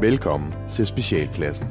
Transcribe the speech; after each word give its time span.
Velkommen 0.00 0.54
til 0.70 0.86
Specialklassen. 0.86 1.66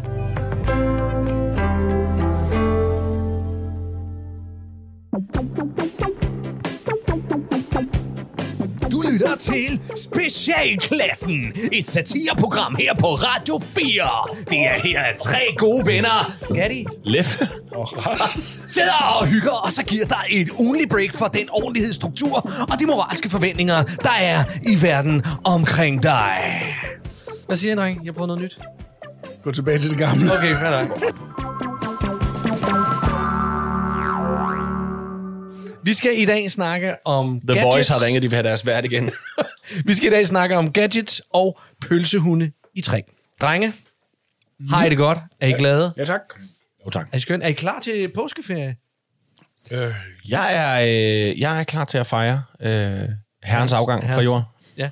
Du 8.91 9.01
lytter 9.11 9.35
til 9.39 9.81
Specialklassen, 9.95 11.53
et 11.71 11.87
satireprogram 11.87 12.75
her 12.79 12.93
på 12.99 13.07
Radio 13.07 13.59
4. 13.59 14.43
Det 14.49 14.59
er 14.59 14.79
her 14.83 15.17
tre 15.19 15.55
gode 15.57 15.85
venner, 15.85 16.31
Gatti, 16.53 16.85
Leff. 17.03 17.41
sidder 18.67 19.17
og 19.19 19.27
hygger, 19.27 19.51
og 19.51 19.71
så 19.71 19.85
giver 19.85 20.05
dig 20.05 20.25
et 20.29 20.49
ugenlig 20.49 20.89
break 20.89 21.13
for 21.13 21.27
den 21.27 21.49
ordentlighed, 21.51 21.93
struktur 21.93 22.35
og 22.71 22.79
de 22.79 22.85
moralske 22.85 23.29
forventninger, 23.29 23.83
der 23.83 24.17
er 24.19 24.43
i 24.63 24.83
verden 24.83 25.23
omkring 25.43 26.03
dig. 26.03 26.43
Hvad 27.47 27.57
siger 27.57 27.73
I, 27.73 27.75
dreng? 27.75 28.05
Jeg 28.05 28.13
prøver 28.13 28.27
noget 28.27 28.41
nyt. 28.41 28.59
Gå 29.43 29.51
tilbage 29.51 29.77
til 29.77 29.89
det 29.89 29.97
gamle. 29.97 30.31
Okay, 30.33 30.53
fair 30.55 30.71
nok. 30.81 31.01
Vi 35.83 35.93
skal 35.93 36.19
i 36.19 36.25
dag 36.25 36.51
snakke 36.51 36.95
om 37.05 37.39
The 37.41 37.47
gadgets. 37.47 37.65
Voice 37.75 37.93
har 37.93 38.05
ringet, 38.05 38.23
de 38.23 38.29
vil 38.29 38.35
have 38.35 38.47
deres 38.47 38.65
vært 38.65 38.85
igen. 38.85 39.11
Vi 39.85 39.93
skal 39.93 40.07
i 40.07 40.11
dag 40.11 40.27
snakke 40.27 40.57
om 40.57 40.71
gadgets 40.71 41.21
og 41.33 41.59
pølsehunde 41.87 42.51
i 42.73 42.81
træk. 42.81 43.03
Drenge, 43.41 43.73
har 44.69 44.85
I 44.85 44.89
det 44.89 44.97
godt? 44.97 45.17
Er 45.41 45.47
I 45.47 45.51
glade? 45.51 45.93
Ja, 45.97 46.03
tak. 46.05 46.21
Jo, 46.85 46.89
tak. 46.89 47.07
Er 47.11 47.17
I 47.17 47.19
skønt? 47.19 47.43
Er 47.43 47.47
I 47.47 47.51
klar 47.53 47.79
til 47.79 48.11
påskeferie? 48.15 48.75
Øh, 49.71 49.93
Jeg 50.29 50.55
er, 50.55 50.81
øh, 51.31 51.39
jeg 51.39 51.59
er 51.59 51.63
klar 51.63 51.85
til 51.85 51.97
at 51.97 52.07
fejre 52.07 52.43
øh, 52.61 53.01
herrens 53.43 53.73
afgang 53.73 54.03
fra 54.03 54.07
herrens- 54.09 54.23
jorden. 54.23 54.43
Ja. 54.77 54.89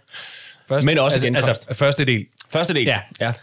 Først, 0.67 0.85
Men 0.85 0.97
også 0.99 1.15
altså, 1.15 1.25
genkomst. 1.25 1.47
altså, 1.49 1.73
første 1.73 2.05
del. 2.05 2.25
Første 2.49 2.73
del. 2.73 2.83
Ja. 2.83 2.99
ja. 3.19 3.33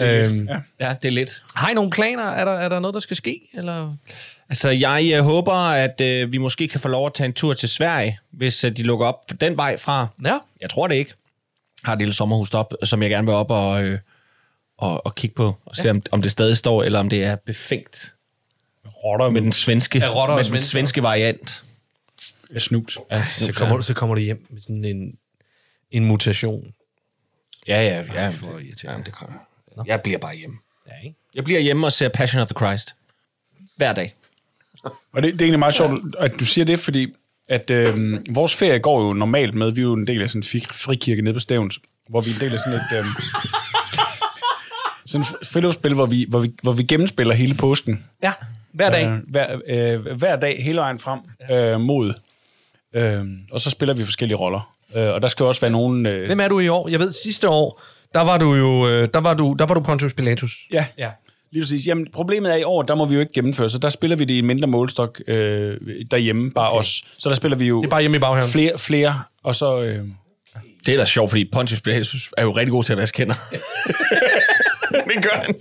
Øhm, 0.00 0.48
Ja. 0.48 0.56
Ja, 0.80 0.94
det 1.02 1.08
er 1.08 1.12
lidt. 1.12 1.42
har 1.54 1.70
I 1.70 1.74
nogle 1.74 1.90
planer? 1.90 2.22
Er 2.24 2.44
der, 2.44 2.52
er 2.52 2.68
der 2.68 2.80
noget, 2.80 2.94
der 2.94 3.00
skal 3.00 3.16
ske? 3.16 3.40
Eller? 3.54 3.96
Altså, 4.48 4.70
jeg 4.70 5.10
øh, 5.14 5.24
håber, 5.24 5.52
at 5.54 6.00
øh, 6.00 6.32
vi 6.32 6.38
måske 6.38 6.68
kan 6.68 6.80
få 6.80 6.88
lov 6.88 7.06
at 7.06 7.14
tage 7.14 7.24
en 7.26 7.32
tur 7.32 7.52
til 7.52 7.68
Sverige, 7.68 8.18
hvis 8.30 8.64
øh, 8.64 8.76
de 8.76 8.82
lukker 8.82 9.06
op 9.06 9.24
den 9.40 9.56
vej 9.56 9.76
fra. 9.76 10.06
Ja. 10.24 10.38
Jeg 10.60 10.70
tror 10.70 10.86
det 10.88 10.94
ikke. 10.94 11.14
Har 11.84 11.92
et 11.92 11.98
lille 11.98 12.14
sommerhus 12.14 12.54
op, 12.54 12.74
som 12.84 13.02
jeg 13.02 13.10
gerne 13.10 13.26
vil 13.26 13.34
op 13.34 13.50
og, 13.50 13.82
øh, 13.84 13.98
og, 14.78 15.06
og 15.06 15.14
kigge 15.14 15.34
på, 15.34 15.56
og 15.64 15.76
se, 15.76 15.84
ja. 15.84 15.90
om, 15.90 16.02
om 16.10 16.22
det 16.22 16.30
stadig 16.30 16.56
står, 16.56 16.82
eller 16.82 16.98
om 16.98 17.08
det 17.08 17.24
er 17.24 17.36
befængt 17.36 18.14
rotter 19.04 19.30
med 19.30 19.42
den 19.42 19.52
svenske, 19.52 19.98
Ja, 19.98 20.08
rotter 20.08 20.36
med 20.36 20.44
den 20.44 20.58
svenske 20.58 21.02
variant. 21.02 21.62
med 22.50 22.60
snus. 22.60 22.98
Ja, 23.10 23.24
Så 23.24 23.52
kommer, 23.52 23.76
du, 23.76 23.82
så 23.82 23.94
kommer 23.94 24.14
du 24.14 24.20
hjem 24.20 24.46
med 24.50 24.60
sådan 24.60 24.84
en, 24.84 25.12
en 25.90 26.04
mutation. 26.04 26.72
Ja, 27.68 27.82
ja, 27.82 28.04
ja. 28.14 28.32
hvor 28.32 28.48
irriterende. 28.48 28.90
Jamen, 28.90 29.04
det 29.04 29.12
kommer. 29.12 29.38
Jeg 29.86 30.00
bliver 30.02 30.18
bare 30.18 30.34
hjemme. 30.36 30.56
Ja, 30.86 30.92
ikke? 31.04 31.16
Jeg 31.34 31.44
bliver 31.44 31.60
hjemme 31.60 31.86
og 31.86 31.92
ser 31.92 32.08
Passion 32.08 32.42
of 32.42 32.48
the 32.48 32.66
Christ. 32.66 32.94
Hver 33.76 33.92
dag. 33.92 34.14
Og 34.84 35.22
det, 35.22 35.32
det 35.32 35.40
er 35.40 35.44
egentlig 35.44 35.58
meget 35.58 35.74
sjovt, 35.74 36.16
at 36.18 36.32
du 36.40 36.44
siger 36.44 36.64
det, 36.64 36.78
fordi 36.78 37.14
at 37.48 37.70
øh, 37.70 38.20
vores 38.34 38.54
ferie 38.54 38.78
går 38.78 39.02
jo 39.06 39.12
normalt 39.12 39.54
med, 39.54 39.70
vi 39.70 39.80
er 39.80 39.84
jo 39.84 39.92
en 39.92 40.06
del 40.06 40.22
af 40.22 40.30
sådan 40.30 40.38
en 40.38 40.42
fri- 40.44 40.72
frikirke 40.84 41.22
nede 41.22 41.34
på 41.34 41.40
Stævns, 41.40 41.78
hvor 42.08 42.20
vi 42.20 42.30
er 42.30 42.34
en 42.34 42.40
del 42.40 42.52
af 42.54 42.58
sådan 42.60 42.78
et... 42.78 42.98
Øh, 42.98 43.04
sådan 45.06 45.26
et 45.40 45.46
friluftsspil, 45.46 45.94
hvor 45.94 46.06
vi, 46.06 46.26
hvor, 46.28 46.38
vi, 46.40 46.54
hvor 46.62 46.72
vi 46.72 46.82
gennemspiller 46.82 47.34
hele 47.34 47.54
påsken. 47.54 48.04
Ja, 48.22 48.32
hver 48.72 48.90
dag. 48.90 49.06
Øh, 49.06 49.18
hver, 49.28 49.60
øh, 49.66 50.16
hver 50.16 50.36
dag, 50.36 50.64
hele 50.64 50.78
vejen 50.78 50.98
frem 50.98 51.20
øh, 51.50 51.80
mod. 51.80 52.14
Øh, 52.92 53.24
og 53.52 53.60
så 53.60 53.70
spiller 53.70 53.94
vi 53.94 54.04
forskellige 54.04 54.36
roller. 54.38 54.74
Øh, 54.96 55.08
og 55.08 55.22
der 55.22 55.28
skal 55.28 55.44
jo 55.44 55.48
også 55.48 55.60
være 55.60 55.70
nogen... 55.70 56.06
Øh, 56.06 56.26
Hvem 56.26 56.40
er 56.40 56.48
du 56.48 56.60
i 56.60 56.68
år? 56.68 56.88
Jeg 56.88 56.98
ved, 57.00 57.12
sidste 57.12 57.48
år, 57.48 57.82
der 58.14 58.20
var 58.20 58.38
du 58.38 58.54
jo 58.54 58.88
øh, 58.88 59.08
der 59.14 59.20
var 59.20 59.34
du, 59.34 59.56
der 59.58 59.66
var 59.66 59.74
du 59.74 59.80
Pontius 59.80 60.14
Pilatus. 60.14 60.52
ja, 60.72 60.86
Ja. 60.98 61.10
Lige 61.52 61.62
præcis. 61.62 61.86
Jamen, 61.86 62.06
problemet 62.12 62.52
er 62.52 62.56
i 62.56 62.62
år, 62.62 62.82
der 62.82 62.94
må 62.94 63.04
vi 63.04 63.14
jo 63.14 63.20
ikke 63.20 63.32
gennemføre, 63.32 63.68
så 63.68 63.78
der 63.78 63.88
spiller 63.88 64.16
vi 64.16 64.24
det 64.24 64.34
i 64.34 64.38
en 64.38 64.46
mindre 64.46 64.66
målstok 64.66 65.20
øh, 65.28 65.76
derhjemme, 66.10 66.50
bare 66.50 66.70
okay. 66.70 66.78
os. 66.78 67.02
Så 67.18 67.28
der 67.28 67.34
spiller 67.34 67.56
vi 67.56 67.64
jo 67.66 67.80
Det 67.80 67.86
er 67.86 67.90
bare 67.90 68.00
hjemme 68.00 68.16
i 68.16 68.20
baghaven. 68.20 68.48
flere, 68.50 68.78
flere, 68.78 69.22
og 69.44 69.54
så... 69.54 69.80
Øh, 69.82 70.04
Det 70.86 70.94
er 70.94 70.98
da 70.98 71.04
sjovt, 71.04 71.30
fordi 71.30 71.44
Pontius 71.52 71.80
Pilatus 71.80 72.30
er 72.38 72.42
jo 72.42 72.50
rigtig 72.52 72.70
god 72.72 72.84
til 72.84 72.92
at 72.92 72.98
vaske 72.98 73.18
hænder. 73.18 73.34
det 75.14 75.22
gør 75.22 75.42
han. 75.44 75.54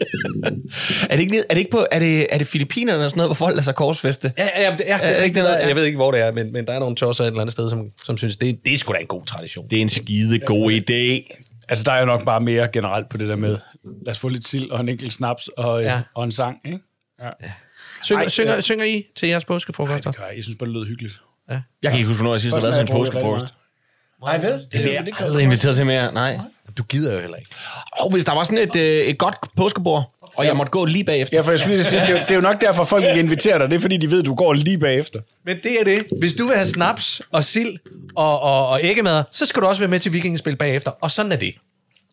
er 1.10 1.16
det 1.16 1.20
ikke, 1.24 1.38
er 1.50 1.54
det 1.54 1.58
ikke 1.58 1.72
på, 1.72 1.86
er 1.92 2.00
det, 2.00 2.28
er 2.30 2.38
det 2.38 2.48
Filippinerne 2.48 2.98
eller 2.98 3.10
sådan 3.10 3.18
noget, 3.18 3.28
hvor 3.30 3.34
folk 3.46 3.54
lader 3.54 3.64
sig 3.64 3.76
korsfeste? 3.76 4.32
Ja, 4.38 4.44
ja, 4.56 4.62
ja, 4.64 4.72
det, 4.72 4.80
ja, 4.88 4.94
det, 4.98 5.04
Er 5.04 5.18
det 5.18 5.24
ikke 5.26 5.36
det 5.36 5.44
noget? 5.44 5.68
Jeg 5.68 5.76
ved 5.76 5.84
ikke, 5.86 5.96
hvor 5.96 6.12
det 6.12 6.22
er, 6.22 6.32
men, 6.32 6.54
men 6.54 6.68
der 6.68 6.74
er 6.74 6.80
nogle 6.80 6.96
tosser 6.96 7.24
et 7.24 7.28
eller 7.28 7.42
andet 7.42 7.54
sted, 7.54 7.70
som, 7.70 7.86
som 8.06 8.18
synes, 8.18 8.38
det, 8.38 8.60
det 8.66 8.74
er 8.74 8.78
sgu 8.78 8.94
da 8.94 8.98
en 8.98 9.08
god 9.08 9.26
tradition. 9.26 9.68
Det 9.70 9.78
er 9.78 9.82
en 9.82 9.90
skide 9.90 10.40
god 10.40 10.72
idé. 10.72 11.36
altså, 11.70 11.84
der 11.84 11.92
er 11.92 12.00
jo 12.00 12.06
nok 12.06 12.26
bare 12.26 12.42
mere 12.42 12.68
generelt 12.74 13.10
på 13.10 13.18
det 13.18 13.28
der 13.30 13.36
med, 13.36 13.58
lad 14.06 14.12
os 14.12 14.20
få 14.20 14.28
lidt 14.30 14.48
sild 14.48 14.70
og 14.72 14.80
en 14.80 14.90
enkelt 14.90 15.14
snaps 15.14 15.48
og, 15.58 15.82
Ja. 15.84 15.94
ja. 15.94 16.02
og 16.16 16.24
en 16.24 16.32
sang, 16.32 16.58
ikke? 16.66 16.80
Ja. 17.22 17.30
Synger, 18.04 18.24
Ej, 18.24 18.30
synger, 18.30 18.54
ja. 18.56 18.62
synger 18.62 18.86
I 18.86 19.06
til 19.16 19.30
jeres 19.30 19.46
påskefrokoster? 19.46 20.12
Det 20.12 20.20
gør 20.20 20.28
jeg. 20.28 20.36
Jeg 20.36 20.44
synes 20.44 20.58
bare, 20.60 20.68
det 20.68 20.76
lyder 20.76 20.86
hyggeligt. 20.86 21.14
Jeg 21.50 21.62
kan 21.84 21.94
ikke 21.94 22.08
huske, 22.08 22.22
hvornår 22.22 22.34
jeg 22.34 22.42
sidst 22.42 22.56
har 22.56 22.62
været 22.62 22.74
til 22.74 22.82
en 22.82 22.88
påskefrokost. 22.88 23.46
Nej, 24.22 24.38
vel? 24.38 24.52
Det, 24.52 24.74
Det 24.74 24.98
er 24.98 25.24
aldrig 25.24 25.44
inviteret 25.44 25.76
til 25.76 25.86
mere. 25.86 26.14
Nej. 26.14 26.40
Du 26.80 26.84
gider 26.84 27.14
jo 27.14 27.20
heller 27.20 27.38
ikke. 27.38 27.50
Og 27.92 28.12
hvis 28.12 28.26
der 28.26 28.34
var 28.34 28.44
sådan 28.44 28.58
et, 28.58 28.76
øh, 28.76 29.06
et 29.06 29.18
godt 29.18 29.36
påskebord, 29.58 30.12
og 30.36 30.46
jeg 30.46 30.58
måtte 30.58 30.70
gå 30.72 30.86
lige 30.86 31.04
bagefter. 31.04 31.38
Ja, 31.38 31.42
for 31.42 31.52
jeg 31.52 31.60
skulle 31.60 31.76
lige 31.76 31.86
sige, 31.86 32.02
det, 32.02 32.10
er 32.10 32.14
jo, 32.14 32.18
det 32.20 32.32
er 32.32 32.36
jo 32.36 32.42
nok 32.42 32.62
derfor, 32.62 32.84
folk 32.84 33.04
ikke 33.06 33.20
inviterer 33.20 33.58
dig. 33.58 33.70
Det 33.70 33.76
er 33.76 33.80
fordi, 33.80 33.98
de 33.98 34.12
ved, 34.12 34.20
at 34.20 34.26
du 34.26 34.36
går 34.36 34.54
lige 34.54 34.78
bagefter. 34.78 35.20
Men 35.46 35.58
det 35.64 35.80
er 35.80 35.84
det. 35.84 36.04
Hvis 36.20 36.34
du 36.34 36.46
vil 36.46 36.56
have 36.56 36.66
snaps 36.66 37.22
og 37.32 37.44
sild 37.44 37.78
og, 38.16 38.40
og, 38.42 38.68
og 38.68 38.80
æggemad, 38.84 39.24
så 39.32 39.46
skal 39.46 39.62
du 39.62 39.68
også 39.68 39.82
være 39.82 39.90
med 39.90 40.00
til 40.00 40.14
vikingespil 40.14 40.56
bagefter. 40.56 40.92
Og 41.02 41.12
sådan 41.12 41.32
er 41.32 41.36
det. 41.36 41.56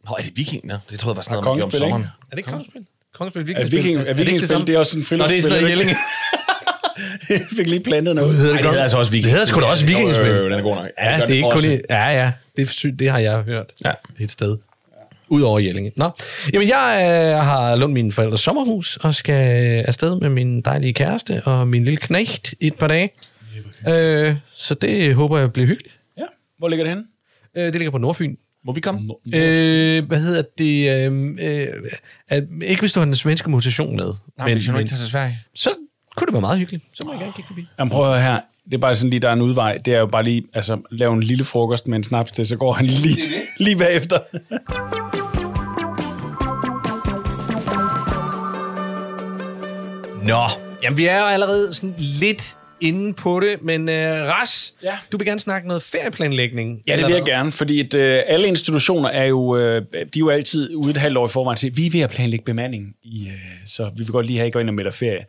Nå, 0.09 0.17
er 0.19 0.23
det 0.23 0.33
vikinger? 0.37 0.79
Det 0.91 0.99
troede 0.99 1.15
jeg 1.15 1.17
var 1.17 1.23
sådan 1.23 1.33
noget, 1.33 1.45
man 1.45 1.55
gjorde 1.55 1.65
om 1.65 1.71
sommeren. 1.71 2.03
Er 2.03 2.07
det 2.31 2.39
ikke 2.39 2.51
kongespil? 2.51 2.87
Kongespil, 3.15 3.41
Er 3.41 3.45
vikingespil. 3.45 3.79
viking, 3.79 4.01
er 4.09 4.13
det 4.13 4.29
ikke 4.29 4.47
det 4.67 4.75
er 4.75 4.79
også 4.79 4.91
sådan 5.09 5.19
en 5.19 5.19
Nå, 5.19 5.29
det 5.29 5.39
er 5.39 5.43
sådan 5.43 5.63
noget 5.63 5.73
friluftsspil. 5.73 5.97
Jeg 7.31 7.41
fik 7.57 7.67
lige 7.69 7.81
plantet 7.85 8.15
noget. 8.15 8.31
Ej, 8.53 8.57
det 8.57 8.67
hedder 8.67 8.83
altså 8.83 8.97
også 8.99 9.11
viking. 9.13 9.25
Det 9.25 9.33
hedder 9.33 9.47
sgu 9.47 9.61
da 9.61 9.67
også 9.67 9.87
vikingespil. 9.87 10.27
Jo, 10.29 10.35
jo, 10.35 10.39
jo, 10.43 10.45
den 10.45 10.53
er 10.59 10.63
god 10.63 10.75
nok. 10.75 10.87
Ja, 10.99 11.19
gør 11.19 11.27
det 11.27 11.33
er 11.33 11.37
ikke 11.37 11.49
kun 11.53 11.71
i, 11.73 11.79
Ja, 11.91 12.09
ja. 12.09 12.33
Det, 12.57 12.85
er 12.85 12.93
det 12.99 13.11
har 13.11 13.19
jeg 13.19 13.43
hørt 13.43 13.67
Ja. 13.85 13.93
et 14.21 14.31
sted. 14.31 14.57
Udover 15.29 15.59
Jellinge. 15.59 15.93
Nå. 15.97 16.11
Jamen, 16.53 16.69
jeg 16.69 16.99
øh, 17.03 17.45
har 17.45 17.77
lånt 17.77 17.93
min 17.93 18.13
forældres 18.13 18.41
sommerhus 18.41 18.97
og 18.97 19.15
skal 19.15 19.85
afsted 19.89 20.21
med 20.21 20.29
min 20.29 20.61
dejlige 20.61 20.93
kæreste 20.93 21.43
og 21.45 21.69
min 21.69 21.85
lille 21.85 21.97
knægt 21.97 22.55
i 22.61 22.67
et 22.67 22.75
par 22.75 22.87
dage. 22.89 23.11
Øh, 23.89 24.35
så 24.57 24.75
det 24.75 25.15
håber 25.15 25.39
jeg 25.39 25.53
bliver 25.53 25.67
hyggeligt. 25.67 25.95
Ja. 26.19 26.23
Hvor 26.59 26.69
ligger 26.69 26.85
det 26.85 26.91
henne? 26.91 27.05
Øh, 27.57 27.65
det 27.65 27.75
ligger 27.75 27.91
på 27.91 27.99
Nordfyn. 27.99 28.37
Må 28.67 28.73
vi 28.73 28.81
komme? 28.81 29.01
Øh, 29.35 30.05
hvad 30.07 30.21
hedder 30.21 30.43
det? 30.59 30.91
Øh, 30.91 31.73
øh, 32.33 32.43
ikke 32.63 32.81
hvis 32.81 32.93
du 32.93 33.01
har 33.01 33.05
den 33.05 33.17
svenske 33.17 33.51
mutation 33.51 33.97
med. 33.97 34.13
Nej, 34.39 34.47
men, 34.49 34.57
hvis 34.57 34.67
jeg 34.67 34.73
nu 34.73 34.79
ikke 34.79 34.89
tager 34.89 34.99
til 34.99 35.09
Sverige. 35.11 35.39
så 35.55 35.71
kunne 36.17 36.27
det 36.27 36.33
være 36.33 36.41
meget 36.41 36.59
hyggeligt. 36.59 36.85
Så 36.95 37.05
må 37.05 37.13
jeg 37.13 37.21
gerne 37.21 37.33
kigge 37.33 37.47
forbi. 37.49 37.67
Jamen 37.79 37.91
prøv 37.91 38.05
at 38.05 38.23
høre 38.23 38.33
her. 38.33 38.41
Det 38.65 38.75
er 38.75 38.79
bare 38.79 38.97
sådan 38.97 39.11
lige, 39.11 39.21
der 39.21 39.29
er 39.29 39.33
en 39.33 39.41
udvej. 39.43 39.79
Det 39.85 39.95
er 39.95 39.99
jo 39.99 40.07
bare 40.07 40.23
lige, 40.23 40.45
altså, 40.55 40.79
lave 40.91 41.15
en 41.15 41.23
lille 41.23 41.45
frokost 41.45 41.89
med 41.89 41.97
en 41.97 42.05
snaps 42.05 42.33
til, 42.33 42.47
så 42.47 42.57
går 42.57 42.73
han 42.73 42.87
lige, 42.87 43.17
lige 43.65 43.77
bagefter. 43.77 44.19
Nå, 50.23 50.43
jamen 50.83 50.99
vi 50.99 51.07
er 51.07 51.19
jo 51.19 51.25
allerede 51.27 51.75
sådan 51.75 51.95
lidt 52.21 52.57
inde 52.81 53.15
på 53.15 53.41
det, 53.41 53.63
men 53.63 53.89
øh, 53.89 54.29
Ras, 54.29 54.75
Ja. 54.83 54.99
du 55.13 55.17
vil 55.17 55.27
gerne 55.27 55.41
snakke 55.41 55.69
noget 55.69 55.83
ferieplanlægning. 55.83 56.83
Ja, 56.87 56.97
det 56.97 57.07
vil 57.07 57.15
jeg 57.15 57.25
gerne, 57.25 57.53
fordi 57.53 57.81
at, 57.81 57.95
øh, 57.95 58.23
alle 58.27 58.47
institutioner 58.49 59.09
er 59.09 59.25
jo, 59.25 59.57
øh, 59.57 59.83
de 59.93 59.99
er 59.99 60.09
jo 60.19 60.29
altid 60.29 60.75
ude 60.75 60.91
et 60.91 60.97
halvt 60.97 61.17
år 61.19 61.27
i 61.27 61.31
forvejen 61.31 61.57
til, 61.59 61.77
vi 61.77 61.87
er 61.87 61.91
ved 61.91 62.01
at 62.01 62.11
planlægge 62.11 62.45
bemanding, 62.45 62.95
i, 63.03 63.27
øh, 63.29 63.35
så 63.67 63.85
vi 63.85 63.91
vil 63.97 64.07
godt 64.07 64.27
lige 64.27 64.39
have, 64.39 64.45
at 64.45 64.49
I 64.49 64.53
går 64.53 64.61
ind 64.61 64.69
og 64.69 64.75
melder 64.75 64.91
ferie. 64.91 65.25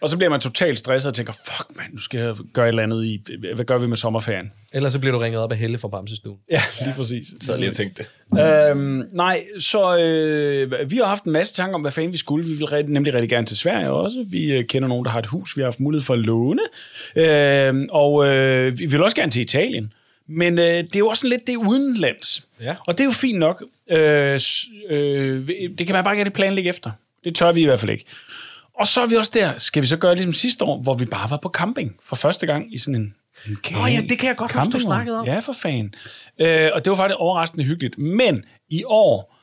Og 0.00 0.08
så 0.08 0.16
bliver 0.16 0.30
man 0.30 0.40
totalt 0.40 0.78
stresset 0.78 1.08
og 1.08 1.14
tænker, 1.14 1.32
fuck 1.32 1.76
mand, 1.76 1.92
nu 1.92 1.98
skal 1.98 2.20
jeg 2.20 2.34
gøre 2.52 2.64
et 2.66 2.68
eller 2.68 2.82
andet 2.82 3.04
i, 3.04 3.22
hvad 3.54 3.64
gør 3.64 3.78
vi 3.78 3.86
med 3.86 3.96
sommerferien? 3.96 4.52
Ellers 4.72 4.92
så 4.92 4.98
bliver 4.98 5.12
du 5.12 5.18
ringet 5.18 5.40
op 5.40 5.52
af 5.52 5.58
Helle 5.58 5.78
fra 5.78 5.88
Bamsestuen. 5.88 6.38
Ja, 6.50 6.62
lige 6.84 6.94
præcis. 6.96 7.26
Så 7.26 7.52
havde 7.52 7.64
jeg 7.64 7.68
lige 7.68 7.74
tænkt 7.74 7.98
det. 7.98 8.70
Øhm, 8.70 9.02
nej, 9.12 9.44
så 9.58 9.98
øh, 9.98 10.90
vi 10.90 10.96
har 10.96 11.04
haft 11.04 11.24
en 11.24 11.32
masse 11.32 11.54
tanker 11.54 11.74
om, 11.74 11.80
hvad 11.80 11.92
fanden 11.92 12.12
vi 12.12 12.18
skulle. 12.18 12.46
Vi 12.46 12.52
vil 12.52 12.66
rigtig, 12.66 12.92
nemlig 12.92 13.14
rigtig 13.14 13.30
gerne 13.30 13.46
til 13.46 13.56
Sverige 13.56 13.90
også. 13.90 14.24
Vi 14.28 14.52
øh, 14.52 14.64
kender 14.64 14.88
nogen, 14.88 15.04
der 15.04 15.10
har 15.10 15.18
et 15.18 15.26
hus, 15.26 15.56
vi 15.56 15.62
har 15.62 15.66
haft 15.66 15.80
mulighed 15.80 16.04
for 16.04 16.14
at 16.14 16.20
låne. 16.20 16.62
Øh, 17.16 17.86
og 17.90 18.26
øh, 18.26 18.78
vi 18.78 18.86
vil 18.86 19.02
også 19.02 19.16
gerne 19.16 19.32
til 19.32 19.42
Italien. 19.42 19.92
Men 20.26 20.58
øh, 20.58 20.64
det 20.64 20.96
er 20.96 20.98
jo 20.98 21.08
også 21.08 21.20
sådan 21.20 21.30
lidt 21.30 21.46
det 21.46 21.56
udenlands. 21.56 22.46
Ja. 22.62 22.74
Og 22.86 22.98
det 22.98 23.00
er 23.00 23.04
jo 23.04 23.10
fint 23.10 23.38
nok. 23.38 23.64
Øh, 23.90 24.40
øh, 24.90 25.48
det 25.78 25.86
kan 25.86 25.94
man 25.94 26.04
bare 26.04 26.16
gerne 26.16 26.30
planlægge 26.30 26.68
efter. 26.68 26.90
Det 27.24 27.34
tør 27.34 27.52
vi 27.52 27.60
i 27.60 27.64
hvert 27.64 27.80
fald 27.80 27.90
ikke. 27.90 28.04
Og 28.80 28.86
så 28.86 29.00
er 29.00 29.06
vi 29.06 29.16
også 29.16 29.30
der, 29.34 29.58
skal 29.58 29.82
vi 29.82 29.86
så 29.86 29.96
gøre 29.96 30.14
ligesom 30.14 30.32
sidste 30.32 30.64
år, 30.64 30.82
hvor 30.82 30.94
vi 30.94 31.04
bare 31.04 31.30
var 31.30 31.36
på 31.36 31.48
camping 31.48 31.96
for 32.02 32.16
første 32.16 32.46
gang 32.46 32.74
i 32.74 32.78
sådan 32.78 32.94
en 32.94 33.14
en 33.46 33.58
Nå 33.72 33.86
ja, 33.86 34.00
det 34.08 34.18
kan 34.18 34.28
jeg 34.28 34.36
godt 34.36 34.52
huske, 34.52 34.72
du 34.72 34.78
snakkede 34.78 35.18
om. 35.18 35.26
Ja, 35.26 35.38
for 35.38 35.52
fanden. 35.52 35.94
Øh, 36.40 36.70
og 36.74 36.84
det 36.84 36.90
var 36.90 36.96
faktisk 36.96 37.16
overraskende 37.18 37.64
hyggeligt. 37.64 37.98
Men 37.98 38.44
i 38.68 38.84
år, 38.86 39.36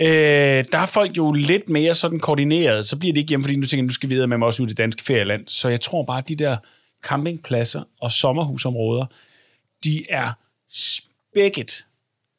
øh, 0.00 0.64
der 0.72 0.78
er 0.78 0.86
folk 0.86 1.16
jo 1.16 1.32
lidt 1.32 1.68
mere 1.68 1.94
sådan 1.94 2.18
koordineret. 2.18 2.86
Så 2.86 2.96
bliver 2.96 3.12
det 3.12 3.20
ikke 3.20 3.28
hjemme, 3.28 3.44
fordi 3.44 3.56
nu 3.56 3.66
tænker 3.66 3.82
jeg, 3.82 3.86
nu 3.86 3.92
skal 3.92 4.10
vi 4.10 4.14
videre 4.14 4.28
med 4.28 4.38
mig 4.38 4.46
også 4.46 4.62
ud 4.62 4.66
i 4.66 4.70
det 4.70 4.78
danske 4.78 5.02
ferieland. 5.02 5.48
Så 5.48 5.68
jeg 5.68 5.80
tror 5.80 6.02
bare, 6.02 6.18
at 6.18 6.28
de 6.28 6.36
der 6.36 6.56
campingpladser 7.02 7.82
og 8.00 8.10
sommerhusområder, 8.10 9.06
de 9.84 10.10
er 10.10 10.32
spækket 10.70 11.86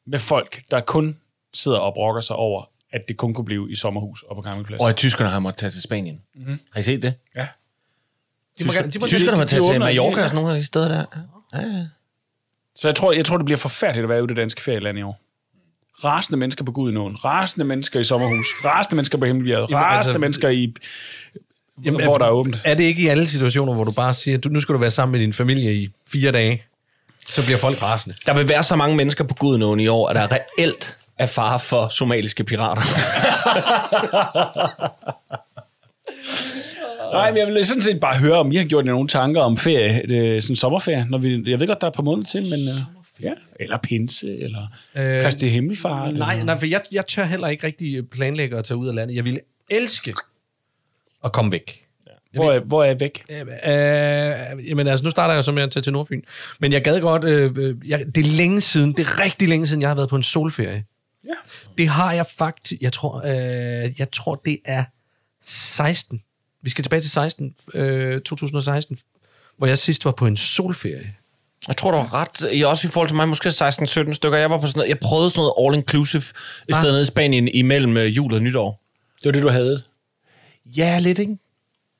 med 0.06 0.18
folk, 0.18 0.62
der 0.70 0.80
kun 0.80 1.16
sidder 1.54 1.78
og 1.78 1.94
brokker 1.94 2.20
sig 2.20 2.36
over 2.36 2.64
at 2.92 3.00
det 3.08 3.16
kun 3.16 3.34
kunne 3.34 3.44
blive 3.44 3.70
i 3.70 3.74
sommerhus 3.74 4.22
og 4.22 4.36
på 4.36 4.42
campingplads. 4.42 4.80
Og 4.80 4.88
at 4.88 4.96
tyskerne 4.96 5.30
har 5.30 5.38
måttet 5.38 5.60
tage 5.60 5.70
til 5.70 5.82
Spanien. 5.82 6.22
Mm-hmm. 6.34 6.58
Har 6.72 6.80
I 6.80 6.82
set 6.82 7.02
det? 7.02 7.14
ja. 7.36 7.46
De 8.58 8.64
må, 8.64 8.72
de 8.72 8.98
må, 8.98 9.06
Tyskerne 9.06 9.36
har 9.36 9.44
taget 9.44 9.64
til 9.70 9.78
Mallorca 9.80 10.22
og 10.22 10.28
sådan 10.28 10.42
nogle 10.42 10.54
af 10.56 10.60
de 10.60 10.66
steder 10.66 10.88
der. 10.88 11.04
Ja, 11.54 11.58
ja. 11.58 11.86
Så 12.76 12.88
jeg 12.88 12.94
tror, 12.94 13.12
jeg 13.12 13.24
tror, 13.24 13.36
det 13.36 13.44
bliver 13.44 13.58
forfærdeligt 13.58 14.02
at 14.02 14.08
være 14.08 14.22
ude 14.22 14.26
i 14.26 14.28
det 14.28 14.36
danske 14.36 14.62
ferieland 14.62 14.98
i 14.98 15.02
år. 15.02 15.20
Rasende 16.04 16.38
mennesker 16.38 16.64
på 16.64 16.72
Gudenåen, 16.72 17.24
rasende 17.24 17.64
mennesker 17.64 18.00
i 18.00 18.04
sommerhus, 18.04 18.46
rasende 18.64 18.96
mennesker 18.96 19.18
på 19.18 19.24
Himmelbjerget, 19.24 19.70
Jamen, 19.70 19.84
rasende 19.84 20.10
altså- 20.10 20.18
mennesker 20.18 20.48
i... 20.48 20.74
Jamen, 21.84 22.04
hvor 22.04 22.18
der 22.18 22.26
er 22.26 22.30
åbent. 22.30 22.62
Er 22.64 22.74
det 22.74 22.84
ikke 22.84 23.02
i 23.02 23.08
alle 23.08 23.26
situationer, 23.26 23.74
hvor 23.74 23.84
du 23.84 23.92
bare 23.92 24.14
siger, 24.14 24.38
du, 24.38 24.48
nu 24.48 24.60
skal 24.60 24.72
du 24.72 24.78
være 24.78 24.90
sammen 24.90 25.12
med 25.12 25.20
din 25.20 25.32
familie 25.32 25.74
i 25.74 25.90
fire 26.12 26.32
dage, 26.32 26.62
så 27.28 27.44
bliver 27.44 27.58
folk 27.58 27.82
rasende? 27.82 28.16
Der 28.26 28.34
vil 28.34 28.48
være 28.48 28.62
så 28.62 28.76
mange 28.76 28.96
mennesker 28.96 29.24
på 29.24 29.34
Gudenåen 29.34 29.80
i 29.80 29.86
år, 29.88 30.08
at 30.08 30.16
der 30.16 30.22
er 30.22 30.28
reelt 30.58 30.96
er 31.18 31.26
fare 31.26 31.60
for 31.60 31.88
somaliske 31.88 32.44
pirater. 32.44 32.82
Nej, 37.12 37.30
men 37.30 37.38
jeg 37.38 37.46
vil 37.46 37.66
sådan 37.66 37.82
set 37.82 38.00
bare 38.00 38.18
høre, 38.18 38.34
om 38.38 38.52
I 38.52 38.56
har 38.56 38.64
gjort 38.64 38.86
jer 38.86 38.92
nogle 38.92 39.08
tanker 39.08 39.40
om 39.40 39.56
ferie, 39.56 40.02
øh, 40.08 40.42
sådan 40.42 40.56
sommerferie. 40.56 41.06
Når 41.10 41.18
vi, 41.18 41.50
jeg 41.50 41.60
ved 41.60 41.66
godt, 41.66 41.80
der 41.80 41.86
er 41.86 41.90
et 41.90 41.96
par 41.96 42.02
måneder 42.02 42.26
til, 42.28 42.42
men... 42.42 42.52
Øh, 42.52 43.24
ja, 43.24 43.32
eller 43.60 43.78
pinse, 43.82 44.38
eller 44.38 44.60
Øh, 44.96 45.22
Kristi 45.22 45.48
Himmelfart. 45.48 46.14
Nej, 46.14 46.32
eller, 46.32 46.44
nej, 46.44 46.58
for 46.58 46.66
jeg, 46.66 46.80
jeg 46.92 47.06
tør 47.06 47.24
heller 47.24 47.48
ikke 47.48 47.66
rigtig 47.66 48.10
planlægge 48.10 48.56
at 48.58 48.64
tage 48.64 48.78
ud 48.78 48.88
af 48.88 48.94
landet. 48.94 49.16
Jeg 49.16 49.24
ville 49.24 49.40
elske 49.70 50.14
at 51.24 51.32
komme 51.32 51.52
væk. 51.52 51.84
hvor, 52.34 52.52
er, 52.52 52.60
hvor 52.60 52.82
er 52.82 52.86
jeg 52.86 53.00
væk? 53.00 53.24
Øh, 53.28 53.40
øh, 53.40 54.68
jamen 54.68 54.86
altså, 54.86 55.04
nu 55.04 55.10
starter 55.10 55.34
jeg 55.34 55.44
så 55.44 55.52
med 55.52 55.62
at 55.62 55.70
tage 55.70 55.82
til 55.82 55.92
Nordfyn. 55.92 56.22
Men 56.60 56.72
jeg 56.72 56.84
gad 56.84 57.00
godt... 57.00 57.24
Øh, 57.24 57.54
øh, 57.58 57.76
jeg, 57.88 58.04
det 58.14 58.26
er 58.26 58.36
længe 58.36 58.60
siden, 58.60 58.92
det 58.92 59.06
er 59.06 59.24
rigtig 59.24 59.48
længe 59.48 59.66
siden, 59.66 59.82
jeg 59.82 59.90
har 59.90 59.94
været 59.96 60.08
på 60.08 60.16
en 60.16 60.22
solferie. 60.22 60.84
Det 61.78 61.88
har 61.88 62.12
jeg 62.12 62.26
faktisk... 62.38 62.80
Jeg 62.82 62.92
tror, 62.92 63.22
øh, 63.24 63.90
jeg 63.98 64.10
tror 64.12 64.34
det 64.34 64.58
er 64.64 64.84
16. 65.42 66.22
Vi 66.62 66.70
skal 66.70 66.84
tilbage 66.84 67.00
til 67.00 67.10
16, 67.10 67.54
øh, 67.74 68.20
2016, 68.20 68.98
hvor 69.56 69.66
jeg 69.66 69.78
sidst 69.78 70.04
var 70.04 70.12
på 70.12 70.26
en 70.26 70.36
solferie. 70.36 71.14
Jeg 71.68 71.76
tror, 71.76 71.90
du 71.90 71.96
har 71.96 72.14
ret. 72.14 72.48
I 72.52 72.62
også 72.62 72.88
i 72.88 72.90
forhold 72.90 73.08
til 73.08 73.16
mig, 73.16 73.28
måske 73.28 73.48
16-17 73.48 74.12
stykker. 74.12 74.38
Jeg 74.38 74.50
var 74.50 74.58
på 74.58 74.66
sådan 74.66 74.78
noget, 74.78 74.88
jeg 74.88 74.98
prøvede 74.98 75.30
sådan 75.30 75.40
noget 75.40 75.52
all-inclusive 75.58 76.32
et 76.68 76.74
Ah. 76.74 76.82
sted 76.82 76.90
nede 76.90 77.02
i 77.02 77.06
Spanien 77.06 77.48
imellem 77.48 77.96
øh, 77.96 78.16
jul 78.16 78.34
og 78.34 78.42
nytår. 78.42 78.82
Det 79.16 79.24
var 79.24 79.32
det, 79.32 79.42
du 79.42 79.48
havde. 79.48 79.82
Ja, 80.66 80.98
lidt, 80.98 81.18
ikke? 81.18 81.36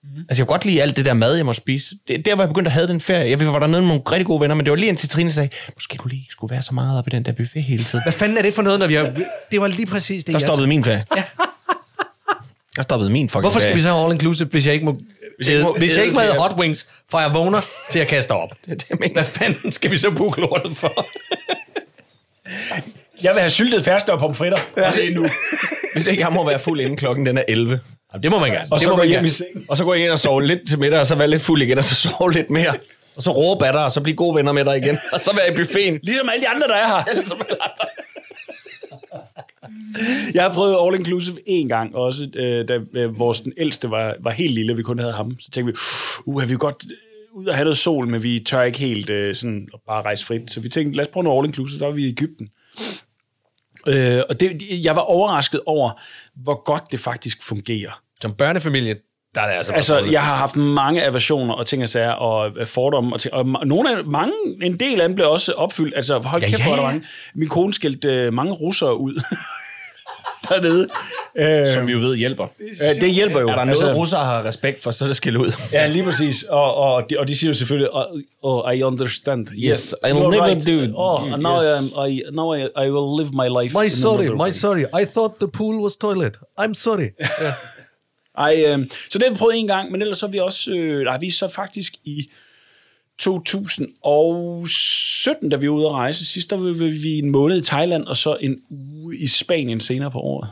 Mm-hmm. 0.08 0.24
Altså, 0.28 0.40
jeg 0.42 0.46
kunne 0.46 0.52
godt 0.54 0.64
lide 0.64 0.82
alt 0.82 0.96
det 0.96 1.04
der 1.04 1.12
mad, 1.14 1.34
jeg 1.36 1.46
måtte 1.46 1.60
spise. 1.60 1.94
Det, 2.08 2.24
der, 2.24 2.34
hvor 2.34 2.44
jeg 2.44 2.48
begyndte 2.48 2.68
at 2.68 2.72
have 2.72 2.86
den 2.86 3.00
ferie. 3.00 3.30
Jeg 3.30 3.46
var 3.52 3.58
dernede 3.58 3.80
med 3.80 3.88
nogle 3.88 4.02
rigtig 4.12 4.26
gode 4.26 4.40
venner, 4.40 4.54
men 4.54 4.64
det 4.66 4.70
var 4.70 4.76
lige 4.76 4.88
indtil 4.88 5.08
Trine 5.08 5.32
sagde, 5.32 5.48
måske 5.74 5.96
du 6.02 6.08
lige 6.08 6.26
skulle 6.30 6.50
være 6.50 6.62
så 6.62 6.74
meget 6.74 6.98
oppe 6.98 7.10
i 7.10 7.14
den 7.16 7.22
der 7.22 7.32
buffet 7.32 7.62
hele 7.62 7.84
tiden. 7.84 8.02
Hvad 8.04 8.12
fanden 8.12 8.38
er 8.38 8.42
det 8.42 8.54
for 8.54 8.62
noget, 8.62 8.78
når 8.78 8.86
vi 8.86 8.94
har... 8.94 9.12
Det 9.50 9.60
var 9.60 9.66
lige 9.66 9.86
præcis 9.86 10.24
det, 10.24 10.32
Der 10.32 10.32
jeg- 10.32 10.40
stoppede 10.40 10.68
min 10.68 10.84
ferie. 10.84 11.04
Ja. 11.16 11.22
Der 12.76 12.82
stoppede 12.82 13.10
min 13.10 13.28
fucking 13.28 13.40
Hvorfor 13.42 13.58
skal 13.58 13.68
ferie. 13.68 13.74
vi 13.76 13.82
så 13.82 13.88
have 13.88 14.04
all 14.04 14.12
inclusive, 14.12 14.48
hvis 14.48 14.66
jeg 14.66 14.74
ikke 14.74 14.86
må... 14.86 15.00
Hvis 15.36 15.48
jeg 15.48 15.56
ikke, 15.56 15.64
må 15.68 15.76
hvis 15.78 15.96
jeg 15.96 16.04
ikke 16.04 16.14
må 16.14 16.20
have 16.20 16.38
hot 16.40 16.52
wings, 16.58 16.88
fra 17.10 17.18
jeg 17.20 17.34
vågner 17.34 17.60
til 17.90 17.98
jeg 17.98 18.08
kaster 18.08 18.34
op. 18.34 18.50
Det 18.66 18.80
det, 18.80 18.84
jeg 18.90 18.96
mener. 19.00 19.12
Hvad 19.12 19.24
fanden 19.24 19.72
skal 19.72 19.90
vi 19.90 19.98
så 19.98 20.10
booke 20.10 20.40
lortet 20.40 20.76
for? 20.76 21.06
Jeg 23.22 23.32
vil 23.34 23.40
have 23.40 23.50
syltet 23.50 23.84
fersk 23.84 24.08
og 24.08 24.18
pomfritter. 24.18 24.58
Ja. 24.76 24.90
Det 24.90 25.08
er 25.10 25.14
nu. 25.14 25.26
Hvis 25.92 26.06
ikke 26.06 26.22
jeg 26.22 26.32
må 26.32 26.46
være 26.46 26.58
fuld 26.58 26.80
inden 26.80 26.96
klokken 26.96 27.26
den 27.26 27.38
er 27.38 27.42
11. 27.48 27.80
Jamen, 28.12 28.22
det 28.22 28.30
må 28.30 28.38
man 28.38 28.50
gerne. 28.50 28.68
Og 28.70 28.78
det 28.78 28.84
så 28.84 28.90
må 28.90 28.96
gå 28.96 29.02
man 29.02 29.08
gerne. 29.08 29.28
Og 29.68 29.76
så 29.76 29.84
går 29.84 29.94
jeg 29.94 30.04
ind 30.04 30.12
og 30.12 30.18
sover 30.18 30.40
lidt 30.40 30.68
til 30.68 30.78
middag, 30.78 31.00
og 31.00 31.06
så 31.06 31.14
være 31.14 31.28
lidt 31.28 31.42
fuld 31.42 31.62
igen, 31.62 31.78
og 31.78 31.84
så 31.84 31.94
sove 31.94 32.32
lidt 32.32 32.50
mere. 32.50 32.74
Og 33.16 33.22
så 33.22 33.30
råbe 33.30 33.66
af 33.66 33.72
dig, 33.72 33.84
og 33.84 33.92
så 33.92 34.00
blive 34.00 34.16
gode 34.16 34.36
venner 34.36 34.52
med 34.52 34.64
dig 34.64 34.76
igen. 34.76 34.98
Og 35.12 35.20
så 35.20 35.36
være 35.36 35.52
i 35.52 35.56
buffeten. 35.56 36.00
Ligesom 36.02 36.28
alle 36.28 36.40
de 36.42 36.48
andre, 36.48 36.68
der 36.68 36.74
er 36.74 36.86
her. 36.86 37.14
Ligesom 37.14 37.40
alle 37.48 37.62
andre. 37.62 37.84
Jeg 40.34 40.42
har 40.42 40.52
prøvet 40.52 40.76
all 40.86 40.94
inclusive 40.96 41.38
en 41.46 41.68
gang 41.68 41.96
også, 41.96 42.28
øh, 42.34 42.68
da 42.68 42.78
øh, 42.94 43.18
vores 43.18 43.40
den 43.40 43.52
ældste 43.56 43.90
var, 43.90 44.14
var 44.20 44.30
helt 44.30 44.54
lille, 44.54 44.76
vi 44.76 44.82
kun 44.82 44.98
havde 44.98 45.12
ham. 45.12 45.36
Så 45.40 45.50
tænkte 45.50 45.72
vi, 45.72 45.78
uh, 46.26 46.50
vi 46.50 46.56
godt 46.56 46.84
øh, 46.90 47.38
ud 47.38 47.46
og 47.46 47.54
have 47.54 47.64
noget 47.64 47.78
sol, 47.78 48.08
men 48.08 48.22
vi 48.22 48.40
tør 48.46 48.62
ikke 48.62 48.78
helt 48.78 49.10
øh, 49.10 49.34
sådan 49.34 49.68
bare 49.86 50.02
rejse 50.02 50.26
frit. 50.26 50.50
Så 50.50 50.60
vi 50.60 50.68
tænkte, 50.68 50.96
lad 50.96 51.06
os 51.06 51.10
prøve 51.12 51.24
noget 51.24 51.38
all 51.38 51.46
inclusive. 51.46 51.80
Der 51.80 51.86
var 51.86 51.92
vi 51.92 52.06
i 52.06 52.08
Ægypten. 52.08 52.48
Øh, 53.86 54.22
og 54.28 54.40
det, 54.40 54.62
jeg 54.70 54.96
var 54.96 55.02
overrasket 55.02 55.60
over, 55.66 56.00
hvor 56.34 56.64
godt 56.64 56.84
det 56.92 57.00
faktisk 57.00 57.42
fungerer. 57.42 58.00
Som 58.20 58.34
børnefamilie, 58.34 58.96
der 59.34 59.40
er 59.40 59.48
det 59.48 59.56
altså... 59.56 59.72
Altså, 59.72 59.98
jeg 59.98 60.24
har 60.24 60.34
haft 60.34 60.56
mange 60.56 61.04
aversioner 61.04 61.54
og 61.54 61.66
ting 61.66 61.82
og 61.82 61.88
sager, 61.88 62.10
og 62.10 62.50
øh, 62.56 62.66
fordomme, 62.66 63.14
og, 63.14 63.20
ting, 63.20 63.34
og 63.34 63.66
nogle 63.66 63.98
af, 63.98 64.04
mange, 64.04 64.32
en 64.62 64.80
del 64.80 65.00
af 65.00 65.08
dem 65.08 65.14
blev 65.14 65.30
også 65.30 65.52
opfyldt. 65.52 65.96
Altså, 65.96 66.18
hold 66.18 66.42
Ja, 66.42 66.48
kæft, 66.48 66.60
ja, 66.60 66.64
hvor 66.64 66.72
er 66.72 66.76
der 66.76 66.82
ja. 66.82 66.88
mange. 66.88 67.06
Min 67.34 67.48
kone 67.48 67.74
skældte 67.74 68.08
øh, 68.08 68.32
mange 68.32 68.52
russere 68.52 68.96
ud 68.96 69.22
dernede. 70.48 70.88
Øh, 71.36 71.68
Som 71.72 71.86
vi 71.86 71.92
jo 71.92 71.98
ved 71.98 72.16
hjælper. 72.16 72.46
øh, 72.60 73.00
det 73.00 73.10
hjælper 73.14 73.40
jo. 73.40 73.48
Er 73.48 73.54
der 73.56 73.64
noget, 73.64 73.68
altså, 73.82 73.92
russere 73.94 74.24
har 74.24 74.44
respekt 74.44 74.82
for, 74.82 74.90
så 74.90 75.04
er 75.04 75.06
det 75.08 75.16
skille 75.16 75.38
ud. 75.40 75.52
Ja, 75.72 75.86
lige 75.86 76.04
præcis. 76.04 76.42
Og, 76.42 76.74
og, 76.74 77.10
de, 77.10 77.18
og 77.18 77.28
de 77.28 77.36
siger 77.36 77.48
jo 77.50 77.54
selvfølgelig, 77.54 77.90
oh, 77.94 78.04
oh, 78.42 78.74
I 78.74 78.82
understand. 78.82 79.46
Yes, 79.54 79.94
I 80.04 80.06
You're 80.06 80.14
will 80.14 80.30
never 80.30 80.46
right. 80.46 80.66
do 80.66 80.80
it. 80.82 80.90
Oh, 80.94 81.32
and 81.32 81.42
now, 81.42 81.60
Yes. 81.62 81.84
I, 81.96 82.08
I, 82.10 82.22
now 82.32 82.54
I, 82.54 82.60
I 82.86 82.90
will 82.90 83.16
live 83.20 83.30
my 83.34 83.62
life. 83.62 83.82
My 83.84 83.88
sorry, 83.88 84.26
my 84.28 84.40
way. 84.40 84.50
sorry. 84.50 84.84
I 85.02 85.04
thought 85.04 85.34
the 85.40 85.48
pool 85.48 85.82
was 85.82 85.96
toilet. 85.96 86.36
I'm 86.60 86.74
sorry. 86.74 87.08
Ej, 88.38 88.64
øh, 88.66 88.86
så 89.10 89.18
det 89.18 89.22
har 89.22 89.30
vi 89.30 89.36
prøvet 89.36 89.56
en 89.56 89.66
gang, 89.66 89.90
men 89.92 90.02
ellers 90.02 90.18
så 90.18 90.26
har 90.26 90.30
vi 90.32 90.38
også, 90.38 90.70
øh, 90.70 91.04
der 91.04 91.10
har 91.12 91.18
vi 91.18 91.30
så 91.30 91.48
faktisk 91.48 91.92
i 92.04 92.30
2017, 93.18 95.48
da 95.50 95.56
vi 95.56 95.68
var 95.68 95.74
ude 95.74 95.86
at 95.86 95.92
rejse. 95.92 96.26
Sidst 96.26 96.50
der 96.50 96.56
var 96.56 96.72
vi 97.02 97.18
en 97.18 97.30
måned 97.30 97.56
i 97.56 97.60
Thailand, 97.64 98.04
og 98.04 98.16
så 98.16 98.36
en 98.40 98.56
uge 98.70 99.16
i 99.16 99.26
Spanien 99.26 99.80
senere 99.80 100.10
på 100.10 100.18
året. 100.18 100.50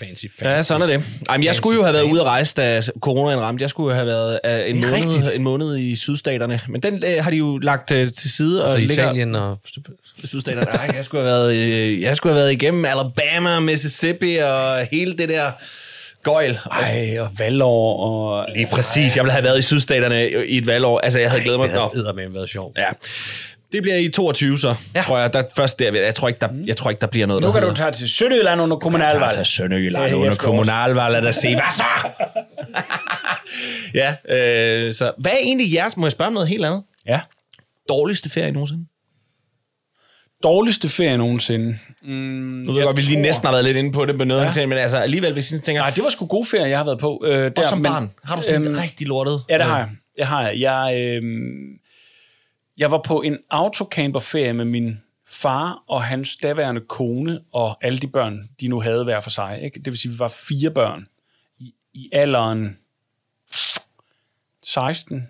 Fancy, 0.00 0.24
fancy. 0.26 0.42
Ja, 0.44 0.62
sådan 0.62 0.82
er 0.82 0.86
det. 0.86 1.02
Ej, 1.28 1.36
men 1.36 1.44
jeg 1.44 1.54
skulle 1.54 1.76
jo 1.76 1.82
have 1.82 1.94
været 1.94 2.04
ude 2.04 2.20
at 2.20 2.26
rejse, 2.26 2.54
da 2.56 2.82
coronaen 3.00 3.40
ramte. 3.40 3.62
Jeg 3.62 3.70
skulle 3.70 3.90
jo 3.90 3.94
have 3.94 4.06
været 4.06 4.40
uh, 4.44 4.50
en, 4.70 4.76
måned, 4.76 4.92
rigtigt. 4.92 5.34
en 5.34 5.42
måned 5.42 5.76
i 5.78 5.96
sydstaterne. 5.96 6.60
Men 6.68 6.82
den 6.82 6.94
uh, 6.94 7.24
har 7.24 7.30
de 7.30 7.36
jo 7.36 7.58
lagt 7.58 7.90
uh, 7.90 7.96
til 7.96 8.30
side. 8.30 8.62
Altså 8.62 8.74
og 8.76 8.80
ligger- 8.80 9.04
Italien 9.04 9.34
og... 9.34 9.58
Sydstaterne. 10.24 10.66
Nej, 10.72 10.90
jeg 10.96 11.04
skulle 11.04 11.22
have 11.24 11.30
været, 11.32 11.56
øh, 11.56 12.00
jeg 12.00 12.16
skulle 12.16 12.32
have 12.32 12.40
været 12.42 12.52
igennem 12.52 12.84
Alabama, 12.84 13.60
Mississippi 13.60 14.36
og 14.36 14.86
hele 14.86 15.16
det 15.16 15.28
der 15.28 15.52
gøjl. 16.22 16.58
Ej, 16.72 17.16
og 17.20 17.30
valgår, 17.38 17.96
og... 18.04 18.46
Lige 18.54 18.68
præcis. 18.72 19.16
Jeg 19.16 19.24
ville 19.24 19.32
have 19.32 19.44
været 19.44 19.58
i 19.58 19.62
sydstaterne 19.62 20.30
i 20.30 20.58
et 20.58 20.66
valgår. 20.66 21.00
Altså, 21.00 21.18
jeg 21.20 21.30
havde 21.30 21.42
glædet 21.42 21.60
mig. 21.60 21.68
Det 21.68 21.80
havde 21.80 21.90
eddermame 21.94 22.34
været 22.34 22.48
sjovt. 22.48 22.78
ja. 22.78 22.84
Det 23.72 23.82
bliver 23.82 23.96
i 23.96 24.08
22 24.08 24.58
så, 24.58 24.74
Ja. 24.94 25.02
tror 25.02 25.18
jeg. 25.18 25.32
Der, 25.32 25.42
først 25.56 25.78
der, 25.78 25.92
jeg 25.92 26.14
tror 26.14 26.28
ikke, 26.28 26.40
der, 26.40 26.48
jeg 26.66 26.76
tror 26.76 26.90
ikke, 26.90 27.00
der 27.00 27.06
bliver 27.06 27.26
noget, 27.26 27.42
Nu 27.42 27.46
der 27.46 27.52
kan 27.52 27.62
du 27.62 27.68
hedder- 27.68 27.82
tage 27.82 27.92
til 27.92 28.08
Sønderjylland 28.08 28.60
under 28.60 28.76
Jeg 28.76 28.80
kommunalvalg. 28.80 29.20
tager 29.32 29.44
til 29.44 29.52
Sønderjylland 29.52 30.04
er 30.10 30.14
under 30.14 30.30
efterårs. 30.30 30.44
kommunalvalget 30.46 31.26
og 31.26 31.34
se, 31.34 31.48
hvad 31.54 31.64
så? 31.76 31.84
ja, 33.94 34.14
øh, 34.28 34.92
så 34.92 35.12
hvad 35.18 35.32
er 35.32 35.36
egentlig 35.42 35.74
jeres, 35.74 35.96
må 35.96 36.06
jeg 36.06 36.12
spørge 36.12 36.26
om 36.26 36.32
noget 36.32 36.48
helt 36.48 36.64
andet? 36.64 36.82
Ja. 37.06 37.20
Dårligste 37.88 38.30
ferie 38.30 38.52
nogensinde? 38.52 38.84
Dårligste 40.42 40.88
ferie 40.88 41.16
nogensinde. 41.18 41.78
Mm, 42.02 42.08
Nu 42.08 42.72
ved 42.72 42.78
jeg 42.80 42.86
godt, 42.86 42.96
vi 42.96 43.02
lige 43.02 43.22
næsten 43.22 43.46
har 43.46 43.52
været 43.52 43.64
lidt 43.64 43.76
inde 43.76 43.92
på 43.92 44.04
det 44.06 44.16
med 44.16 44.26
noget, 44.26 44.56
ja. 44.56 44.66
men 44.66 44.78
altså 44.78 44.96
alligevel, 44.96 45.32
hvis 45.32 45.52
I 45.52 45.60
tænker, 45.60 45.82
Nej, 45.82 45.90
det 45.90 46.04
var 46.04 46.10
sgu 46.10 46.26
god 46.26 46.44
ferie, 46.44 46.68
jeg 46.68 46.78
har 46.78 46.84
været 46.84 46.98
på. 46.98 47.22
Øh, 47.26 47.32
der, 47.32 47.52
og 47.56 47.64
som 47.64 47.78
men- 47.78 47.82
barn, 47.84 48.10
har 48.24 48.36
du 48.36 48.42
sådan 48.42 48.66
øhm, 48.66 48.78
rigtig 48.78 49.06
lortet? 49.06 49.42
Ja, 49.48 49.58
det 49.58 49.66
har 49.66 49.78
jeg. 49.78 49.88
Det 50.16 50.26
har 50.26 50.48
jeg. 50.48 50.60
Jeg, 50.60 50.96
øh, 51.00 51.22
jeg 52.78 52.90
var 52.90 53.02
på 53.06 53.22
en 53.22 53.38
autocamperferie 53.50 54.52
med 54.52 54.64
min 54.64 55.00
far 55.28 55.82
og 55.88 56.02
hans 56.02 56.36
daværende 56.42 56.80
kone 56.80 57.40
og 57.52 57.84
alle 57.84 57.98
de 57.98 58.06
børn, 58.06 58.48
de 58.60 58.68
nu 58.68 58.80
havde 58.80 59.04
hver 59.04 59.20
for 59.20 59.30
sig. 59.30 59.60
Ikke? 59.62 59.78
Det 59.78 59.86
vil 59.86 59.98
sige, 59.98 60.10
at 60.10 60.14
vi 60.14 60.18
var 60.18 60.28
fire 60.48 60.70
børn 60.70 61.06
i, 61.58 61.74
i 61.94 62.08
alderen 62.12 62.76
16, 64.62 65.28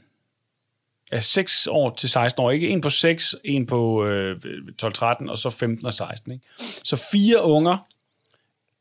ja, 1.13 1.21
6 1.21 1.69
år 1.71 1.95
til 1.95 2.09
16 2.09 2.45
år. 2.45 2.51
Ikke 2.51 2.69
en 2.69 2.81
på 2.81 2.91
6, 2.91 3.35
en 3.45 3.67
på 3.67 4.05
øh, 4.05 4.37
12-13, 4.83 5.31
og 5.31 5.39
så 5.39 5.51
15 5.51 5.87
og 5.87 5.95
16. 5.95 6.33
Ikke? 6.33 6.45
Så 6.85 7.09
fire 7.13 7.43
unger, 7.43 7.79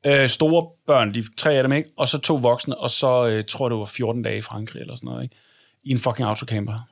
øh, 0.06 0.30
store 0.30 0.70
børn, 0.88 1.14
de 1.14 1.24
tre 1.38 1.54
af 1.54 1.64
dem, 1.64 1.72
ikke? 1.72 1.90
og 1.98 2.08
så 2.08 2.18
to 2.18 2.36
voksne, 2.36 2.78
og 2.78 2.90
så 2.90 3.28
øh, 3.28 3.44
tror 3.46 3.66
jeg, 3.66 3.72
det 3.72 3.80
var 3.80 3.86
14 3.86 4.22
dage 4.22 4.38
i 4.38 4.42
Frankrig 4.42 4.82
eller 4.82 4.96
sådan 4.96 5.08
noget, 5.08 5.24
ikke? 5.24 5.36
i 5.84 5.92
en 5.92 6.00
fucking 6.00 6.28
autocamper. 6.28 6.88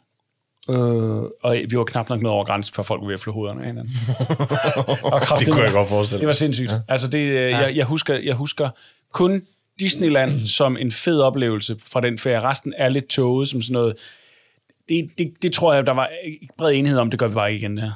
Øh, 0.70 1.24
og 1.44 1.58
vi 1.70 1.77
var 1.77 1.84
knap 1.84 2.10
nok 2.10 2.22
nået 2.22 2.34
over 2.34 2.46
grænsen, 2.46 2.74
før 2.74 2.84
folk 2.84 3.01
var 3.01 3.08
ved 3.08 3.13
at 3.13 3.20
flå 3.20 3.34
hovederne 3.34 3.62
af 3.62 3.68
hinanden. 3.68 3.94
og 5.13 5.39
Det 5.39 5.48
kunne 5.48 5.63
jeg 5.63 5.72
godt 5.72 5.89
forestille 5.89 6.20
Det 6.20 6.27
var 6.27 6.34
sindssygt. 6.34 6.72
Ja. 6.72 6.80
Altså, 6.88 7.08
det, 7.08 7.34
ja. 7.34 7.58
jeg, 7.58 7.75
jeg, 7.75 7.86
husker, 7.86 8.15
jeg 8.15 8.36
husker 8.36 8.70
kun 9.12 9.42
Disneyland 9.80 10.32
som 10.48 10.77
en 10.77 10.92
fed 10.92 11.22
oplevelse 11.22 11.77
fra 11.92 12.01
den 12.01 12.18
ferie. 12.18 12.44
Resten 12.44 12.74
er 12.77 12.89
lidt 12.89 13.08
tåget 13.08 13.48
som 13.48 13.62
sådan 13.62 13.74
noget. 13.74 13.96
Det, 14.89 15.10
det, 15.18 15.34
det 15.42 15.54
tror 15.54 15.74
jeg, 15.74 15.86
der 15.86 15.94
var 15.94 16.10
ikke 16.24 16.54
bred 16.58 16.74
enighed 16.74 17.00
om, 17.00 17.10
det 17.10 17.20
gør 17.20 17.27
vi 17.27 17.34
bare 17.34 17.54
ikke 17.54 17.65
igen 17.65 17.77
her. 17.77 17.92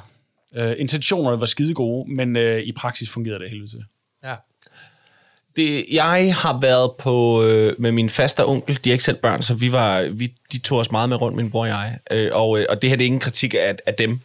Uh, 0.58 0.72
intentionerne 0.78 1.40
var 1.40 1.46
skide 1.46 1.74
gode, 1.74 2.12
men 2.14 2.36
uh, 2.36 2.58
i 2.58 2.72
praksis 2.72 3.10
fungerede 3.10 3.40
det 3.40 3.50
helvede 3.50 3.70
til. 3.70 3.84
Ja. 4.24 4.34
Det, 5.56 5.86
jeg 5.90 6.34
har 6.36 6.60
været 6.60 6.90
på 6.98 7.44
øh, 7.44 7.74
med 7.78 7.92
min 7.92 8.10
faste 8.10 8.46
onkel, 8.46 8.78
de 8.84 8.90
er 8.90 8.92
ikke 8.92 9.04
selv 9.04 9.16
børn, 9.16 9.42
så 9.42 9.54
vi 9.54 9.72
var, 9.72 10.02
vi, 10.02 10.32
de 10.52 10.58
tog 10.58 10.78
os 10.78 10.90
meget 10.90 11.08
med 11.08 11.20
rundt, 11.20 11.36
min 11.36 11.50
bror 11.50 11.60
og 11.60 11.68
jeg. 11.68 11.98
Øh, 12.10 12.30
og, 12.32 12.58
øh, 12.58 12.66
og 12.68 12.82
det 12.82 12.90
her 12.90 12.96
det 12.96 13.04
er 13.04 13.06
ingen 13.06 13.20
kritik 13.20 13.54
af, 13.54 13.76
af 13.86 13.94
dem. 13.94 14.20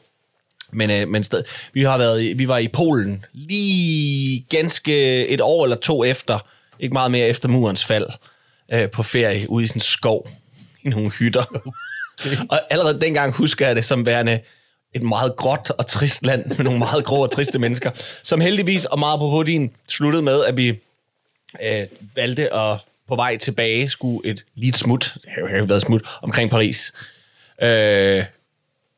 Men, 0.71 0.89
øh, 0.89 1.07
men 1.07 1.23
sted, 1.23 1.43
vi, 1.73 1.83
har 1.83 1.97
været 1.97 2.23
i, 2.23 2.33
vi 2.33 2.47
var 2.47 2.57
i 2.57 2.67
Polen 2.67 3.25
lige 3.33 4.45
ganske 4.49 5.27
et 5.27 5.41
år 5.41 5.63
eller 5.63 5.77
to 5.77 6.03
efter, 6.03 6.39
ikke 6.79 6.93
meget 6.93 7.11
mere 7.11 7.27
efter 7.27 7.49
murens 7.49 7.85
fald, 7.85 8.07
øh, 8.73 8.89
på 8.89 9.03
ferie 9.03 9.49
ude 9.49 9.63
i 9.63 9.67
sådan 9.67 9.77
en 9.77 9.81
skov, 9.81 10.29
i 10.83 10.89
nogle 10.89 11.09
hytter. 11.09 11.43
Okay. 12.19 12.37
og 12.51 12.59
allerede 12.69 13.01
dengang 13.01 13.33
husker 13.33 13.67
jeg 13.67 13.75
det 13.75 13.85
som 13.85 14.05
værende 14.05 14.39
et 14.93 15.03
meget 15.03 15.35
gråt 15.35 15.71
og 15.77 15.87
trist 15.87 16.25
land 16.25 16.45
med 16.45 16.57
nogle 16.63 16.79
meget 16.79 17.03
grå 17.03 17.23
og 17.23 17.31
triste 17.31 17.59
mennesker, 17.59 17.91
som 18.23 18.41
heldigvis, 18.41 18.85
og 18.85 18.99
meget 18.99 19.19
på 19.19 19.43
din, 19.43 19.71
sluttede 19.89 20.23
med, 20.23 20.43
at 20.45 20.57
vi 20.57 20.67
øh, 21.63 21.87
valgte 22.15 22.53
at 22.53 22.77
på 23.07 23.15
vej 23.15 23.37
tilbage 23.37 23.89
skulle 23.89 24.29
et 24.29 24.45
lige 24.55 24.69
et 24.69 24.77
smut, 24.77 25.13
det 25.23 25.31
har 25.51 25.57
jo- 25.57 25.65
været 25.65 25.75
et 25.75 25.81
smut, 25.81 26.01
omkring 26.21 26.49
Paris. 26.51 26.93
Øh, 27.61 27.67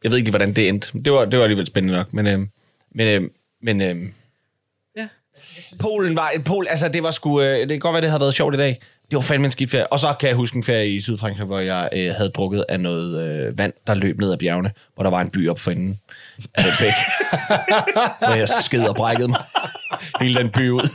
jeg 0.04 0.12
ved 0.12 0.18
ikke 0.18 0.30
hvordan 0.30 0.54
det 0.54 0.68
endte. 0.68 1.00
Det 1.06 1.14
var, 1.14 1.26
det 1.26 1.40
var 1.40 1.46
alligevel 1.46 1.68
spændende 1.68 1.98
nok, 1.98 2.14
men... 2.14 2.28
Øh, 2.28 2.40
men, 2.92 3.08
øh, 3.24 3.30
men 3.62 3.82
øh, 3.82 3.96
Ja. 4.98 5.08
Polen 5.80 6.16
var... 6.16 6.32
Pol, 6.46 6.68
altså, 6.70 6.88
det 6.88 7.04
var 7.04 7.12
sgu... 7.12 7.42
Øh, 7.42 7.60
det 7.60 7.70
kan 7.70 7.80
godt 7.80 7.94
være, 7.94 8.02
det 8.02 8.10
havde 8.10 8.22
været 8.22 8.34
sjovt 8.34 8.54
i 8.56 8.58
dag. 8.58 8.80
Det 9.10 9.16
var 9.16 9.22
fandme 9.22 9.46
en 9.46 9.52
skidt 9.52 9.72
ferie. 9.72 9.88
Og 9.88 10.00
så 10.00 10.14
kan 10.20 10.30
jeg 10.30 10.36
huske 10.36 10.58
en 10.58 10.64
ferie 10.64 10.96
i 10.96 11.02
Sydfrankrig, 11.02 11.46
hvor 11.46 11.60
jeg 11.60 11.90
øh, 11.94 12.14
havde 12.16 12.30
drukket 12.30 12.66
af 12.70 12.80
noget 12.80 13.28
øh, 13.28 13.58
vand, 13.58 13.74
der 13.88 13.94
løb 13.94 14.20
ned 14.20 14.32
ad 14.32 14.38
bjergene, 14.38 14.72
hvor 14.96 15.04
der 15.04 15.10
var 15.12 15.22
en 15.22 15.30
by 15.30 15.50
op 15.50 15.60
for 15.60 15.72
enden 15.72 16.00
af 16.56 16.64
bæk. 16.80 16.94
hvor 18.28 18.34
jeg 18.36 18.50
sked 18.50 18.84
og 18.88 18.96
brækkede 18.96 19.28
mig. 19.28 19.42
Hele 20.22 20.40
den 20.40 20.50
by 20.50 20.70
ud. 20.70 20.90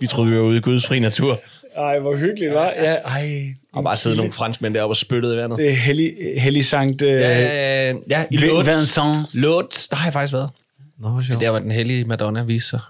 Vi 0.00 0.06
troede, 0.06 0.30
vi 0.30 0.36
var 0.36 0.42
ude 0.42 0.56
i 0.56 0.60
Guds 0.60 0.86
fri 0.86 0.98
natur. 0.98 1.40
Ej, 1.76 1.98
hvor 1.98 2.16
hyggeligt, 2.16 2.54
var. 2.54 2.66
Ja, 2.76 2.94
ej. 2.94 3.54
Og 3.72 3.84
bare 3.84 3.96
sidde 3.96 4.16
nogle 4.16 4.32
franskmænd 4.32 4.74
deroppe 4.74 4.92
og 4.92 4.96
spyttede 4.96 5.34
i 5.34 5.36
vandet. 5.36 5.58
Det 5.58 5.70
er 5.70 5.74
hellig, 5.74 6.14
hellig 6.36 6.64
sankt... 6.64 7.02
Øh, 7.02 7.20
Ja, 7.20 7.92
ja, 8.08 8.24
i. 8.30 8.36
Vincent. 8.36 9.42
Lutz, 9.42 9.88
der 9.88 9.96
har 9.96 10.06
jeg 10.06 10.12
faktisk 10.12 10.32
været. 10.32 10.50
Nå, 11.00 11.08
hvor 11.08 11.20
sjovt. 11.20 11.40
Der 11.40 11.50
var 11.50 11.58
den 11.58 11.70
hellige 11.70 12.04
Madonna 12.04 12.42
viste 12.42 12.68
sig. 12.68 12.80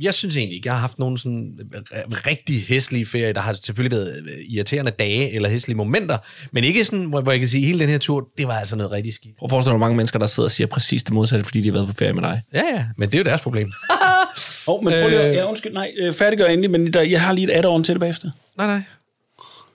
Jeg 0.00 0.14
synes 0.14 0.36
egentlig 0.36 0.56
ikke, 0.56 0.66
jeg 0.66 0.74
har 0.74 0.80
haft 0.80 0.98
nogle 0.98 1.18
sådan 1.18 1.58
øh, 1.74 1.80
rigtig 2.26 2.62
hæslige 2.68 3.06
ferier. 3.06 3.32
Der 3.32 3.40
har 3.40 3.52
selvfølgelig 3.52 3.98
været 3.98 4.16
øh, 4.22 4.44
irriterende 4.48 4.90
dage 4.90 5.32
eller 5.32 5.48
hæslige 5.48 5.76
momenter, 5.76 6.18
men 6.52 6.64
ikke 6.64 6.84
sådan, 6.84 7.04
hvor, 7.04 7.20
hvor 7.20 7.32
jeg 7.32 7.38
kan 7.40 7.48
sige, 7.48 7.60
at 7.62 7.66
hele 7.66 7.78
den 7.78 7.88
her 7.88 7.98
tur, 7.98 8.28
det 8.38 8.48
var 8.48 8.58
altså 8.58 8.76
noget 8.76 8.92
rigtig 8.92 9.14
skidt. 9.14 9.36
Prøv 9.36 9.46
at 9.46 9.50
forestille 9.50 9.70
dig, 9.72 9.78
hvor 9.78 9.86
mange 9.86 9.96
mennesker, 9.96 10.18
der 10.18 10.26
sidder 10.26 10.46
og 10.46 10.50
siger 10.50 10.66
præcis 10.66 11.04
det 11.04 11.14
modsatte, 11.14 11.44
fordi 11.44 11.60
de 11.60 11.68
har 11.68 11.72
været 11.72 11.86
på 11.86 11.92
ferie 11.94 12.12
med 12.12 12.22
dig. 12.22 12.42
Ja, 12.54 12.62
ja, 12.74 12.84
men 12.96 13.08
det 13.08 13.14
er 13.14 13.18
jo 13.18 13.24
deres 13.24 13.40
problem. 13.40 13.72
Oh, 14.68 14.84
men 14.84 14.92
prøv 14.92 15.08
lige, 15.08 15.20
at- 15.20 15.30
Øh. 15.30 15.34
ja, 15.34 15.48
undskyld, 15.48 15.72
nej, 15.72 15.92
øh, 15.98 16.12
færdiggør 16.12 16.46
endelig, 16.46 16.70
men 16.70 16.92
der, 16.92 17.02
jeg 17.02 17.22
har 17.22 17.32
lige 17.32 17.52
et 17.52 17.64
add-on 17.64 17.82
til 17.84 17.94
det 17.94 18.00
bagefter. 18.00 18.30
nej, 18.58 18.66
nej. 18.66 18.80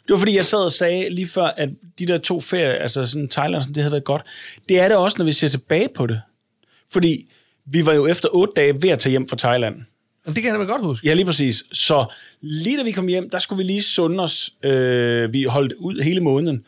Det 0.07 0.09
var 0.13 0.17
fordi, 0.17 0.35
jeg 0.35 0.45
sad 0.45 0.59
og 0.59 0.71
sagde 0.71 1.09
lige 1.09 1.27
før, 1.27 1.43
at 1.45 1.69
de 1.99 2.05
der 2.07 2.17
to 2.17 2.39
ferier, 2.39 2.71
altså 2.81 3.05
sådan 3.05 3.27
Thailand, 3.29 3.61
sådan, 3.63 3.75
det 3.75 3.83
havde 3.83 3.91
været 3.91 4.03
godt. 4.03 4.21
Det 4.69 4.79
er 4.79 4.87
det 4.87 4.97
også, 4.97 5.15
når 5.19 5.25
vi 5.25 5.31
ser 5.31 5.47
tilbage 5.47 5.89
på 5.95 6.07
det. 6.07 6.21
Fordi 6.91 7.27
vi 7.65 7.85
var 7.85 7.93
jo 7.93 8.07
efter 8.07 8.29
otte 8.33 8.53
dage 8.55 8.73
ved 8.81 8.89
at 8.89 8.99
tage 8.99 9.11
hjem 9.11 9.27
fra 9.29 9.37
Thailand. 9.37 9.75
Og 10.25 10.35
det 10.35 10.43
kan 10.43 10.51
jeg 10.51 10.59
da 10.59 10.65
godt 10.65 10.85
huske. 10.85 11.07
Ja, 11.07 11.13
lige 11.13 11.25
præcis. 11.25 11.63
Så 11.71 12.05
lige 12.41 12.77
da 12.77 12.83
vi 12.83 12.91
kom 12.91 13.07
hjem, 13.07 13.29
der 13.29 13.37
skulle 13.37 13.57
vi 13.57 13.63
lige 13.63 13.81
sunde 13.81 14.23
os. 14.23 14.53
Øh, 14.63 15.33
vi 15.33 15.43
holdt 15.43 15.73
ud 15.73 16.01
hele 16.01 16.21
måneden. 16.21 16.65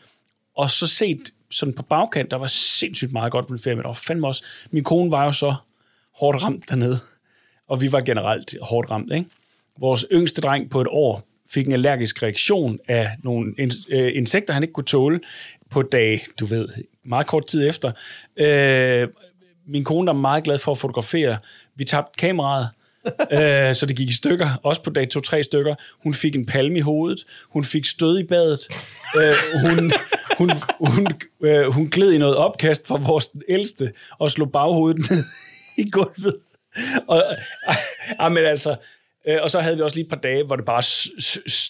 Og 0.56 0.70
så 0.70 0.86
set 0.86 1.30
sådan 1.50 1.74
på 1.74 1.82
bagkant, 1.82 2.30
der 2.30 2.36
var 2.36 2.46
sindssygt 2.46 3.12
meget 3.12 3.32
godt 3.32 3.46
på 3.46 3.54
den 3.54 3.62
ferie, 3.62 3.74
men 3.74 3.82
der 3.82 3.88
var 3.88 4.00
fandme 4.06 4.26
også... 4.26 4.44
Min 4.70 4.84
kone 4.84 5.10
var 5.10 5.24
jo 5.24 5.32
så 5.32 5.54
hårdt 6.14 6.42
ramt 6.42 6.68
dernede. 6.68 6.98
Og 7.68 7.80
vi 7.80 7.92
var 7.92 8.00
generelt 8.00 8.54
hårdt 8.62 8.90
ramt, 8.90 9.12
ikke? 9.12 9.26
Vores 9.78 10.06
yngste 10.12 10.40
dreng 10.40 10.70
på 10.70 10.80
et 10.80 10.86
år 10.90 11.28
fik 11.50 11.66
en 11.66 11.72
allergisk 11.72 12.22
reaktion 12.22 12.78
af 12.88 13.10
nogle 13.22 13.54
øh, 13.88 14.16
insekter, 14.16 14.54
han 14.54 14.62
ikke 14.62 14.72
kunne 14.72 14.84
tåle 14.84 15.20
på 15.70 15.82
dag, 15.82 16.24
du 16.40 16.46
ved, 16.46 16.68
meget 17.04 17.26
kort 17.26 17.46
tid 17.46 17.68
efter. 17.68 17.92
Øh, 18.36 19.08
min 19.66 19.84
kone, 19.84 20.06
der 20.06 20.12
er 20.12 20.16
meget 20.18 20.44
glad 20.44 20.58
for 20.58 20.72
at 20.72 20.78
fotografere, 20.78 21.38
vi 21.74 21.84
tabte 21.84 22.18
kameraet, 22.18 22.68
øh, 23.38 23.74
så 23.74 23.86
det 23.88 23.96
gik 23.96 24.08
i 24.08 24.12
stykker, 24.12 24.48
også 24.62 24.82
på 24.82 24.90
dag 24.90 25.08
to-tre 25.08 25.42
stykker. 25.42 25.74
Hun 26.02 26.14
fik 26.14 26.36
en 26.36 26.46
palme 26.46 26.78
i 26.78 26.80
hovedet, 26.80 27.26
hun 27.48 27.64
fik 27.64 27.84
stød 27.84 28.18
i 28.18 28.24
badet, 28.24 28.68
øh, 29.16 29.34
hun, 29.62 29.92
hun, 30.38 30.50
hun, 30.80 31.06
øh, 31.40 31.66
hun 31.66 31.88
gled 31.88 32.12
i 32.12 32.18
noget 32.18 32.36
opkast 32.36 32.86
fra 32.86 32.98
vores 33.06 33.30
ældste, 33.48 33.92
og 34.18 34.30
slog 34.30 34.52
baghovedet 34.52 35.10
ned 35.10 35.24
i 35.86 35.90
gulvet. 35.90 36.36
Og, 37.06 37.22
øh, 37.30 37.76
ah, 38.18 38.32
men 38.32 38.44
altså, 38.44 38.76
øh, 39.28 39.38
og 39.42 39.50
så 39.50 39.60
havde 39.60 39.76
vi 39.76 39.82
også 39.82 39.96
lige 39.96 40.04
et 40.04 40.10
par 40.10 40.16
dage, 40.16 40.44
hvor 40.44 40.56
det 40.56 40.64
bare, 40.64 40.82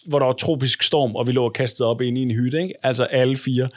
hvor 0.09 0.19
der 0.19 0.27
var 0.27 0.33
tropisk 0.33 0.83
storm, 0.83 1.17
og 1.17 1.27
vi 1.27 1.33
lå 1.33 1.45
og 1.45 1.53
kastede 1.53 1.89
op 1.89 2.01
ind 2.01 2.19
i 2.19 2.23
en 2.23 2.31
hytte, 2.31 2.63
ikke? 2.63 2.75
altså 2.83 3.05
alle 3.05 3.37
fire. 3.37 3.69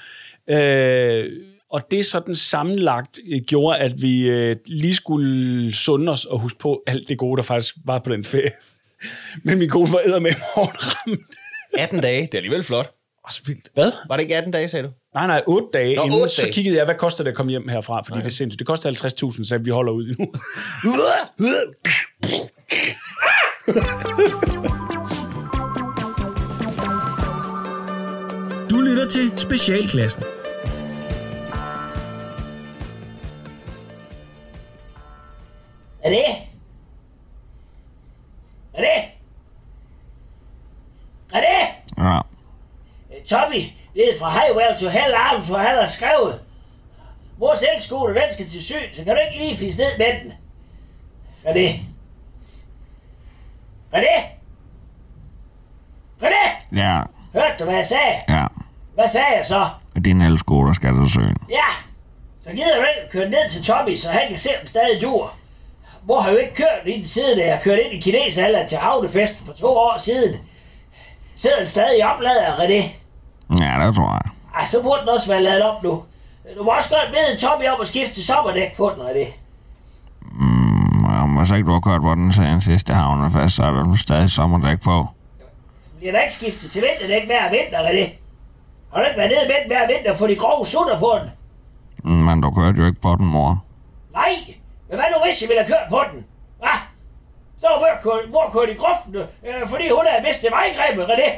Øh, 0.50 1.32
og 1.72 1.82
det 1.92 2.06
sådan 2.06 2.36
sammenlagt 2.36 3.20
øh, 3.34 3.42
gjorde, 3.42 3.78
at 3.78 4.02
vi 4.02 4.22
øh, 4.22 4.56
lige 4.66 4.96
skulle 4.96 5.74
sunde 5.76 6.12
os 6.12 6.26
og 6.26 6.40
huske 6.40 6.60
på 6.60 6.84
alt 6.88 7.10
det 7.10 7.18
gode, 7.18 7.38
der 7.38 7.44
faktisk 7.44 7.76
var 7.86 8.00
på 8.00 8.12
den 8.12 8.24
ferie. 8.24 8.52
Men 9.46 9.58
min 9.60 9.70
kone 9.70 9.92
var 9.92 10.20
med 10.20 10.34
hårdt 10.56 10.78
ramt. 10.96 11.22
18 11.80 12.00
dage, 12.02 12.22
det 12.22 12.34
er 12.34 12.38
alligevel 12.38 12.64
flot. 12.64 12.94
Også 13.24 13.42
vildt. 13.46 13.70
Hvad? 13.74 13.92
Var 14.08 14.18
det 14.18 14.24
ikke 14.24 14.36
18 14.38 14.52
dage, 14.52 14.70
sagde 14.70 14.88
du? 14.88 14.92
Nej, 15.14 15.28
nej, 15.28 15.44
8 15.48 15.68
dage 15.74 15.96
Nå, 15.96 16.04
inden, 16.04 16.22
otte 16.22 16.34
så 16.34 16.42
dage. 16.42 16.54
kiggede 16.54 16.78
jeg, 16.78 16.86
hvad 16.86 16.96
koster 16.96 17.24
det 17.24 17.32
at 17.32 17.38
komme 17.38 17.50
hjem 17.50 17.68
herfra, 17.68 18.02
fordi 18.02 18.20
det 18.20 18.26
er 18.26 18.30
sindssygt. 18.30 18.60
Det 18.60 18.68
koster 18.68 18.92
50.000, 19.38 19.44
så 19.44 19.58
vi 19.58 19.72
holder 19.72 19.94
ud 19.94 20.16
nu. 20.20 20.26
Du 28.70 28.82
lytter 28.82 29.08
til 29.10 29.32
Specialklassen. 29.38 30.24
Er 36.08 36.12
det? 36.12 36.26
Er 38.74 38.82
det? 38.82 39.04
Er 41.34 41.40
det? 41.40 41.68
Ja. 41.98 42.20
Tommy, 43.30 43.62
det 43.94 44.10
er 44.10 44.20
fra 44.20 44.30
Highwell 44.30 44.80
to 44.80 44.90
Hell 44.90 45.14
Arms, 45.16 45.48
hvor 45.48 45.58
han 45.58 45.76
har 45.76 45.86
skrevet. 45.86 46.40
Vores 47.38 47.64
elskole, 47.76 48.14
den 48.16 48.34
skal 48.34 48.50
til 48.50 48.64
syn, 48.64 48.94
så 48.94 49.04
kan 49.04 49.16
du 49.16 49.22
ikke 49.22 49.38
lige 49.46 49.58
fisse 49.58 49.80
ned 49.80 49.98
med 49.98 50.22
den. 50.22 50.34
Er 51.44 51.54
det? 51.54 51.70
Er 53.92 54.00
det? 54.00 54.24
Er 56.22 56.30
det? 56.30 56.78
Ja, 56.78 57.02
Hørte 57.34 57.56
du, 57.60 57.64
hvad 57.64 57.76
jeg 57.76 57.88
sagde? 57.88 58.22
ja. 58.30 58.46
Hvad 58.94 59.10
sagde 59.10 59.36
jeg 59.38 59.46
så? 59.46 59.70
Og 59.96 60.06
din 60.06 60.22
elskole 60.22 60.76
skal 60.76 60.94
til 61.02 61.12
søen. 61.12 61.38
Ja, 61.50 61.66
så 62.44 62.50
gider 62.52 62.76
du 62.76 62.82
ikke 62.82 63.12
køre 63.12 63.30
ned 63.30 63.50
til 63.50 63.64
Tommy, 63.64 63.96
så 63.96 64.12
han 64.12 64.30
kan 64.30 64.40
se, 64.40 64.50
om 64.62 64.68
stadig 64.68 65.02
dur. 65.02 65.34
Mor 66.08 66.20
har 66.20 66.32
jo 66.32 66.38
ikke 66.38 66.56
kørt 66.56 66.82
i 66.86 66.92
den 66.92 67.08
side, 67.08 67.36
da 67.36 67.48
jeg 67.48 67.62
kørte 67.64 67.84
ind 67.84 67.94
i 67.94 68.00
kinesalder 68.00 68.66
til 68.66 68.78
havnefesten 68.78 69.46
for 69.46 69.54
to 69.54 69.68
år 69.68 69.96
siden. 69.98 70.36
Sidder 71.36 71.58
den 71.58 71.66
stadig 71.66 72.00
i 72.00 72.02
oplader, 72.02 72.56
René? 72.56 72.84
Ja, 73.60 73.88
det 73.88 73.96
tror 73.96 74.12
jeg. 74.12 74.32
Ej, 74.56 74.66
så 74.66 74.82
burde 74.84 75.02
den 75.02 75.10
også 75.10 75.28
være 75.28 75.44
lavet 75.44 75.62
op 75.62 75.84
nu. 75.84 76.04
Du 76.58 76.64
må 76.64 76.72
også 76.72 76.90
godt 76.90 77.10
bede 77.12 77.38
Tommy 77.40 77.68
om 77.68 77.82
at 77.82 77.88
skifte 77.88 78.24
sommerdæk 78.24 78.78
på 78.78 78.94
den, 78.96 79.04
René. 79.08 79.28
Og 81.10 81.38
hvis 81.38 81.52
ikke 81.58 81.68
du 81.68 81.72
har 81.72 81.80
kørt 81.80 82.02
på 82.02 82.16
den 82.16 82.34
siden 82.34 82.62
sidste 82.62 82.94
havnefest, 82.94 83.56
så 83.56 83.64
er 83.64 83.72
der 83.72 83.96
stadig 83.96 84.30
sommerdæk 84.30 84.82
på. 84.82 85.08
Bliver 85.98 86.12
der 86.14 86.22
ikke 86.22 86.34
skiftet 86.34 86.72
til 86.72 86.82
vinterdæk 86.82 87.26
hver 87.26 87.50
vinter, 87.50 87.80
René? 87.80 88.10
Har 88.94 89.00
du 89.02 89.06
ikke 89.08 89.18
været 89.18 89.32
nede 89.32 89.48
med 89.48 89.56
den 89.62 89.68
hver 89.68 89.88
vinter 89.88 90.16
for 90.16 90.28
de 90.28 90.36
grove 90.36 90.66
sutter 90.66 91.00
på 91.00 91.12
den? 91.22 91.30
Men 92.12 92.42
du 92.42 92.52
kørte 92.52 92.78
jo 92.78 92.86
ikke 92.86 93.02
på 93.02 93.16
den, 93.16 93.26
mor. 93.26 93.64
Nej, 94.14 94.56
men 94.89 94.96
hvad 95.00 95.06
nu 95.13 95.17
hvis 95.24 95.41
jeg 95.41 95.50
ville 95.50 95.63
have 95.63 95.72
kørt 95.74 95.89
på 95.89 96.01
den? 96.12 96.25
Hva? 96.60 96.74
Så 97.62 97.67
var 97.67 98.27
mor 98.32 98.50
kørt, 98.53 98.70
i 98.70 98.74
grøften, 98.74 99.15
øh, 99.48 99.67
fordi 99.67 99.89
hun 99.89 100.06
havde 100.10 100.24
mistet 100.27 100.51
vejgrebet, 100.51 101.06
René. 101.06 101.29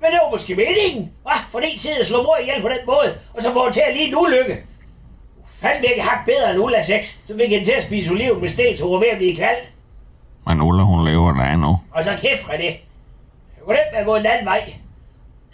Men 0.00 0.10
det 0.12 0.18
var 0.22 0.30
måske 0.30 0.54
meningen, 0.54 1.12
hva? 1.22 1.36
For 1.50 1.60
din 1.60 1.78
tid 1.78 2.00
at 2.00 2.06
slå 2.06 2.22
mor 2.22 2.36
ihjel 2.36 2.62
på 2.62 2.68
den 2.68 2.82
måde, 2.86 3.18
og 3.34 3.42
så 3.42 3.52
får 3.52 3.62
hun 3.62 3.72
til 3.72 3.82
at 3.86 3.94
lige 3.94 4.08
en 4.08 4.16
ulykke. 4.16 4.64
Fandme 5.60 5.86
ikke 5.88 6.02
hak 6.02 6.26
bedre 6.26 6.50
end 6.50 6.58
Ulla 6.58 6.82
6, 6.82 7.22
så 7.26 7.36
fik 7.36 7.50
hende 7.50 7.64
til 7.64 7.72
at 7.72 7.82
spise 7.82 8.10
oliven 8.10 8.40
med 8.40 8.48
sten, 8.48 8.76
så 8.76 8.84
hun 8.84 8.92
var 8.92 8.98
ved 8.98 9.08
at 9.08 9.16
blive 9.16 9.36
kaldt. 9.36 9.70
Men 10.46 10.60
Ulla, 10.60 10.82
hun 10.82 11.04
lever 11.08 11.32
der 11.34 11.44
endnu. 11.44 11.80
Og 11.92 12.04
så 12.04 12.16
kæft, 12.20 12.42
René. 12.42 12.72
Hvor 13.64 13.72
nemt 13.72 13.94
at 13.94 14.06
gå 14.06 14.16
en 14.16 14.26
anden 14.26 14.46
vej. 14.46 14.74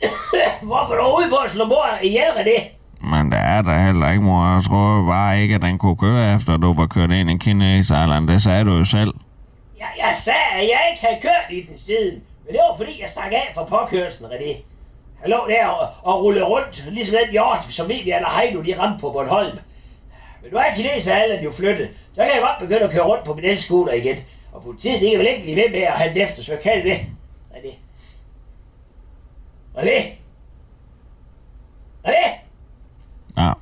Hvorfor 0.62 0.94
er 0.94 0.98
du 0.98 1.16
ude 1.18 1.30
på 1.30 1.36
at 1.36 1.50
slå 1.50 1.64
mor 1.64 1.86
ihjel, 2.02 2.30
René? 2.30 2.62
Men 3.04 3.32
det 3.32 3.38
er 3.40 3.62
der 3.62 3.78
heller 3.78 4.10
ikke, 4.10 4.24
mor. 4.24 4.54
Jeg 4.54 4.62
tror 4.64 5.06
bare 5.06 5.40
ikke, 5.42 5.54
at 5.54 5.62
den 5.62 5.78
kunne 5.78 5.96
køre 5.96 6.34
efter, 6.34 6.56
du 6.56 6.74
var 6.74 6.86
kørt 6.86 7.10
ind 7.10 7.30
i 7.30 7.36
Kinesejland. 7.36 8.28
Det 8.28 8.42
sagde 8.42 8.64
du 8.64 8.76
jo 8.76 8.84
selv. 8.84 9.14
Jeg, 9.78 9.88
jeg 9.98 10.14
sagde, 10.14 10.48
at 10.54 10.60
jeg 10.60 10.80
ikke 10.90 11.06
havde 11.06 11.20
kørt 11.22 11.46
i 11.50 11.60
den 11.68 11.78
siden. 11.78 12.22
Men 12.44 12.52
det 12.52 12.60
var 12.68 12.76
fordi, 12.76 13.00
jeg 13.00 13.08
stak 13.08 13.32
af 13.32 13.52
fra 13.54 13.64
påkørslen, 13.64 14.30
René. 14.30 14.52
Jeg 15.22 15.30
lå 15.30 15.46
der 15.48 15.66
og, 15.66 15.88
og 16.02 16.22
rullede 16.22 16.44
rundt, 16.44 16.84
ligesom 16.90 17.16
den 17.24 17.30
hjort, 17.30 17.66
som 17.70 17.88
vi 17.88 18.00
eller 18.00 18.40
Heino, 18.40 18.62
de 18.62 18.78
ramte 18.78 19.00
på 19.00 19.10
Bornholm. 19.10 19.58
Men 20.42 20.52
nu 20.52 20.58
er 20.58 20.74
kineser 20.76 21.42
jo 21.42 21.50
flyttet, 21.50 21.88
så 22.14 22.22
kan 22.22 22.34
jeg 22.34 22.42
godt 22.42 22.58
begynde 22.68 22.84
at 22.84 22.90
køre 22.90 23.04
rundt 23.04 23.24
på 23.24 23.34
min 23.34 23.44
elskuter 23.44 23.92
igen. 23.92 24.18
Og 24.52 24.62
politiet, 24.62 25.00
det 25.00 25.10
kan 25.10 25.18
vel 25.18 25.28
ikke 25.28 25.42
blive 25.42 25.56
ved 25.56 25.70
med 25.70 25.80
at 25.80 25.92
handle 25.92 26.22
efter, 26.22 26.42
så 26.42 26.56
kan 26.62 26.76
det 26.76 26.84
det. 26.84 27.00
René. 27.52 27.74
René. 29.76 30.02
René. 32.06 32.43
Ja. 33.36 33.52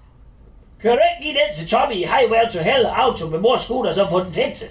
Kører 0.82 0.94
du 0.94 1.00
ikke 1.12 1.22
lige 1.22 1.32
ned 1.32 1.56
til 1.56 1.68
Tommy 1.68 1.92
i 1.92 2.04
Highway 2.04 2.50
to 2.52 2.58
Hell 2.58 2.86
Auto 2.86 3.28
med 3.28 3.38
mors 3.38 3.60
scooter, 3.60 3.92
så 3.92 4.06
få 4.10 4.24
den 4.24 4.32
fikset? 4.32 4.70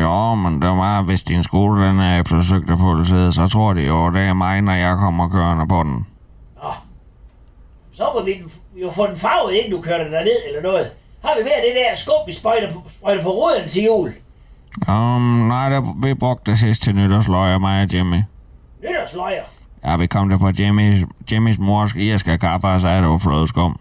Jo, 0.00 0.34
men 0.34 0.62
det 0.62 0.70
var, 0.70 1.02
hvis 1.02 1.22
din 1.22 1.42
skole 1.42 1.86
den 1.86 2.00
er 2.00 2.20
eftersøgt 2.20 2.70
af 2.70 2.78
politiet, 2.78 3.34
så 3.34 3.48
tror 3.48 3.72
de 3.72 3.82
jo, 3.82 4.10
det 4.10 4.20
er 4.20 4.32
mig, 4.32 4.60
når 4.62 4.72
jeg 4.72 4.96
kommer 4.96 5.28
kørende 5.28 5.68
på 5.68 5.82
den. 5.82 6.06
Så 7.92 8.10
må 8.14 8.22
vi 8.22 8.42
jo 8.82 8.90
få 8.90 9.06
den 9.06 9.16
farvet, 9.16 9.54
inden 9.54 9.72
du 9.72 9.82
kører 9.82 10.04
den 10.04 10.12
derned 10.12 10.36
eller 10.46 10.62
noget. 10.62 10.90
Har 11.24 11.34
vi 11.38 11.42
mere 11.42 11.60
det 11.66 11.74
der 11.74 11.94
skub, 11.96 12.26
vi 12.26 12.32
sprøjter 12.32 12.72
på, 12.72 12.82
sprøjter 12.88 13.22
på 13.22 13.30
ruden 13.30 13.68
til 13.68 13.82
jul? 13.82 14.12
Um, 14.88 15.22
nej, 15.22 15.68
det, 15.68 15.84
vi 16.02 16.14
brugte 16.14 16.50
det 16.50 16.58
sidst 16.60 16.82
til 16.82 16.94
nytårsløjer, 16.94 17.58
mig 17.58 17.82
og 17.82 17.94
Jimmy. 17.94 18.16
Nytårsløjer. 18.82 19.42
Ja, 19.84 19.96
vi 19.96 20.06
kom 20.06 20.28
der 20.28 20.38
fra 20.38 20.52
Jimmys, 20.58 21.04
Jimmys 21.32 21.58
mors 21.58 21.92
irske 21.94 22.38
kaffe, 22.38 22.66
og 22.66 22.80
sagde, 22.80 22.96
at 22.96 23.02
det 23.02 23.10
var 23.10 23.18
flødeskum. 23.18 23.80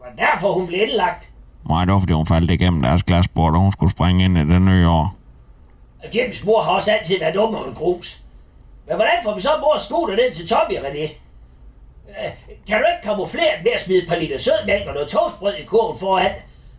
Var 0.00 0.06
det 0.10 0.18
derfor, 0.18 0.52
hun 0.52 0.66
blev 0.66 0.80
indlagt? 0.82 1.28
Nej, 1.68 1.84
det 1.84 1.94
var, 1.94 2.00
fordi 2.00 2.12
hun 2.12 2.26
faldt 2.26 2.50
igennem 2.50 2.82
deres 2.82 3.02
glasbord, 3.02 3.54
og 3.54 3.60
hun 3.60 3.72
skulle 3.72 3.90
springe 3.92 4.24
ind 4.24 4.38
i 4.38 4.40
det 4.40 4.62
nye 4.62 4.88
år. 4.88 5.14
Og 6.04 6.08
Jimmys 6.16 6.44
mor 6.44 6.62
har 6.62 6.70
også 6.70 6.90
altid 6.92 7.18
været 7.18 7.34
dum 7.34 7.54
under 7.54 7.74
grus. 7.74 8.18
Men 8.86 8.96
hvordan 8.96 9.14
får 9.24 9.34
vi 9.34 9.40
så 9.40 9.50
mors 9.60 9.80
scooter 9.82 10.16
ned 10.16 10.32
til 10.32 10.48
Tommy, 10.48 10.76
René? 10.78 11.02
Øh, 12.08 12.30
Kan 12.68 12.78
du 12.78 12.84
ikke 12.92 13.08
kamuflere 13.08 13.56
den 13.56 13.64
ved 13.64 13.72
at 13.72 13.80
smide 13.80 14.02
et 14.02 14.08
par 14.08 14.16
liter 14.16 14.38
sødmælk 14.38 14.86
og 14.86 14.94
noget 14.94 15.08
toastbrød 15.08 15.54
i 15.54 15.64
kurven 15.64 15.98
foran? 15.98 16.30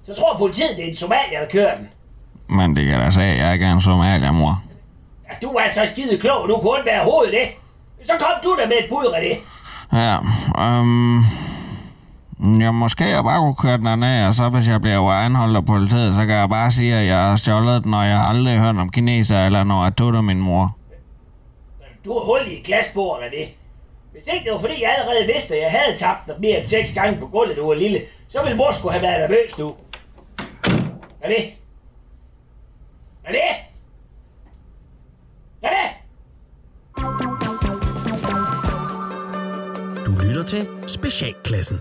Så 0.06 0.14
tror 0.16 0.38
politiet, 0.38 0.78
det 0.78 0.86
er 0.86 0.90
en 0.90 0.96
somalier, 0.96 1.40
der 1.40 1.48
kører 1.50 1.76
den. 1.78 1.90
Men 2.50 2.76
det 2.76 2.86
kan 2.86 3.00
da 3.00 3.12
sige, 3.12 3.26
at 3.26 3.38
jeg 3.38 3.54
ikke 3.54 3.66
er 3.66 3.72
en 3.74 3.82
somalier, 3.82 4.32
mor. 4.32 4.64
Ja, 5.30 5.48
du 5.48 5.54
er 5.54 5.68
så 5.74 5.86
skide 5.86 6.18
klog, 6.18 6.50
du 6.50 6.58
kunne 6.58 6.86
være 6.86 7.04
hovedet 7.04 7.34
det. 7.34 7.48
Så 8.04 8.14
kom 8.20 8.32
du 8.44 8.58
der 8.60 8.68
med 8.68 8.78
et 8.84 8.90
bud, 8.90 9.06
René. 9.16 9.34
Ja, 9.98 10.18
øhm... 10.60 11.20
Ja, 12.62 12.72
måske 12.72 13.04
jeg 13.06 13.24
bare 13.24 13.40
kunne 13.40 13.56
køre 13.56 13.78
den 13.78 13.86
derned, 13.86 14.28
og 14.28 14.36
så 14.36 14.50
hvis 14.50 14.68
jeg 14.68 14.82
bliver 14.82 15.12
anholdt 15.12 15.58
af 15.58 15.66
politiet, 15.66 16.16
så 16.16 16.20
kan 16.20 16.36
jeg 16.36 16.50
bare 16.50 16.72
sige, 16.72 16.96
at 16.96 17.06
jeg 17.06 17.30
har 17.30 17.38
stjålet 17.38 17.84
den, 17.84 17.94
og 17.94 18.06
jeg 18.06 18.20
har 18.20 18.26
aldrig 18.30 18.60
hørt 18.60 18.78
om 18.78 18.90
kineser, 18.90 19.46
eller 19.46 19.64
når 19.64 19.84
jeg 19.84 19.96
tog 19.96 20.14
det 20.14 20.24
min 20.24 20.40
mor. 20.40 20.78
Du 22.06 22.14
har 22.14 22.20
hul 22.20 22.48
i 22.48 22.60
et 22.60 22.66
glasbord, 22.66 23.20
René. 23.20 23.50
Hvis 24.12 24.28
ikke 24.34 24.46
det 24.46 24.54
var 24.54 24.60
fordi, 24.60 24.82
jeg 24.82 24.96
allerede 24.98 25.34
vidste, 25.34 25.56
at 25.56 25.62
jeg 25.62 25.72
havde 25.72 25.98
tabt 25.98 26.28
dig 26.28 26.36
mere 26.40 26.60
end 26.60 26.68
seks 26.68 26.94
gange 26.94 27.20
på 27.20 27.28
gulvet, 27.28 27.58
du 27.58 27.68
var 27.68 27.74
lille, 27.74 28.02
så 28.28 28.44
ville 28.44 28.58
mor 28.58 28.72
skulle 28.72 28.92
have 28.92 29.04
været 29.04 29.30
nervøs 29.30 29.58
nu. 29.58 29.76
René? 31.24 31.42
René? 33.28 33.48
René? 35.66 35.94
Du 36.98 37.33
lytter 40.34 40.46
til 40.46 40.68
Specialklassen. 40.88 41.80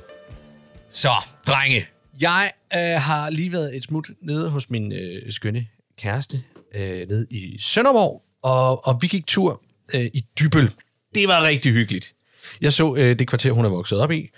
Så, 0.91 1.13
drenge. 1.47 1.87
Jeg 2.21 2.51
øh, 2.75 2.81
har 2.81 3.31
lige 3.31 3.53
været 3.53 3.77
et 3.77 3.85
smut 3.85 4.11
nede 4.23 4.51
hos 4.51 4.71
min 4.71 4.93
øh, 4.93 5.33
skønne 5.33 5.67
kæreste 5.99 6.43
øh, 6.75 7.09
nede 7.09 7.27
i 7.31 7.59
Sønderborg, 7.59 8.23
og, 8.43 8.87
og 8.87 8.99
vi 9.03 9.07
gik 9.07 9.27
tur 9.27 9.63
øh, 9.95 10.11
i 10.15 10.25
Dybøl. 10.41 10.71
Det 11.15 11.29
var 11.29 11.43
rigtig 11.43 11.73
hyggeligt. 11.73 12.15
Jeg 12.61 12.73
så 12.73 12.95
øh, 12.97 13.19
det 13.19 13.29
kvarter, 13.29 13.53
hun 13.53 13.65
er 13.65 13.69
vokset 13.69 13.99
op 13.99 14.11
i, 14.11 14.29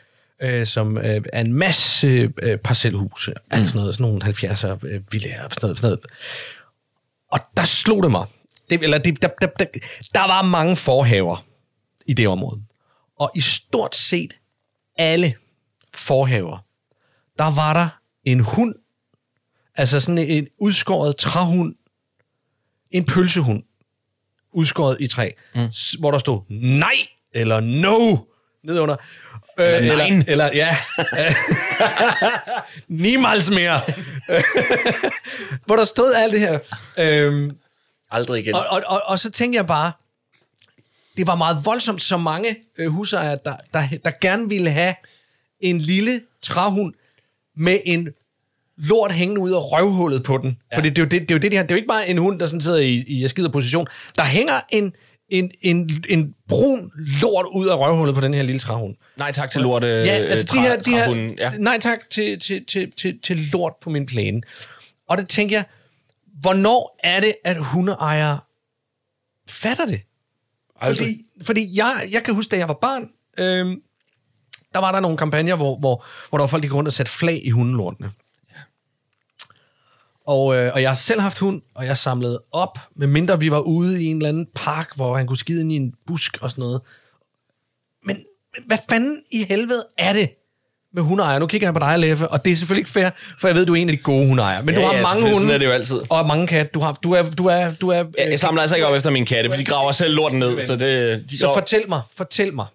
øh, 0.42 0.66
som 0.66 0.98
øh, 0.98 1.22
er 1.32 1.40
en 1.40 1.52
masse 1.52 2.32
øh, 2.42 2.58
parcelhuse, 2.58 3.30
mm. 3.30 3.36
altså 3.50 3.68
sådan 3.68 3.80
noget, 3.80 3.94
sådan 3.94 4.10
nogle 4.10 4.24
70'er 4.24 4.86
øh, 4.86 5.00
villager, 5.12 5.48
sådan 5.48 5.58
noget, 5.62 5.78
sådan 5.78 5.88
noget. 5.88 6.00
Og 7.32 7.40
der 7.56 7.64
slog 7.64 8.02
det 8.02 8.10
mig. 8.10 8.26
Det, 8.70 8.82
eller 8.82 8.98
det, 8.98 9.22
der, 9.22 9.28
der, 9.40 9.46
der, 9.46 9.66
der 10.14 10.26
var 10.26 10.42
mange 10.42 10.76
forhaver 10.76 11.44
i 12.06 12.12
det 12.12 12.28
område. 12.28 12.60
Og 13.18 13.30
i 13.34 13.40
stort 13.40 13.94
set 13.94 14.38
alle 14.98 15.34
forhaver, 15.94 16.58
der 17.38 17.54
var 17.54 17.72
der 17.72 17.88
en 18.24 18.40
hund, 18.40 18.74
altså 19.74 20.00
sådan 20.00 20.18
en 20.18 20.48
udskåret 20.58 21.16
træhund, 21.16 21.74
en 22.90 23.04
pølsehund, 23.04 23.62
udskåret 24.52 24.96
i 25.00 25.06
træ, 25.06 25.30
mm. 25.54 25.68
hvor 25.98 26.10
der 26.10 26.18
stod 26.18 26.40
nej, 26.48 27.06
eller 27.32 27.60
no, 27.60 28.16
nedunder. 28.62 28.96
Øh, 29.58 29.76
Eller 29.76 29.96
nein. 29.96 30.12
Eller, 30.12 30.24
eller 30.26 30.50
ja. 30.54 30.76
Niemals 33.02 33.50
mere. 33.50 33.80
hvor 35.66 35.76
der 35.76 35.84
stod 35.84 36.14
alt 36.14 36.32
det 36.32 36.40
her. 36.40 36.58
Øhm, 36.98 37.58
Aldrig 38.10 38.40
igen. 38.40 38.54
og, 38.54 38.66
og, 38.66 38.82
og, 38.86 39.02
og 39.06 39.18
så 39.18 39.30
tænkte 39.30 39.56
jeg 39.56 39.66
bare, 39.66 39.92
det 41.16 41.26
var 41.26 41.34
meget 41.34 41.58
voldsomt, 41.64 42.02
så 42.02 42.16
mange 42.16 42.56
øh, 42.78 42.88
husejere, 42.88 43.38
der, 43.44 43.56
der, 43.74 43.88
der 44.04 44.10
gerne 44.20 44.48
ville 44.48 44.70
have 44.70 44.94
en 45.60 45.78
lille 45.78 46.20
træhund 46.42 46.94
med 47.56 47.78
en 47.84 48.08
lort 48.76 49.12
hængende 49.12 49.40
ud 49.40 49.50
af 49.50 49.72
røvhullet 49.72 50.22
på 50.22 50.38
den. 50.38 50.58
Ja. 50.72 50.76
For 50.76 50.82
det, 50.82 50.96
det, 50.96 51.02
er 51.02 51.04
jo 51.04 51.08
det, 51.08 51.20
det 51.20 51.30
er 51.30 51.34
jo 51.34 51.38
det, 51.38 51.52
de 51.52 51.56
har. 51.56 51.62
Det 51.62 51.70
er 51.70 51.74
jo 51.74 51.76
ikke 51.76 51.88
bare 51.88 52.08
en 52.08 52.18
hund, 52.18 52.40
der 52.40 52.46
sådan 52.46 52.60
sidder 52.60 52.78
i, 52.78 52.94
i 52.94 53.28
skider 53.28 53.48
position. 53.48 53.86
Der 54.16 54.24
hænger 54.24 54.60
en, 54.68 54.92
en, 55.28 55.50
en, 55.62 55.90
en 56.08 56.34
brun 56.48 56.92
lort 57.22 57.46
ud 57.46 57.68
af 57.68 57.78
røvhullet 57.78 58.14
på 58.14 58.20
den 58.20 58.34
her 58.34 58.42
lille 58.42 58.58
træhund. 58.58 58.94
Nej 59.16 59.32
tak 59.32 59.50
til 59.50 59.60
lorte 59.60 59.86
Ja, 59.86 60.12
altså 60.12 60.50
de 60.52 60.60
her, 60.60 60.76
de 60.80 60.90
her. 60.90 61.30
Ja. 61.38 61.50
nej 61.58 61.78
tak 61.78 62.10
til, 62.10 62.40
til, 62.40 62.64
til, 62.64 62.92
til, 62.96 63.18
til 63.22 63.38
lort 63.52 63.72
på 63.82 63.90
min 63.90 64.06
plæne. 64.06 64.42
Og 65.08 65.18
det 65.18 65.28
tænker 65.28 65.56
jeg, 65.56 65.64
hvornår 66.40 66.98
er 67.02 67.20
det, 67.20 67.34
at 67.44 67.56
hundeejere 67.56 68.38
fatter 69.48 69.86
det? 69.86 70.00
Altså- 70.86 71.02
fordi, 71.02 71.24
fordi 71.42 71.78
jeg, 71.78 72.08
jeg 72.10 72.22
kan 72.24 72.34
huske, 72.34 72.50
da 72.50 72.56
jeg 72.56 72.68
var 72.68 72.74
barn, 72.74 73.10
øhm, 73.38 73.82
der 74.74 74.78
var 74.78 74.92
der 74.92 75.00
nogle 75.00 75.16
kampagner, 75.16 75.56
hvor, 75.56 75.78
hvor, 75.78 76.04
hvor 76.28 76.38
der 76.38 76.42
var 76.42 76.48
folk, 76.48 76.62
der 76.62 76.68
gik 76.68 76.74
rundt 76.74 76.88
og 76.88 76.92
satte 76.92 77.12
flag 77.12 77.40
i 77.44 77.50
hundelortene. 77.50 78.12
Og, 80.26 80.56
øh, 80.56 80.72
og 80.74 80.82
jeg 80.82 80.90
har 80.90 80.94
selv 80.94 81.20
haft 81.20 81.38
hund, 81.38 81.62
og 81.74 81.86
jeg 81.86 81.96
samlede 81.96 82.42
op, 82.52 82.78
medmindre 82.96 83.40
vi 83.40 83.50
var 83.50 83.60
ude 83.60 84.02
i 84.04 84.06
en 84.06 84.16
eller 84.16 84.28
anden 84.28 84.46
park, 84.54 84.96
hvor 84.96 85.16
han 85.16 85.26
kunne 85.26 85.36
skide 85.36 85.60
ind 85.60 85.72
i 85.72 85.76
en 85.76 85.94
busk 86.06 86.38
og 86.40 86.50
sådan 86.50 86.62
noget. 86.62 86.80
Men 88.04 88.24
men 88.56 88.66
hvad 88.66 88.78
fanden 88.90 89.22
i 89.30 89.44
helvede 89.44 89.86
er 89.98 90.12
det 90.12 90.30
med 90.94 91.02
hundeejere? 91.02 91.40
Nu 91.40 91.46
kigger 91.46 91.66
jeg 91.66 91.74
på 91.74 91.80
dig, 91.80 91.98
Leffe, 91.98 92.28
og 92.28 92.44
det 92.44 92.52
er 92.52 92.56
selvfølgelig 92.56 92.80
ikke 92.80 92.90
fair, 92.90 93.10
for 93.40 93.48
jeg 93.48 93.54
ved, 93.56 93.66
du 93.66 93.72
er 93.72 93.76
en 93.76 93.88
af 93.88 93.96
de 93.96 94.02
gode 94.02 94.26
hundeejere. 94.26 94.62
Men 94.64 94.74
Ja, 94.74 94.80
du 94.80 94.86
har 94.86 94.94
ja, 94.94 95.02
mange 95.02 95.22
hunde, 95.22 95.36
Sådan 95.36 95.50
er 95.50 95.58
det 95.58 95.66
jo 95.66 95.70
altid. 95.70 96.00
og 96.10 96.26
mange 96.26 96.46
katte. 96.46 96.70
Du, 96.74 96.80
har, 96.80 96.92
du 96.92 97.12
er... 97.12 97.22
Du 97.22 97.46
er, 97.46 97.72
du 97.80 97.88
er 97.88 97.96
Jeg, 97.96 98.06
jeg 98.30 98.38
samler 98.38 98.60
altså 98.62 98.76
ikke 98.76 98.86
op 98.86 98.94
efter 98.94 99.10
mine 99.10 99.26
katte, 99.26 99.50
for 99.50 99.56
de 99.56 99.64
graver 99.64 99.92
selv 99.92 100.14
lorten 100.14 100.38
ned. 100.38 100.62
Så 100.62 100.76
det, 100.76 101.24
de 101.30 101.38
så 101.38 101.46
går- 101.46 101.54
fortæl 101.54 101.82
mig, 101.88 102.00
fortæl 102.16 102.54
mig. 102.54 102.66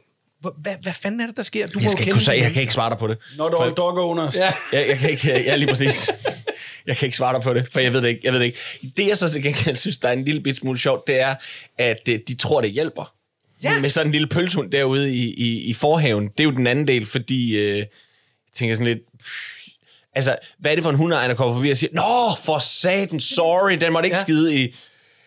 Hvad, 0.58 0.74
hvad 0.84 0.94
fanden 0.94 1.22
er 1.22 1.26
det, 1.28 1.38
der 1.38 1.44
sker? 1.44 1.68
Du 1.68 1.80
jeg 1.82 1.90
skal 1.92 2.02
ikke 2.02 2.12
kunne 2.12 2.22
sige, 2.22 2.44
jeg 2.44 2.52
kan 2.54 2.62
ikke 2.62 2.74
svare 2.74 2.90
dig 2.90 2.98
på 2.98 3.08
det. 3.08 3.18
Når 3.38 3.50
dog 3.50 3.78
dog 3.78 3.98
owners. 3.98 4.36
Ja. 4.36 4.52
Jeg, 4.80 4.88
jeg 4.90 4.98
kan 4.98 5.10
ikke, 5.10 5.44
ja, 5.44 5.56
lige 5.56 5.70
præcis. 5.70 6.10
Jeg 6.88 6.98
kan 6.98 7.06
ikke 7.06 7.18
svare 7.18 7.34
dig 7.34 7.42
på 7.42 7.54
det, 7.54 7.68
for 7.74 7.80
jeg 7.80 7.94
ved 7.94 8.02
det 8.02 8.08
ikke. 8.08 8.22
Jeg 8.24 8.34
ved 8.34 8.40
det, 8.40 8.46
ikke. 8.46 8.58
det 8.98 9.08
jeg 9.08 9.18
så 9.18 9.30
til 9.30 9.44
gengæld 9.44 9.78
synes, 9.78 9.98
der 9.98 10.08
er 10.08 10.14
en 10.14 10.26
lille 10.26 10.42
bit 10.42 10.56
smule 10.56 10.80
sjovt, 10.80 11.08
det 11.08 11.22
er, 11.22 11.36
at 11.78 12.00
øh, 12.10 12.20
de 12.28 12.36
tror, 12.36 12.62
det 12.62 12.72
hjælper. 12.72 13.14
Ja. 13.64 13.80
Med 13.80 13.90
sådan 13.90 14.08
en 14.08 14.12
lille 14.12 14.28
pølsehund 14.28 14.72
derude 14.72 15.14
i, 15.16 15.34
i, 15.34 15.60
i 15.62 15.74
forhaven. 15.74 16.28
Det 16.28 16.40
er 16.40 16.44
jo 16.44 16.52
den 16.52 16.68
anden 16.68 16.88
del, 16.88 17.06
fordi 17.06 17.58
øh, 17.58 17.78
jeg 17.78 17.86
tænker 18.60 18.76
sådan 18.76 18.88
lidt... 18.88 19.00
Pff, 19.20 19.58
altså, 20.16 20.36
hvad 20.60 20.72
er 20.72 20.76
det 20.76 20.84
for 20.84 20.90
en 20.90 20.96
hundeejer, 20.96 21.28
der 21.28 21.36
kommer 21.36 21.54
forbi 21.54 21.70
og 21.70 21.78
siger, 21.78 21.92
Nå, 21.94 22.36
for 22.46 22.60
satan, 22.60 23.20
sorry, 23.20 23.78
den 23.82 23.94
måtte 23.94 24.08
ikke 24.08 24.18
Ja. 24.18 24.20
ja. 24.20 24.24
skide 24.24 24.56
i... 24.64 24.76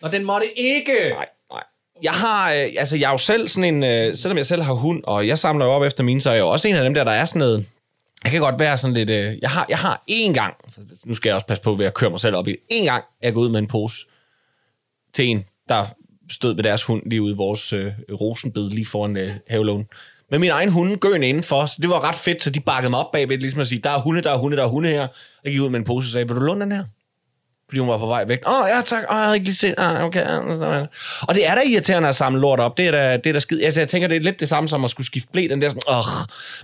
Og 0.01 0.11
den 0.11 0.25
måtte 0.25 0.59
ikke. 0.59 0.93
Nej, 1.09 1.25
nej. 1.51 1.63
Jeg 2.03 2.11
har, 2.11 2.51
øh, 2.53 2.69
altså 2.77 2.97
jeg 2.97 3.07
er 3.07 3.11
jo 3.11 3.17
selv 3.17 3.47
sådan 3.47 3.75
en, 3.75 3.83
øh, 3.83 4.15
selvom 4.15 4.37
jeg 4.37 4.45
selv 4.45 4.61
har 4.61 4.73
hund, 4.73 5.03
og 5.03 5.27
jeg 5.27 5.39
samler 5.39 5.65
jo 5.65 5.71
op 5.71 5.83
efter 5.83 6.03
mine, 6.03 6.21
så 6.21 6.29
er 6.29 6.33
jeg 6.33 6.41
jo 6.41 6.49
også 6.49 6.67
en 6.67 6.75
af 6.75 6.83
dem 6.83 6.93
der, 6.93 7.03
der 7.03 7.11
er 7.11 7.25
sådan 7.25 7.39
noget, 7.39 7.65
jeg 8.23 8.31
kan 8.31 8.41
godt 8.41 8.59
være 8.59 8.77
sådan 8.77 8.93
lidt, 8.93 9.09
øh, 9.09 9.37
jeg 9.41 9.49
har, 9.49 9.65
jeg 9.69 9.77
har 9.77 10.03
én 10.11 10.33
gang, 10.33 10.53
så 10.69 10.81
nu 11.05 11.13
skal 11.15 11.29
jeg 11.29 11.35
også 11.35 11.47
passe 11.47 11.63
på 11.63 11.75
ved 11.75 11.85
at 11.85 11.93
køre 11.93 12.09
mig 12.09 12.19
selv 12.19 12.35
op 12.35 12.47
i 12.47 12.51
det, 12.51 12.59
én 12.73 12.85
gang 12.85 13.03
er 13.21 13.27
jeg 13.27 13.33
gået 13.33 13.45
ud 13.45 13.51
med 13.51 13.59
en 13.59 13.67
pose 13.67 14.05
til 15.13 15.25
en, 15.25 15.45
der 15.69 15.85
stod 16.31 16.55
med 16.55 16.63
deres 16.63 16.83
hund 16.83 17.03
lige 17.05 17.21
ude 17.21 17.33
i 17.33 17.35
vores 17.35 17.73
øh, 17.73 17.91
rosenbed 18.11 18.69
lige 18.69 18.85
foran 18.85 19.17
øh, 19.17 19.35
havelån. 19.49 19.87
Med 20.33 20.39
min 20.39 20.49
egen 20.49 20.69
hunde 20.69 20.97
gøen 20.97 21.23
indenfor, 21.23 21.65
så 21.65 21.75
det 21.81 21.89
var 21.89 22.09
ret 22.09 22.15
fedt, 22.15 22.43
så 22.43 22.49
de 22.49 22.59
bakkede 22.59 22.89
mig 22.89 22.99
op 22.99 23.11
bagved, 23.11 23.37
ligesom 23.37 23.61
at 23.61 23.67
sige, 23.67 23.81
der 23.83 23.89
er 23.89 23.99
hunde, 23.99 24.21
der 24.21 24.31
er 24.31 24.37
hunde, 24.37 24.57
der 24.57 24.63
er 24.63 24.67
hunde 24.67 24.89
her. 24.89 25.07
Jeg 25.43 25.51
gik 25.51 25.61
ud 25.61 25.69
med 25.69 25.79
en 25.79 25.85
pose 25.85 26.07
og 26.07 26.11
sagde, 26.11 26.27
vil 26.27 26.35
du 26.35 26.41
låne 26.41 26.61
den 26.61 26.71
her? 26.71 26.83
fordi 27.69 27.79
hun 27.79 27.89
var 27.89 27.97
på 27.97 28.05
vej 28.05 28.25
væk. 28.27 28.39
Åh, 28.47 28.61
oh, 28.61 28.69
ja 28.69 28.81
tak, 28.85 29.03
oh, 29.09 29.15
jeg 29.15 29.23
havde 29.23 29.35
ikke 29.35 29.45
lige 29.45 29.55
set, 29.55 29.75
ah, 29.77 30.03
okay. 30.03 30.25
så- 30.55 30.87
Og 31.21 31.35
det 31.35 31.47
er 31.47 31.55
da 31.55 31.61
irriterende 31.67 32.09
at 32.09 32.15
samle 32.15 32.41
lort 32.41 32.59
op, 32.59 32.77
det 32.77 32.87
er 32.87 32.91
da, 32.91 33.17
det 33.17 33.25
er 33.27 33.33
da 33.33 33.39
skid. 33.39 33.61
Altså, 33.63 33.81
jeg 33.81 33.87
tænker, 33.87 34.07
det 34.07 34.17
er 34.17 34.21
lidt 34.21 34.39
det 34.39 34.49
samme 34.49 34.69
som 34.69 34.85
at 34.85 34.91
skulle 34.91 35.07
skifte 35.07 35.29
blæ, 35.31 35.47
den 35.49 35.61
der 35.61 35.69
sådan, 35.69 35.81
åh. 35.87 36.03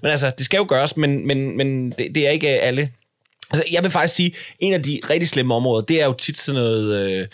Men 0.01 0.11
altså, 0.11 0.31
det 0.37 0.45
skal 0.45 0.57
jo 0.57 0.65
gøres, 0.69 0.97
men, 0.97 1.27
men, 1.27 1.57
men 1.57 1.91
det, 1.91 2.15
det 2.15 2.27
er 2.27 2.31
ikke 2.31 2.47
alle. 2.49 2.91
Altså, 3.51 3.63
jeg 3.71 3.83
vil 3.83 3.91
faktisk 3.91 4.15
sige, 4.15 4.31
en 4.59 4.73
af 4.73 4.83
de 4.83 4.99
rigtig 5.09 5.29
slemme 5.29 5.55
områder, 5.55 5.85
det 5.85 6.01
er 6.01 6.05
jo 6.05 6.13
tit 6.13 6.37
sådan 6.37 6.61
noget, 6.61 7.11
øh, 7.11 7.27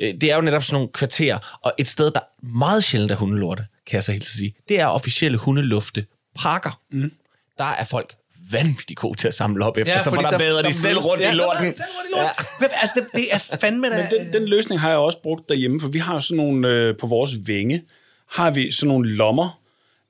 øh 0.00 0.14
det 0.20 0.30
er 0.30 0.36
jo 0.36 0.42
netop 0.42 0.62
sådan 0.62 0.74
nogle 0.74 0.88
kvarterer, 0.92 1.58
og 1.62 1.72
et 1.78 1.88
sted, 1.88 2.10
der 2.10 2.20
meget 2.58 2.84
sjældent 2.84 3.12
er 3.12 3.16
hundelorte, 3.16 3.64
kan 3.86 3.94
jeg 3.96 4.04
så 4.04 4.12
helt 4.12 4.24
sige, 4.24 4.54
det 4.68 4.80
er 4.80 4.86
officielle 4.86 5.38
hundelufte 5.38 6.06
parker. 6.36 6.80
Mm. 6.92 7.12
Der 7.58 7.64
er 7.64 7.84
folk 7.84 8.14
vanvittigt 8.50 8.98
gode 9.00 9.18
til 9.18 9.28
at 9.28 9.34
samle 9.34 9.64
op 9.64 9.76
efter, 9.76 9.92
ja, 9.92 10.02
så 10.02 10.10
for 10.10 10.22
der, 10.22 10.38
bader 10.38 10.62
de 10.62 10.72
selv 10.72 10.94
mødes- 10.94 11.06
rundt 11.06 11.22
ja, 11.22 11.28
i 11.28 11.30
der 11.30 11.36
lorten. 11.36 11.58
bader 11.58 11.70
de 11.70 11.76
selv 11.76 11.86
rundt 11.98 12.08
i 12.10 12.12
lorten. 12.12 12.44
Hvad- 12.58 12.68
Altså, 12.80 12.94
det, 13.00 13.06
det 13.20 13.28
er 13.34 13.56
fandme 13.60 13.90
da... 13.90 13.96
Men 13.96 14.06
den, 14.26 14.32
den 14.32 14.48
løsning 14.48 14.80
har 14.80 14.88
jeg 14.88 14.98
også 14.98 15.18
brugt 15.22 15.48
derhjemme, 15.48 15.80
for 15.80 15.88
vi 15.88 15.98
har 15.98 16.14
jo 16.14 16.20
sådan 16.20 16.36
nogle, 16.36 16.68
øh, 16.68 16.96
på 16.98 17.06
vores 17.06 17.30
vinge, 17.46 17.82
har 18.30 18.50
vi 18.50 18.70
sådan 18.70 18.88
nogle 18.88 19.08
lommer, 19.10 19.60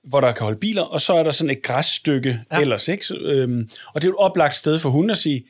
hvor 0.04 0.20
der 0.20 0.32
kan 0.32 0.42
holde 0.44 0.58
biler, 0.58 0.82
og 0.82 1.00
så 1.00 1.14
er 1.14 1.22
der 1.22 1.30
sådan 1.30 1.50
et 1.50 1.62
græsstykke 1.62 2.40
ja. 2.52 2.58
ellers. 2.60 2.88
Ikke? 2.88 3.06
Så, 3.06 3.14
øhm, 3.16 3.70
og 3.94 4.02
det 4.02 4.08
er 4.08 4.12
et 4.12 4.18
oplagt 4.18 4.56
sted 4.56 4.78
for 4.78 4.90
hunden 4.90 5.10
at 5.10 5.16
sige, 5.16 5.44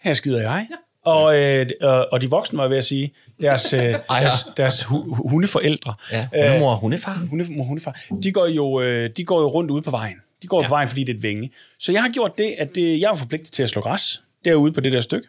her 0.00 0.14
skider 0.14 0.40
jeg. 0.40 0.66
Ja. 0.70 0.76
Og, 1.04 1.38
øh, 1.38 1.66
og, 2.12 2.20
de 2.20 2.30
voksne 2.30 2.58
var 2.58 2.68
ved 2.68 2.76
at 2.76 2.84
sige, 2.84 3.12
deres, 3.40 3.72
øh, 3.72 3.80
deres, 4.10 4.34
deres 4.56 4.82
hu, 4.82 5.14
hu- 5.14 5.28
hundeforældre, 5.28 5.94
Ja, 6.12 6.28
hundemor 6.48 6.70
og 6.70 6.76
hundefar. 6.78 7.26
hunde, 7.30 7.64
hundefar, 7.66 8.00
de 8.22 8.32
går, 8.32 8.46
jo, 8.46 8.80
øh, 8.80 9.10
de 9.16 9.24
går 9.24 9.40
jo 9.40 9.48
rundt 9.48 9.70
ude 9.70 9.82
på 9.82 9.90
vejen. 9.90 10.16
De 10.42 10.46
går 10.46 10.62
ja. 10.62 10.68
på 10.68 10.70
vejen, 10.74 10.88
fordi 10.88 11.04
det 11.04 11.12
er 11.12 11.16
et 11.16 11.22
vinge. 11.22 11.50
Så 11.78 11.92
jeg 11.92 12.02
har 12.02 12.08
gjort 12.08 12.38
det, 12.38 12.54
at 12.58 12.74
det, 12.74 13.00
jeg 13.00 13.10
er 13.10 13.14
forpligtet 13.14 13.52
til 13.52 13.62
at 13.62 13.68
slå 13.68 13.82
græs 13.82 14.22
derude 14.44 14.72
på 14.72 14.80
det 14.80 14.92
der 14.92 15.00
stykke. 15.00 15.28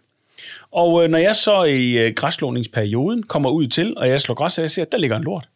Og 0.71 1.03
øh, 1.03 1.09
når 1.09 1.17
jeg 1.17 1.35
så 1.35 1.63
i 1.63 1.91
øh, 1.91 2.13
græsslåningsperioden 2.15 3.23
kommer 3.23 3.49
ud 3.49 3.67
til, 3.67 3.97
og 3.97 4.09
jeg 4.09 4.21
slår 4.21 4.35
græs, 4.35 4.57
og 4.57 4.61
jeg 4.61 4.71
ser, 4.71 4.81
at 4.81 4.91
der 4.91 4.97
ligger 4.97 5.17
en 5.17 5.23
lort, 5.23 5.49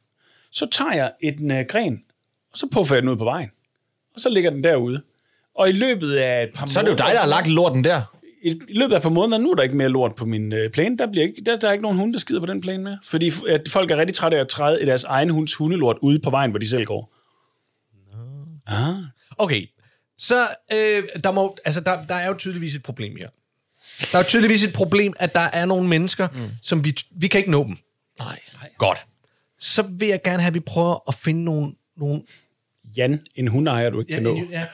så 0.51 0.67
tager 0.71 0.93
jeg 0.93 1.11
en 1.21 1.51
øh, 1.51 1.65
gren, 1.69 2.01
og 2.51 2.57
så 2.57 2.67
puffer 2.73 2.95
jeg 2.95 3.01
den 3.01 3.09
ud 3.09 3.15
på 3.17 3.23
vejen. 3.23 3.49
Og 4.15 4.21
så 4.21 4.29
ligger 4.29 4.49
den 4.49 4.63
derude. 4.63 5.01
Og 5.55 5.69
i 5.69 5.71
løbet 5.71 6.15
af 6.15 6.43
et 6.43 6.49
par 6.55 6.65
Så 6.65 6.79
er 6.79 6.83
det 6.83 6.91
jo 6.91 6.95
dig, 6.95 7.07
der 7.13 7.19
har 7.19 7.27
lagt 7.27 7.47
lorten 7.47 7.83
der. 7.83 8.01
I, 8.45 8.61
i 8.69 8.73
løbet 8.73 8.93
af 8.93 8.97
et 8.97 9.03
par 9.03 9.09
måneder, 9.09 9.37
nu 9.37 9.51
er 9.51 9.55
der 9.55 9.63
ikke 9.63 9.77
mere 9.77 9.89
lort 9.89 10.15
på 10.15 10.25
min 10.25 10.53
øh, 10.53 10.71
plæne. 10.71 10.97
Der, 10.97 11.11
bliver 11.11 11.27
ikke, 11.27 11.41
der, 11.45 11.55
der 11.55 11.67
er 11.67 11.71
ikke 11.71 11.81
nogen 11.81 11.97
hunde, 11.97 12.13
der 12.13 12.19
skider 12.19 12.39
på 12.39 12.45
den 12.45 12.61
plæne 12.61 12.83
mere. 12.83 12.99
Fordi 13.03 13.31
at 13.47 13.61
folk 13.69 13.91
er 13.91 13.97
rigtig 13.97 14.15
trætte 14.15 14.37
af 14.37 14.41
at 14.41 14.47
træde 14.47 14.81
i 14.81 14.85
deres 14.85 15.03
egen 15.03 15.29
hunds 15.29 15.55
hundelort 15.55 15.97
ude 16.01 16.19
på 16.19 16.29
vejen, 16.29 16.49
hvor 16.49 16.59
de 16.59 16.69
selv 16.69 16.85
går. 16.85 17.13
Ah. 18.67 18.95
Okay, 19.37 19.65
så 20.17 20.47
øh, 20.71 21.03
der, 21.23 21.31
må, 21.31 21.57
altså, 21.65 21.81
der, 21.81 22.05
der 22.05 22.15
er 22.15 22.27
jo 22.27 22.35
tydeligvis 22.37 22.75
et 22.75 22.83
problem 22.83 23.15
her. 23.15 23.29
Der 24.11 24.17
er 24.17 24.23
jo 24.23 24.27
tydeligvis 24.27 24.63
et 24.63 24.73
problem, 24.73 25.13
at 25.19 25.33
der 25.33 25.39
er 25.39 25.65
nogle 25.65 25.89
mennesker, 25.89 26.27
mm. 26.33 26.39
som 26.61 26.85
vi, 26.85 26.95
vi 27.11 27.27
kan 27.27 27.37
ikke 27.37 27.51
nå 27.51 27.63
dem. 27.63 27.77
Nej. 28.19 28.39
Godt. 28.77 29.05
Så 29.59 29.81
vil 29.81 30.07
jeg 30.07 30.21
gerne 30.23 30.41
have, 30.41 30.47
at 30.47 30.53
vi 30.53 30.59
prøver 30.59 31.09
at 31.09 31.15
finde 31.15 31.43
nogle... 31.43 31.73
nogle 31.97 32.21
Jan, 32.97 33.25
en 33.35 33.47
hundeejer, 33.47 33.89
du 33.89 33.99
ikke 33.99 34.13
kan 34.13 34.23
nå. 34.23 34.35
ja. 34.51 34.65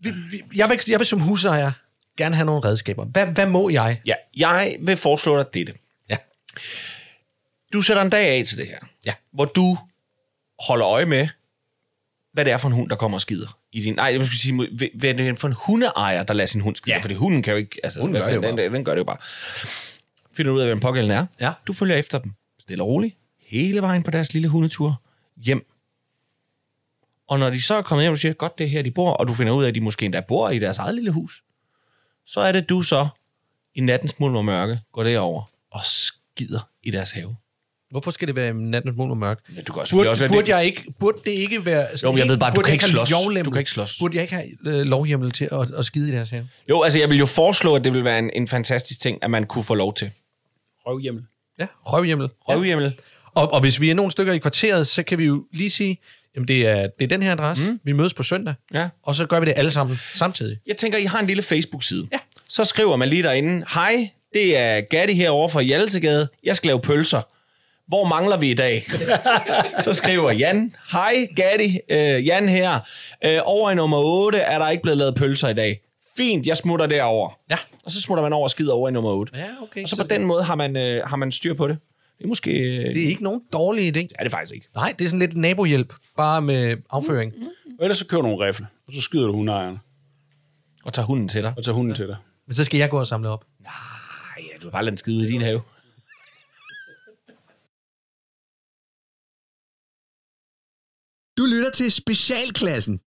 vi, 0.00 0.10
vi, 0.30 0.42
jeg, 0.54 0.68
vil, 0.68 0.78
jeg 0.88 0.98
vil 0.98 1.06
som 1.06 1.20
husejer 1.20 1.72
gerne 2.18 2.36
have 2.36 2.46
nogle 2.46 2.64
redskaber. 2.64 3.04
Hvad, 3.04 3.26
hvad 3.26 3.46
må 3.46 3.68
jeg? 3.68 4.00
Ja, 4.06 4.14
jeg 4.36 4.76
vil 4.80 4.96
foreslå 4.96 5.38
dig 5.38 5.46
dette. 5.54 5.74
Ja. 6.10 6.16
Du 7.72 7.82
sætter 7.82 8.02
en 8.02 8.10
dag 8.10 8.38
af 8.38 8.44
til 8.46 8.58
det 8.58 8.66
her. 8.66 8.78
Ja. 9.06 9.14
Hvor 9.32 9.44
du 9.44 9.78
holder 10.68 10.88
øje 10.88 11.06
med, 11.06 11.28
hvad 12.32 12.44
det 12.44 12.52
er 12.52 12.56
for 12.56 12.68
en 12.68 12.74
hund, 12.74 12.90
der 12.90 12.96
kommer 12.96 13.16
og 13.16 13.20
skider. 13.20 13.58
I 13.72 13.82
din, 13.82 13.94
nej, 13.94 14.04
jeg 14.04 14.26
skal 14.26 14.38
sige, 14.38 14.54
hvad 14.94 15.14
det 15.14 15.28
er 15.28 15.34
for 15.36 15.48
en 15.48 15.54
hundeejer, 15.66 16.22
der 16.22 16.34
lader 16.34 16.46
sin 16.46 16.60
hund 16.60 16.76
skide. 16.76 16.94
Ja. 16.96 17.02
Fordi 17.02 17.14
hunden 17.14 17.42
kan 17.42 17.50
jo 17.50 17.56
ikke... 17.56 17.80
Altså, 17.82 18.00
Hunden 18.00 18.22
gør 18.22 18.28
det 18.28 18.36
jo 18.36 18.42
den, 18.42 18.58
den, 18.58 18.72
den, 18.72 18.84
gør 18.84 18.92
det 18.92 18.98
jo 18.98 19.04
bare. 19.04 19.16
Finder 20.32 20.52
ud 20.52 20.60
af, 20.60 20.68
den 20.68 20.80
pågældende 20.80 21.14
er. 21.14 21.26
Ja. 21.40 21.52
Du 21.66 21.72
følger 21.72 21.96
efter 21.96 22.18
dem. 22.18 22.32
Stille 22.60 22.82
og 22.82 22.88
roligt. 22.88 23.16
Hele 23.46 23.82
vejen 23.82 24.02
på 24.02 24.10
deres 24.10 24.32
lille 24.32 24.48
hundetur. 24.48 25.02
Hjem. 25.36 25.66
Og 27.28 27.38
når 27.38 27.50
de 27.50 27.62
så 27.62 27.74
er 27.74 27.82
kommet 27.82 28.04
hjem 28.04 28.12
og 28.12 28.18
siger, 28.18 28.32
godt 28.32 28.58
det 28.58 28.64
er 28.64 28.68
her, 28.68 28.82
de 28.82 28.90
bor, 28.90 29.12
og 29.12 29.28
du 29.28 29.34
finder 29.34 29.52
ud 29.52 29.64
af, 29.64 29.68
at 29.68 29.74
de 29.74 29.80
måske 29.80 30.04
endda 30.04 30.20
bor 30.20 30.50
i 30.50 30.58
deres 30.58 30.78
eget 30.78 30.94
lille 30.94 31.10
hus, 31.10 31.42
så 32.28 32.40
er 32.40 32.52
det 32.52 32.68
du 32.68 32.82
så 32.82 33.08
i 33.74 33.80
nattens 33.80 34.20
mulm 34.20 34.36
og 34.36 34.44
mørke 34.44 34.80
går 34.92 35.02
derover 35.02 35.42
og 35.70 35.80
skider 35.84 36.68
i 36.82 36.90
deres 36.90 37.10
have. 37.10 37.36
Hvorfor 37.90 38.10
skal 38.10 38.28
det 38.28 38.36
være 38.36 38.54
natten 38.54 38.94
smule 38.94 39.12
og 39.12 39.16
mørk? 39.16 39.40
Ja, 39.56 39.60
du 39.60 39.72
kan 39.72 39.80
også 39.80 39.96
Burde, 39.96 40.10
også 40.10 40.20
være 40.20 40.28
burde, 40.28 40.46
det. 40.46 40.48
jeg 40.48 40.64
ikke, 40.64 40.84
burde 40.98 41.18
det 41.24 41.30
ikke 41.30 41.64
være... 41.64 41.86
Jo, 42.02 42.10
men 42.10 42.18
jeg 42.18 42.28
ved 42.28 42.38
bare, 42.38 42.52
du 42.52 42.62
kan 42.62 42.72
ikke 42.72 42.84
slås. 42.84 43.10
Du 43.44 43.50
kan 43.50 43.58
ikke 43.58 43.70
slås. 43.70 43.98
Burde 44.00 44.16
jeg 44.16 44.22
ikke 44.22 44.34
have 44.34 44.46
øh, 44.66 44.86
lovhjemmel 44.86 45.32
til 45.32 45.48
at, 45.52 45.70
at 45.70 45.84
skide 45.84 46.08
i 46.08 46.12
deres 46.12 46.30
have? 46.30 46.48
Jo, 46.68 46.82
altså 46.82 46.98
jeg 46.98 47.10
vil 47.10 47.18
jo 47.18 47.26
foreslå, 47.26 47.74
at 47.74 47.84
det 47.84 47.92
vil 47.92 48.04
være 48.04 48.18
en, 48.18 48.30
en 48.34 48.48
fantastisk 48.48 49.00
ting, 49.00 49.22
at 49.22 49.30
man 49.30 49.46
kunne 49.46 49.64
få 49.64 49.74
lov 49.74 49.94
til. 49.94 50.10
Røvhjemmel. 50.86 51.24
Ja, 51.58 51.66
røvhjemmel. 51.86 52.28
Røvhjemmel. 52.40 52.98
Og, 53.34 53.52
og 53.52 53.60
hvis 53.60 53.80
vi 53.80 53.90
er 53.90 53.94
nogle 53.94 54.10
stykker 54.10 54.32
i 54.32 54.38
kvarteret, 54.38 54.86
så 54.86 55.02
kan 55.02 55.18
vi 55.18 55.24
jo 55.24 55.46
lige 55.52 55.70
sige, 55.70 55.98
jamen 56.34 56.48
det 56.48 56.66
er, 56.68 56.86
det 56.98 57.04
er 57.04 57.08
den 57.08 57.22
her 57.22 57.32
adresse, 57.32 57.70
mm. 57.70 57.80
vi 57.84 57.92
mødes 57.92 58.14
på 58.14 58.22
søndag, 58.22 58.54
Ja. 58.74 58.88
og 59.02 59.14
så 59.14 59.26
gør 59.26 59.40
vi 59.40 59.46
det 59.46 59.54
alle 59.56 59.70
sammen 59.70 59.98
samtidig. 60.14 60.58
Jeg 60.66 60.76
tænker, 60.76 60.98
I 60.98 61.04
har 61.04 61.20
en 61.20 61.26
lille 61.26 61.42
Facebook-side. 61.42 62.08
Ja. 62.12 62.18
Så 62.48 62.64
skriver 62.64 62.96
man 62.96 63.08
lige 63.08 63.22
derinde, 63.22 63.64
hej, 63.74 64.10
det 64.34 64.56
er 64.58 64.80
Gatti 64.80 65.14
herovre 65.14 65.48
fra 65.48 65.60
Hjalsegade. 65.60 66.28
Jeg 66.44 66.56
skal 66.56 66.68
lave 66.68 66.80
pølser. 66.80 67.22
Hvor 67.88 68.04
mangler 68.04 68.36
vi 68.36 68.50
i 68.50 68.54
dag? 68.54 68.86
så 69.84 69.94
skriver 69.94 70.30
Jan, 70.32 70.74
hej 70.92 71.26
Gatti, 71.36 71.78
øh, 71.90 72.26
Jan 72.26 72.48
her. 72.48 72.78
Øh, 73.24 73.38
over 73.44 73.70
i 73.70 73.74
nummer 73.74 73.98
8 73.98 74.38
er 74.38 74.58
der 74.58 74.68
ikke 74.68 74.82
blevet 74.82 74.98
lavet 74.98 75.14
pølser 75.14 75.48
i 75.48 75.54
dag. 75.54 75.80
Fint, 76.16 76.46
jeg 76.46 76.56
smutter 76.56 76.86
derover. 76.86 77.38
Ja. 77.50 77.56
Og 77.84 77.90
så 77.90 78.00
smutter 78.00 78.22
man 78.22 78.32
over 78.32 78.44
og 78.44 78.50
skider 78.50 78.72
over 78.72 78.88
i 78.88 78.92
nummer 78.92 79.10
8. 79.10 79.32
Ja, 79.36 79.44
okay. 79.62 79.82
Og 79.82 79.88
så 79.88 79.96
på 79.96 80.02
den 80.02 80.24
måde 80.24 80.42
har 80.42 80.54
man, 80.54 80.76
øh, 80.76 81.06
har 81.06 81.16
man 81.16 81.32
styr 81.32 81.54
på 81.54 81.68
det. 81.68 81.78
Det 82.18 82.24
er 82.24 82.28
måske... 82.28 82.50
Øh, 82.50 82.94
Det 82.94 83.02
er 83.04 83.08
ikke 83.08 83.22
nogen 83.22 83.42
dårlig 83.52 83.96
idé. 83.96 84.06
er 84.18 84.22
det 84.22 84.32
faktisk 84.32 84.54
ikke. 84.54 84.68
Nej, 84.74 84.94
det 84.98 85.04
er 85.04 85.08
sådan 85.08 85.20
lidt 85.20 85.36
nabohjælp, 85.36 85.94
bare 86.16 86.42
med 86.42 86.76
afføring. 86.90 87.32
Mm. 87.36 87.42
Og 87.78 87.84
ellers 87.84 87.98
så 87.98 88.06
køber 88.06 88.22
du 88.22 88.28
nogle 88.28 88.46
rifle, 88.46 88.66
og 88.86 88.92
så 88.92 89.00
skyder 89.00 89.26
du 89.26 89.32
hundeejeren, 89.32 89.78
Og 90.84 90.92
tager 90.92 91.06
hunden 91.06 91.28
til 91.28 91.42
dig. 91.42 91.54
og 91.56 91.64
tager 91.64 91.76
hunden 91.76 91.94
til 91.94 92.06
dig. 92.06 92.16
Men 92.46 92.54
så 92.54 92.64
skal 92.64 92.78
jeg 92.78 92.90
gå 92.90 92.98
og 92.98 93.06
samle 93.06 93.28
op. 93.28 93.44
Nej, 93.60 93.70
ja, 94.52 94.58
du 94.62 94.66
har 94.66 94.70
bare 94.70 94.84
ladet 94.84 94.92
den 94.92 94.96
skide 94.98 95.28
i 95.28 95.32
din 95.32 95.40
have. 95.40 95.60
Du 101.38 101.44
lytter 101.44 101.70
til 101.70 101.92
Specialklassen. 101.92 103.00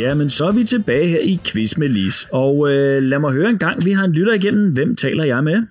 Jamen, 0.00 0.30
så 0.30 0.44
er 0.46 0.52
vi 0.52 0.64
tilbage 0.64 1.08
her 1.08 1.20
i 1.20 1.40
Quiz 1.46 1.76
med 1.76 1.88
Lis. 1.88 2.26
Og 2.32 2.70
øh, 2.70 3.02
lad 3.02 3.18
mig 3.18 3.32
høre 3.32 3.50
en 3.50 3.58
gang, 3.58 3.84
vi 3.84 3.92
har 3.92 4.04
en 4.04 4.12
lytter 4.12 4.32
igennem. 4.34 4.72
Hvem 4.72 4.96
taler 4.96 5.24
jeg 5.24 5.44
med? 5.44 5.66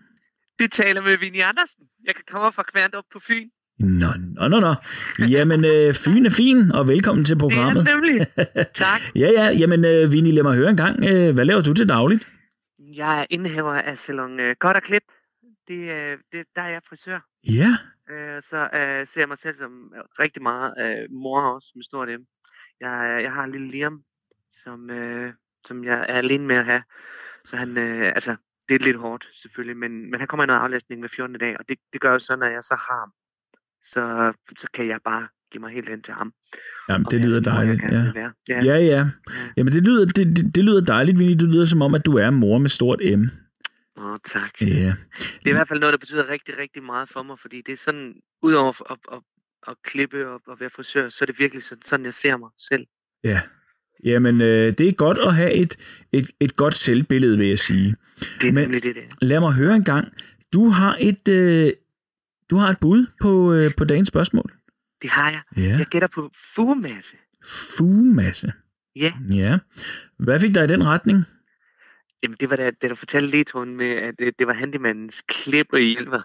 Du 0.60 0.68
taler 0.68 1.02
med 1.02 1.18
Vinnie 1.18 1.44
Andersen. 1.46 1.84
Jeg 2.04 2.16
kan 2.16 2.24
komme 2.32 2.52
fra 2.52 2.64
Kværnt 2.64 2.96
op 2.96 3.04
på 3.14 3.20
Fyn. 3.20 3.50
Nå, 3.80 4.08
nå, 4.36 4.48
nå, 4.48 4.60
nå. 4.60 4.74
Jamen, 5.20 5.66
øh, 5.66 5.94
Fyn 5.94 6.26
er 6.26 6.30
fin, 6.30 6.72
og 6.72 6.88
velkommen 6.88 7.26
til 7.26 7.36
Det 7.36 7.44
er 7.44 7.48
programmet. 7.50 7.86
det 7.86 7.94
nemlig. 7.94 8.28
tak. 8.86 9.02
Ja, 9.16 9.32
ja, 9.32 9.46
jamen, 9.52 9.86
øh, 9.86 10.12
Vinnie, 10.12 10.34
lad 10.34 10.44
mig 10.44 10.56
høre 10.56 10.70
en 10.70 10.78
gang. 10.78 11.04
Øh, 11.06 11.34
hvad 11.34 11.46
laver 11.46 11.62
du 11.62 11.74
til 11.74 11.90
dagligt? 11.90 12.28
Jeg 12.80 13.20
er 13.22 13.26
indehaver 13.30 13.74
af 13.74 13.98
salon 13.98 14.40
øh, 14.40 14.56
Godt 14.60 14.78
og 14.78 14.84
Klip. 14.84 15.04
Det, 15.68 15.80
øh, 15.92 16.18
det, 16.32 16.46
der 16.56 16.62
er 16.62 16.70
jeg 16.70 16.82
frisør. 16.90 17.20
Ja, 17.48 17.78
Øh, 18.12 18.42
så 18.42 18.58
øh, 18.74 19.08
ser 19.08 19.22
jeg 19.22 19.28
mig 19.28 19.38
selv 19.38 19.56
som 19.56 19.72
rigtig 20.20 20.44
meget 20.44 20.74
øh, 20.80 21.12
mor 21.12 21.42
også 21.42 21.72
med 21.76 21.84
stort 21.84 22.08
M. 22.08 22.24
Jeg, 22.82 23.20
jeg 23.24 23.32
har 23.34 23.44
en 23.44 23.52
lille 23.52 23.68
Liam, 23.72 24.02
som, 24.64 24.90
øh, 24.90 25.34
som 25.66 25.84
jeg 25.84 26.00
er 26.00 26.04
alene 26.18 26.46
med 26.46 26.56
at 26.56 26.66
have. 26.66 26.84
Så 27.46 27.56
han, 27.56 27.78
øh, 27.78 28.06
altså, 28.08 28.36
det 28.70 28.76
er 28.76 28.86
lidt 28.86 28.98
hårdt 28.98 29.30
selvfølgelig, 29.42 29.78
men, 29.78 30.12
men 30.12 30.20
han 30.20 30.28
kommer 30.28 30.44
i 30.44 30.48
noget 30.48 30.60
aflæsning 30.60 31.02
med 31.02 31.10
14. 31.10 31.38
dag, 31.38 31.60
og 31.60 31.66
det, 31.70 31.78
det 31.94 32.02
gør 32.02 32.12
jo 32.12 32.20
så, 32.20 32.36
når 32.36 32.46
jeg 32.46 32.64
så 32.64 32.76
har 32.88 33.00
ham, 33.00 33.12
så, 33.82 34.34
så 34.60 34.68
kan 34.74 34.88
jeg 34.88 35.00
bare 35.06 35.28
give 35.52 35.62
mig 35.62 35.72
helt 35.72 35.90
hen 35.90 36.02
til 36.02 36.14
ham. 36.14 36.34
jamen, 36.90 37.08
det 37.12 37.22
lyder 37.22 37.40
dejligt. 37.40 37.84
Ja. 37.84 38.32
Ja. 38.50 38.62
Ja, 38.64 38.78
ja. 38.80 39.10
Jamen, 39.58 39.74
det 39.74 39.84
lyder, 39.84 40.06
det, 40.06 40.38
det, 40.38 40.56
det 40.56 40.64
lyder 40.64 40.82
dejligt, 40.82 41.20
Vinnie. 41.20 41.38
Du 41.38 41.46
lyder 41.46 41.66
som 41.66 41.82
om, 41.82 41.96
at 41.96 42.06
du 42.06 42.18
er 42.18 42.30
mor 42.30 42.58
med 42.58 42.70
stort 42.70 43.00
M. 43.20 43.24
Åh, 43.98 44.18
tak. 44.26 44.62
Ja. 44.62 44.66
Det 44.66 45.46
er 45.46 45.50
i 45.50 45.52
hvert 45.52 45.68
fald 45.68 45.80
noget, 45.80 45.94
der 45.94 45.98
betyder 45.98 46.30
rigtig, 46.30 46.58
rigtig 46.58 46.84
meget 46.84 47.10
for 47.10 47.24
mig, 47.24 47.40
fordi 47.40 47.62
det 47.62 47.72
er 47.72 47.78
sådan, 47.78 48.14
udover 48.42 48.70
at, 48.70 48.98
at, 49.12 49.18
at, 49.18 49.22
at 49.68 49.76
klippe 49.84 50.30
og 50.30 50.42
at 50.52 50.60
være 50.60 50.70
frisør, 50.70 51.10
så 51.10 51.18
er 51.22 51.26
det 51.26 51.40
virkelig 51.40 51.64
sådan, 51.64 51.82
sådan 51.82 52.06
jeg 52.06 52.14
ser 52.14 52.38
mig 52.38 52.50
selv. 52.70 52.86
Ja. 53.24 53.42
Jamen, 54.06 54.42
øh, 54.42 54.74
det 54.78 54.88
er 54.88 54.92
godt 54.92 55.18
at 55.18 55.36
have 55.36 55.54
et, 55.54 55.76
et, 56.12 56.30
et 56.40 56.56
godt 56.56 56.76
selvbillede, 56.76 57.38
vil 57.38 57.48
jeg 57.48 57.60
sige. 57.60 57.96
Det 58.42 58.50
er 58.50 58.54
Men- 58.54 58.74
det, 58.74 58.84
det. 58.84 58.96
Lad 59.22 59.40
mig 59.40 59.54
høre 59.54 59.76
en 59.76 59.84
gang. 59.84 60.08
Du 60.54 60.70
har 60.70 60.98
et, 61.00 61.28
øh, 61.28 61.72
du 62.50 62.56
har 62.56 62.70
et 62.70 62.78
bud 62.82 63.06
på, 63.22 63.54
øh, 63.54 63.72
på 63.78 63.86
dagens 63.86 64.08
spørgsmål. 64.08 64.54
Det 65.02 65.10
har 65.10 65.30
jeg. 65.30 65.42
Ja. 65.64 65.78
Jeg 65.78 65.86
gætter 65.86 66.08
på 66.16 66.32
fugemasse. 66.56 67.16
Fugemasse. 67.78 68.54
Ja, 68.96 69.14
Ja. 69.30 69.58
Hvad 70.20 70.40
fik 70.40 70.56
dig 70.56 70.64
i 70.64 70.68
den 70.68 70.88
retning? 70.88 71.24
Jamen 72.24 72.36
det 72.40 72.50
var 72.50 72.56
da, 72.56 72.72
da 72.82 72.88
du 72.88 72.96
fortalte 72.96 73.32
ledtonen 73.38 73.78
med, 73.78 73.86
at 73.90 74.14
det, 74.20 74.40
det 74.40 74.48
var 74.48 74.54
handymandens 74.54 75.24
klipper 75.28 75.78
i 75.78 75.84
hjælper. 75.84 76.20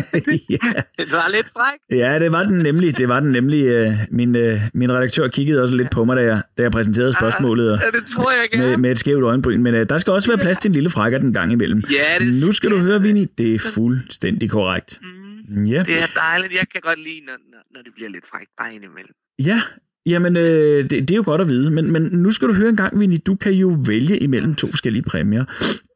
ja. 0.54 0.82
Det 0.98 1.12
var 1.12 1.36
lidt 1.36 1.46
fræk. 1.52 1.78
ja, 2.00 2.18
det 2.18 2.32
var 2.32 2.42
den 2.42 2.58
nemlig. 2.58 2.98
Det 2.98 3.08
var 3.08 3.20
den 3.20 3.32
nemlig. 3.32 3.64
Øh, 3.64 3.92
min, 4.10 4.36
øh, 4.36 4.60
min 4.74 4.92
redaktør 4.92 5.28
kiggede 5.28 5.62
også 5.62 5.76
lidt 5.76 5.90
på 5.90 6.04
mig, 6.04 6.16
da 6.16 6.22
jeg, 6.22 6.42
da 6.58 6.62
jeg 6.62 6.70
præsenterede 6.72 7.12
spørgsmålet 7.12 7.72
og, 7.72 7.78
Ja, 7.84 7.90
det 7.98 8.06
tror 8.06 8.30
jeg 8.30 8.48
gerne. 8.52 8.66
med, 8.68 8.76
med 8.76 8.90
et 8.90 8.98
skævt 8.98 9.22
øjenbryn. 9.24 9.62
Men 9.62 9.74
øh, 9.74 9.88
der 9.88 9.98
skal 9.98 10.12
også 10.12 10.28
være 10.30 10.38
plads 10.38 10.58
til 10.58 10.68
en 10.68 10.72
lille 10.72 10.90
frækker 10.90 11.18
den 11.18 11.32
gang 11.32 11.52
imellem. 11.52 11.82
Ja, 11.90 12.24
det 12.24 12.34
Nu 12.34 12.52
skal 12.52 12.70
du 12.70 12.78
høre, 12.78 13.02
Vinnie. 13.02 13.28
Det 13.38 13.54
er 13.54 13.58
fuldstændig 13.74 14.50
korrekt. 14.50 15.00
Mm, 15.02 15.64
Ja. 15.64 15.82
det 15.86 15.94
er 16.02 16.06
dejligt. 16.16 16.52
Jeg 16.52 16.66
kan 16.72 16.80
godt 16.80 16.98
lide, 16.98 17.20
når, 17.26 17.32
når, 17.52 17.58
når 17.74 17.82
det 17.82 17.92
bliver 17.94 18.10
lidt 18.10 18.26
frækt, 18.30 18.50
bare 18.58 18.74
indimellem. 18.74 19.14
Ja, 19.38 19.60
jamen 20.06 20.36
øh, 20.36 20.90
det, 20.90 20.90
det 20.90 21.10
er 21.10 21.16
jo 21.16 21.22
godt 21.26 21.40
at 21.40 21.48
vide, 21.48 21.70
men, 21.70 21.92
men 21.92 22.02
nu 22.02 22.30
skal 22.30 22.48
du 22.48 22.54
høre 22.54 22.68
en 22.68 22.76
gang, 22.76 23.00
Vinnie, 23.00 23.18
du 23.18 23.36
kan 23.36 23.52
jo 23.52 23.76
vælge 23.86 24.18
imellem 24.18 24.54
to 24.54 24.66
forskellige 24.66 25.02
præmier. 25.02 25.44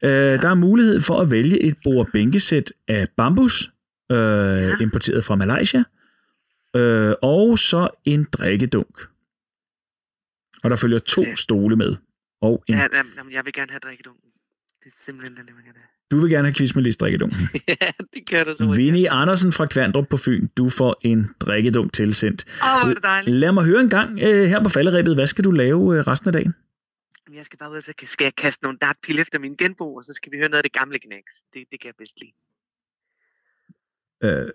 Øh, 0.04 0.42
der 0.42 0.48
er 0.48 0.54
mulighed 0.54 1.00
for 1.00 1.20
at 1.20 1.30
vælge 1.30 1.62
et 1.62 1.76
bord-bænkesæt 1.84 2.72
af 2.88 3.08
bambus, 3.16 3.70
øh, 4.12 4.80
importeret 4.80 5.24
fra 5.24 5.34
Malaysia, 5.36 5.84
øh, 6.76 7.14
og 7.22 7.58
så 7.58 7.88
en 8.04 8.24
drikkedunk. 8.32 9.00
Og 10.62 10.70
der 10.70 10.76
følger 10.76 10.98
to 10.98 11.24
stole 11.34 11.76
med, 11.76 11.96
og 12.40 12.64
en 12.66 12.74
Ja, 12.74 12.86
jamen, 12.92 13.32
jeg 13.32 13.44
vil 13.44 13.52
gerne 13.52 13.70
have 13.70 13.80
drikkedunken. 13.80 14.30
Det 14.84 14.86
er 14.86 14.96
simpelthen 15.04 15.36
den, 15.36 15.54
man 15.54 15.64
kan 15.64 15.72
have. 15.76 15.97
Du 16.10 16.20
vil 16.20 16.30
gerne 16.30 16.48
have 16.48 16.54
quiz 16.54 16.74
med 16.74 16.82
Lis 16.82 16.96
drikkedunk. 16.96 17.32
ja, 17.68 17.74
det 18.14 18.30
gør 18.30 18.44
du 18.44 18.54
så. 18.56 18.72
Vinnie 18.76 19.10
Andersen 19.10 19.52
fra 19.52 19.66
Kvandrup 19.66 20.08
på 20.08 20.16
Fyn, 20.16 20.46
du 20.56 20.68
får 20.70 20.96
en 21.00 21.34
drikkedunk 21.40 21.92
tilsendt. 21.92 22.44
Åh, 22.62 22.88
er 22.90 22.94
det 22.94 23.02
dejligt. 23.02 23.36
Lad 23.36 23.52
mig 23.52 23.64
høre 23.64 23.80
en 23.80 23.90
gang 23.90 24.18
øh, 24.22 24.48
her 24.48 24.62
på 24.62 24.68
falderæbet. 24.68 25.14
Hvad 25.14 25.26
skal 25.26 25.44
du 25.44 25.50
lave 25.50 25.96
øh, 25.96 26.06
resten 26.06 26.28
af 26.28 26.32
dagen? 26.32 26.54
Jeg 27.34 27.44
skal 27.44 27.58
bare 27.58 27.70
ud, 27.70 27.76
og 27.76 27.82
så 27.82 27.92
skal 28.04 28.24
jeg 28.24 28.34
kaste 28.34 28.64
nogle 28.64 28.78
dartpil 28.78 29.18
efter 29.18 29.38
min 29.38 29.56
genbo, 29.56 29.94
og 29.94 30.04
så 30.04 30.12
skal 30.12 30.32
vi 30.32 30.36
høre 30.36 30.48
noget 30.48 30.58
af 30.58 30.62
det 30.62 30.72
gamle 30.72 30.98
knæks. 30.98 31.32
Det, 31.54 31.64
det 31.70 31.80
kan 31.80 31.86
jeg 31.86 31.94
bedst 31.98 32.20
lide. 32.20 32.32
Øh, 34.22 34.48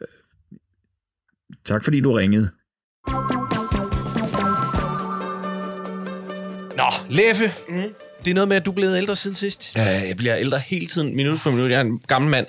tak 1.65 1.83
fordi 1.83 2.01
du 2.01 2.13
ringede. 2.13 2.49
Nå, 6.77 6.89
Leffe. 7.09 7.43
Mm. 7.69 7.93
Det 8.25 8.31
er 8.31 8.35
noget 8.35 8.47
med, 8.47 8.57
at 8.57 8.65
du 8.65 8.71
er 8.71 8.75
blevet 8.75 8.97
ældre 8.97 9.15
siden 9.15 9.35
sidst. 9.35 9.75
Ja, 9.75 10.07
jeg 10.07 10.17
bliver 10.17 10.37
ældre 10.37 10.59
hele 10.59 10.85
tiden, 10.87 11.15
minut 11.15 11.39
for 11.39 11.51
minut. 11.51 11.71
Jeg 11.71 11.77
er 11.77 11.81
en 11.81 11.99
gammel 11.99 12.31
mand. 12.31 12.47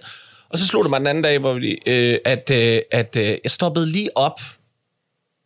Og 0.48 0.58
så 0.58 0.66
slog 0.66 0.84
det 0.84 0.90
mig 0.90 1.00
den 1.00 1.06
anden 1.06 1.24
dag, 1.24 1.38
hvor 1.38 1.52
vi, 1.54 1.78
øh, 1.86 2.18
at, 2.24 2.50
øh, 2.50 2.80
at 2.92 3.16
øh, 3.16 3.38
jeg 3.44 3.50
stoppede 3.50 3.90
lige 3.90 4.16
op 4.16 4.40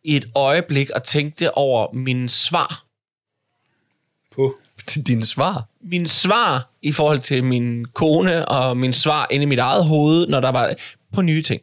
i 0.03 0.15
et 0.15 0.29
øjeblik 0.35 0.89
og 0.89 1.03
tænkte 1.03 1.57
over 1.57 1.93
min 1.93 2.29
svar. 2.29 2.85
På 4.35 4.59
dine 5.07 5.25
svar? 5.25 5.65
Min 5.81 6.07
svar 6.07 6.69
i 6.81 6.91
forhold 6.91 7.19
til 7.19 7.43
min 7.43 7.85
kone 7.85 8.47
og 8.47 8.77
min 8.77 8.93
svar 8.93 9.27
inde 9.31 9.43
i 9.43 9.45
mit 9.45 9.59
eget 9.59 9.85
hoved, 9.85 10.27
når 10.27 10.39
der 10.39 10.51
var 10.51 10.73
på 11.13 11.21
nye 11.21 11.41
ting. 11.41 11.61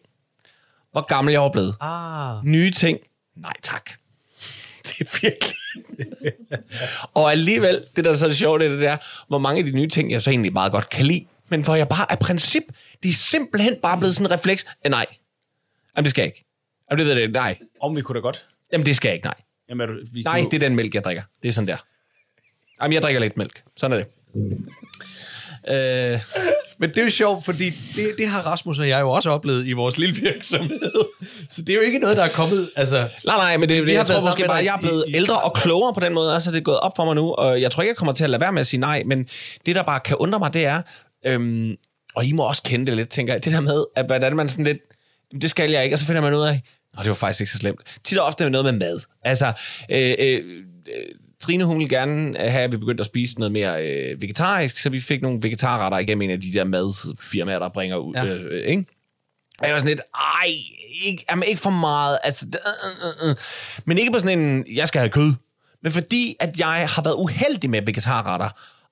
Hvor 0.93 1.07
gammel 1.07 1.33
jeg 1.33 1.41
var 1.41 1.51
blevet. 1.51 1.75
Ah. 1.81 2.45
Nye 2.45 2.71
ting. 2.71 2.99
Nej 3.37 3.55
tak. 3.63 3.91
Det 4.99 5.01
er 5.01 5.19
virkelig... 5.23 5.55
og 7.15 7.31
alligevel, 7.33 7.85
det 7.97 8.05
der 8.05 8.11
er 8.11 8.15
så 8.15 8.35
sjovt, 8.35 8.61
det 8.61 8.83
er 8.83 8.91
det 8.91 8.99
hvor 9.29 9.39
mange 9.39 9.59
af 9.59 9.65
de 9.65 9.71
nye 9.71 9.89
ting, 9.89 10.11
jeg 10.11 10.23
så 10.23 10.31
egentlig 10.31 10.53
meget 10.53 10.73
godt 10.73 10.89
kan 10.89 11.07
lide, 11.07 11.27
men 11.49 11.65
hvor 11.65 11.75
jeg 11.75 11.89
bare 11.89 12.13
af 12.13 12.19
princip, 12.19 12.63
de 13.03 13.09
er 13.09 13.13
simpelthen 13.13 13.77
bare 13.83 13.99
blevet 13.99 14.15
sådan 14.15 14.27
en 14.27 14.33
refleks, 14.39 14.67
eh, 14.85 14.91
nej. 14.91 15.07
Jamen, 15.97 16.05
det 16.05 16.11
skal 16.11 16.23
jeg 16.23 16.27
ikke. 16.27 16.45
Jamen, 16.91 17.07
det 17.07 17.15
ved 17.15 17.23
jeg, 17.23 17.31
nej. 17.31 17.59
Om 17.81 17.97
vi 17.97 18.03
kunne 18.03 18.17
da 18.17 18.21
godt. 18.21 18.47
Jamen, 18.73 18.87
det 18.87 18.97
skal 18.97 19.09
jeg 19.09 19.15
ikke, 19.15 19.27
nej. 19.27 19.35
Jamen, 19.69 19.89
er 19.89 19.93
du, 19.93 20.01
vi 20.13 20.23
Nej, 20.23 20.41
kunne, 20.41 20.51
det 20.51 20.57
er 20.57 20.69
den 20.69 20.77
mælk, 20.77 20.95
jeg 20.95 21.05
drikker. 21.05 21.23
Det 21.43 21.49
er 21.49 21.53
sådan 21.53 21.69
der. 21.69 21.77
Jamen, 22.83 22.93
jeg 22.93 23.03
drikker 23.03 23.21
lidt 23.21 23.37
mælk. 23.37 23.63
Sådan 23.77 23.99
er 23.99 24.05
det. 24.05 24.07
Øh, 25.69 26.21
Men 26.81 26.91
det 26.91 26.99
er 26.99 27.03
jo 27.05 27.11
sjovt, 27.11 27.45
fordi 27.45 27.71
det, 27.97 28.15
det 28.19 28.29
har 28.29 28.41
Rasmus 28.41 28.79
og 28.79 28.89
jeg 28.89 29.01
jo 29.01 29.11
også 29.11 29.31
oplevet 29.31 29.67
i 29.67 29.73
vores 29.73 29.99
lille 29.99 30.15
virksomhed. 30.21 30.93
Så 31.51 31.63
det 31.63 31.71
er 31.71 31.75
jo 31.75 31.81
ikke 31.81 31.99
noget, 31.99 32.17
der 32.17 32.23
er 32.25 32.29
kommet... 32.29 32.71
Altså, 32.77 32.97
nej, 32.99 33.37
nej, 33.37 33.57
men 33.57 33.69
det, 33.69 33.87
det 33.87 33.93
jeg 33.93 34.07
tror 34.07 34.25
måske 34.25 34.45
bare, 34.47 34.59
dig 34.59 34.65
jeg 34.67 34.75
er 34.75 34.79
blevet 34.81 35.05
i- 35.09 35.17
ældre 35.17 35.41
og 35.41 35.55
klogere 35.55 35.95
på 35.95 36.01
den 36.01 36.15
måde, 36.15 36.35
og 36.37 36.43
så 36.43 36.51
er 36.51 36.53
det 36.55 36.65
gået 36.65 36.81
op 36.81 36.93
for 36.97 37.05
mig 37.05 37.15
nu, 37.15 37.33
og 37.33 37.61
jeg 37.61 37.71
tror 37.71 37.83
ikke, 37.83 37.91
jeg 37.91 37.97
kommer 37.97 38.13
til 38.13 38.25
at 38.25 38.31
lade 38.31 38.41
være 38.41 38.53
med 38.53 38.61
at 38.61 38.67
sige 38.67 38.81
nej, 38.81 39.03
men 39.07 39.27
det, 39.67 39.75
der 39.77 39.83
bare 39.83 40.01
kan 40.01 40.17
undre 40.17 40.39
mig, 40.39 40.55
det 40.55 40.65
er, 40.67 40.83
øhm, 41.27 41.75
og 42.15 42.25
I 42.25 42.33
må 42.33 42.43
også 42.43 42.63
kende 42.63 42.87
det 42.87 42.97
lidt, 42.97 43.09
tænker 43.09 43.33
jeg, 43.35 43.45
det 43.45 43.53
der 43.53 43.61
med, 43.61 43.85
at 43.97 44.07
hvordan 44.07 44.37
man 44.37 44.49
sådan 44.49 44.65
lidt, 44.65 44.79
"Jamen, 45.33 45.43
det 45.43 45.51
skal 45.51 45.71
jeg 45.71 45.85
ikke, 45.85 45.95
og 45.95 45.99
så 45.99 46.05
finder 46.07 46.23
man 46.23 46.35
ud 46.35 46.43
af, 46.43 46.61
Nå, 46.97 47.03
det 47.03 47.09
var 47.09 47.15
faktisk 47.15 47.41
ikke 47.41 47.53
så 47.53 47.59
slemt. 47.59 47.81
Tit 48.05 48.19
og 48.19 48.27
ofte 48.27 48.45
er 48.45 48.49
noget 48.49 48.65
med 48.65 48.73
mad. 48.73 49.01
Altså, 49.25 49.53
øh, 49.91 50.15
øh, 50.19 50.35
øh, 50.39 50.43
Trine, 51.41 51.65
hun 51.65 51.79
ville 51.79 51.89
gerne 51.97 52.39
have, 52.39 52.63
at 52.65 52.73
vi 52.73 52.77
begyndte 52.77 53.01
at 53.03 53.07
spise 53.07 53.39
noget 53.39 53.53
mere 53.53 53.83
øh, 53.87 54.23
vegetarisk, 54.23 54.79
så 54.79 54.91
vi 54.91 55.01
fik 55.01 55.23
nogle 55.23 55.39
vegetarretter 55.43 55.99
igennem 55.99 56.23
en 56.23 56.31
af 56.31 56.41
de 56.41 56.53
der 56.53 56.65
madfirmaer, 56.65 57.59
der 57.59 57.69
bringer 57.69 57.97
ud. 57.97 58.15
Ja. 58.15 58.25
Øh, 58.25 58.45
øh, 58.51 58.65
ikke? 58.71 58.85
Og 59.59 59.67
jeg 59.67 59.73
var 59.73 59.79
sådan 59.79 59.89
lidt, 59.89 60.01
ej, 60.15 60.53
ikke, 61.05 61.25
jamen, 61.31 61.49
ikke 61.49 61.61
for 61.61 61.71
meget. 61.71 62.19
Altså, 62.25 62.47
det- 62.47 62.59
øh, 63.03 63.09
øh, 63.25 63.31
øh. 63.31 63.37
Men 63.85 63.99
ikke 63.99 64.13
på 64.13 64.19
sådan 64.19 64.39
en, 64.39 64.65
jeg 64.75 64.89
skal 64.89 64.99
have 64.99 65.11
kød. 65.11 65.33
Men 65.83 65.93
fordi, 65.93 66.37
at 66.41 66.59
jeg 66.59 66.89
har 66.89 67.03
været 67.03 67.15
uheldig 67.15 67.71
med 67.71 67.83
vegetarretter, 67.83 68.49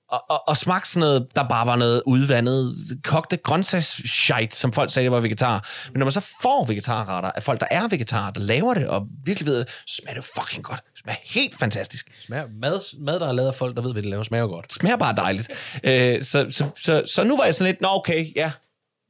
og, 0.08 0.22
og, 0.30 0.48
og 0.48 0.56
smagt 0.56 0.86
sådan 0.88 1.00
noget, 1.00 1.26
der 1.36 1.48
bare 1.48 1.66
var 1.66 1.76
noget 1.76 2.02
udvandet, 2.06 2.74
kogte 3.04 3.36
grøntsagsshite, 3.36 4.56
som 4.56 4.72
folk 4.72 4.92
sagde, 4.92 5.04
det 5.04 5.12
var 5.12 5.20
vegetar. 5.20 5.68
Men 5.92 5.98
når 5.98 6.04
man 6.04 6.12
så 6.12 6.20
får 6.42 6.64
vegetarretter 6.66 7.30
af 7.30 7.42
folk, 7.42 7.60
der 7.60 7.66
er 7.70 7.88
vegetarer, 7.88 8.30
der 8.32 8.40
laver 8.40 8.74
det, 8.74 8.86
og 8.88 9.06
virkelig 9.24 9.46
ved, 9.46 9.64
smager 9.86 10.20
det 10.20 10.30
fucking 10.40 10.64
godt. 10.64 10.80
Smager 11.04 11.18
helt 11.24 11.58
fantastisk. 11.58 12.10
smager, 12.26 12.46
mad, 12.60 12.98
mad, 12.98 13.20
der 13.20 13.28
er 13.28 13.32
lavet 13.32 13.48
af 13.48 13.54
folk, 13.54 13.76
der 13.76 13.82
ved, 13.82 13.92
hvad 13.92 14.02
det 14.02 14.10
laver, 14.10 14.22
smager 14.22 14.46
godt. 14.46 14.72
Smager 14.72 14.96
bare 14.96 15.14
dejligt. 15.16 15.50
Øh, 15.84 16.22
så, 16.22 16.46
så, 16.50 16.68
så, 16.78 17.02
så 17.06 17.24
nu 17.24 17.36
var 17.36 17.44
jeg 17.44 17.54
sådan 17.54 17.70
lidt, 17.72 17.80
nå 17.80 17.88
okay, 17.88 18.36
ja, 18.36 18.52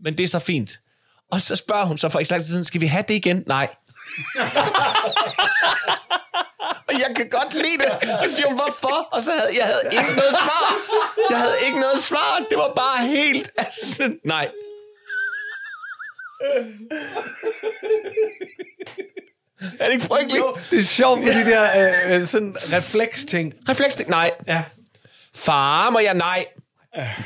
men 0.01 0.19
det 0.19 0.25
er 0.25 0.29
så 0.29 0.39
fint. 0.39 0.81
Og 1.31 1.41
så 1.41 1.57
spørger 1.57 1.85
hun 1.85 1.99
så 1.99 2.09
for 2.09 2.19
ikke 2.19 2.31
lang 2.31 2.43
tid 2.43 2.49
siden, 2.49 2.65
skal 2.65 2.81
vi 2.81 2.87
have 2.87 3.05
det 3.09 3.15
igen? 3.15 3.45
Nej. 3.47 3.69
og 6.89 6.93
jeg 6.93 7.13
kan 7.17 7.29
godt 7.29 7.55
lide 7.55 7.79
det. 7.79 7.91
Og 8.23 8.31
siger 8.31 8.47
hun, 8.47 8.57
hvorfor? 8.57 9.09
Og 9.13 9.23
så 9.23 9.31
havde 9.31 9.51
jeg 9.59 9.67
havde 9.67 9.83
ikke 9.93 10.17
noget 10.17 10.35
svar. 10.45 10.75
Jeg 11.31 11.39
havde 11.39 11.55
ikke 11.67 11.81
noget 11.81 11.99
svar. 11.99 12.45
Det 12.51 12.59
var 12.59 12.73
bare 12.77 13.07
helt... 13.07 13.51
Altså, 13.59 14.13
nej. 14.25 14.51
Er 19.61 19.85
det 19.85 19.93
ikke 19.93 20.05
frygteligt? 20.05 20.39
Jo, 20.39 20.57
det 20.71 20.79
er 20.79 20.83
sjovt 20.83 21.25
med 21.25 21.35
de 21.35 21.51
der 21.51 21.63
øh, 22.15 22.23
sådan 22.23 22.57
refleks-ting. 22.59 23.55
Refleks, 23.69 24.03
nej. 24.09 24.31
Ja. 24.47 24.63
Far, 25.35 25.91
må 25.91 25.99
jeg 25.99 26.15
nej? 26.15 26.47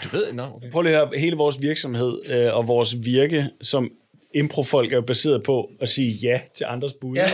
Du 0.05 0.09
ved, 0.17 0.33
nå, 0.33 0.43
okay. 0.43 0.71
Prøv 0.71 0.83
lige 0.83 0.97
at 0.97 1.09
høre, 1.09 1.19
hele 1.19 1.37
vores 1.37 1.57
virksomhed 1.61 2.19
øh, 2.31 2.57
og 2.57 2.69
vores 2.69 2.97
virke 3.05 3.49
som 3.63 3.91
improfolk 4.35 4.93
er 4.93 4.97
jo 4.97 5.03
baseret 5.03 5.43
på 5.43 5.71
at 5.81 5.89
sige 5.89 6.11
ja 6.11 6.41
til 6.57 6.65
andres 6.69 6.93
bud. 7.01 7.17
Ja. 7.17 7.25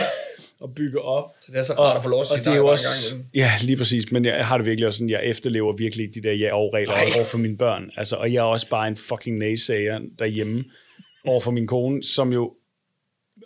Og 0.59 0.75
bygge 0.75 1.01
op. 1.01 1.31
Så 1.41 1.51
det 1.51 1.59
er 1.59 1.63
så 1.63 1.73
rart 1.73 1.97
at 1.97 2.03
få 2.03 2.09
lov 2.09 2.21
at 2.21 2.27
sige 2.27 2.39
og 2.39 2.45
det 2.45 2.51
er 2.51 2.61
nej 2.61 2.71
også, 2.71 2.85
en 2.85 2.91
gang 2.91 3.11
imellem. 3.11 3.29
Ja, 3.33 3.51
lige 3.61 3.77
præcis. 3.77 4.11
Men 4.11 4.25
jeg 4.25 4.47
har 4.47 4.57
det 4.57 4.65
virkelig 4.65 4.87
også 4.87 4.97
sådan, 4.97 5.09
jeg 5.09 5.21
efterlever 5.23 5.73
virkelig 5.77 6.15
de 6.15 6.23
der 6.23 6.33
ja-og-regler 6.33 6.93
over 6.93 7.25
for 7.31 7.37
mine 7.37 7.57
børn. 7.57 7.91
Altså, 7.97 8.15
og 8.15 8.33
jeg 8.33 8.39
er 8.39 8.43
også 8.43 8.67
bare 8.69 8.87
en 8.87 8.95
fucking 8.95 9.37
naysayer 9.37 9.99
derhjemme 10.19 10.63
over 11.25 11.41
for 11.41 11.51
min 11.51 11.67
kone, 11.67 12.03
som 12.03 12.33
jo 12.33 12.53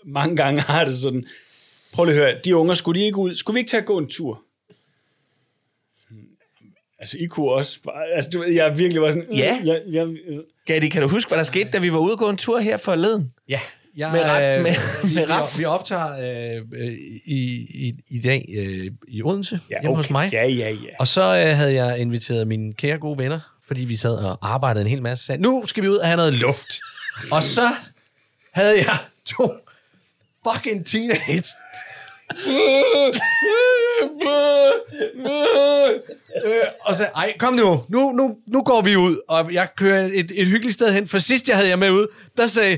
mange 0.05 0.35
gange 0.35 0.61
har 0.61 0.83
det 0.83 0.95
sådan, 0.95 1.25
prøv 1.93 2.05
lige 2.05 2.15
at 2.15 2.21
høre, 2.21 2.41
de 2.45 2.55
unger, 2.55 2.73
skulle 2.73 2.99
de 3.01 3.05
ikke 3.05 3.17
ud? 3.17 3.35
Skulle 3.35 3.55
vi 3.55 3.59
ikke 3.59 3.69
tage 3.69 3.81
at 3.81 3.87
gå 3.87 3.97
en 3.97 4.07
tur? 4.07 4.41
Hmm, 6.09 6.19
Altså, 6.99 7.17
I 7.17 7.25
kunne 7.25 7.51
også 7.51 7.79
bare, 7.83 8.05
altså, 8.15 8.29
du 8.33 8.39
ved, 8.39 8.49
jeg 8.53 8.77
virkelig 8.77 9.01
var 9.01 9.11
sådan, 9.11 9.33
Ja. 9.33 9.57
øh, 9.61 9.67
jeg, 9.67 9.81
jeg, 9.87 10.07
øh, 10.07 10.39
Gatti, 10.65 10.89
kan 10.89 11.01
du 11.01 11.07
huske, 11.07 11.29
hvad 11.29 11.37
der 11.37 11.43
skete, 11.43 11.69
da 11.71 11.77
vi 11.79 11.93
var 11.93 11.99
ude 11.99 12.13
og 12.13 12.19
gå 12.19 12.29
en 12.29 12.37
tur 12.37 12.59
her 12.59 12.77
forleden? 12.77 13.33
Ja. 13.49 13.59
Jeg, 13.97 14.11
Med 14.11 14.21
ret- 14.23 14.57
øh, 14.57 14.63
med- 14.63 14.71
vi, 15.09 15.13
med 15.15 15.25
vi, 15.27 15.31
ret- 15.33 15.59
vi 15.59 15.65
optager 15.65 16.11
øh, 16.57 16.63
øh, 16.73 16.93
i, 17.25 17.67
i, 17.87 17.93
i 18.09 18.19
dag 18.19 18.45
øh, 18.57 18.91
i 19.07 19.23
Odense, 19.23 19.59
ja, 19.69 19.81
hjemme 19.81 19.95
hos 19.95 20.09
mig. 20.09 20.29
Ja, 20.33 20.47
ja, 20.47 20.69
ja. 20.69 20.75
Og 20.99 21.07
så 21.07 21.21
øh, 21.21 21.55
havde 21.57 21.73
jeg 21.73 21.99
inviteret 21.99 22.47
mine 22.47 22.73
kære 22.73 22.97
gode 22.97 23.17
venner, 23.17 23.39
fordi 23.67 23.85
vi 23.85 23.95
sad 23.95 24.15
og 24.17 24.37
arbejdede 24.41 24.81
en 24.85 24.89
hel 24.89 25.01
masse. 25.01 25.25
Sagde, 25.25 25.41
nu 25.41 25.63
skal 25.65 25.83
vi 25.83 25.87
ud 25.89 25.95
og 25.97 26.07
have 26.07 26.17
noget 26.17 26.33
luft. 26.33 26.79
og 27.35 27.43
så 27.43 27.69
havde 28.51 28.77
jeg 28.77 28.97
to 29.25 29.43
fucking 30.47 30.85
teenage. 30.85 31.49
Øh, 36.45 36.67
og 36.81 36.95
så, 36.95 37.07
ej, 37.15 37.37
kom 37.37 37.53
nu. 37.53 37.83
nu, 37.89 38.11
nu, 38.11 38.37
nu 38.47 38.61
går 38.61 38.81
vi 38.81 38.95
ud, 38.95 39.21
og 39.27 39.53
jeg 39.53 39.67
kører 39.77 40.09
et, 40.13 40.31
et 40.35 40.47
hyggeligt 40.47 40.73
sted 40.73 40.93
hen. 40.93 41.07
For 41.07 41.19
sidst 41.19 41.47
jeg 41.47 41.55
havde 41.57 41.69
jeg 41.69 41.79
med 41.79 41.91
ud, 41.91 42.07
der 42.37 42.47
sagde, 42.47 42.77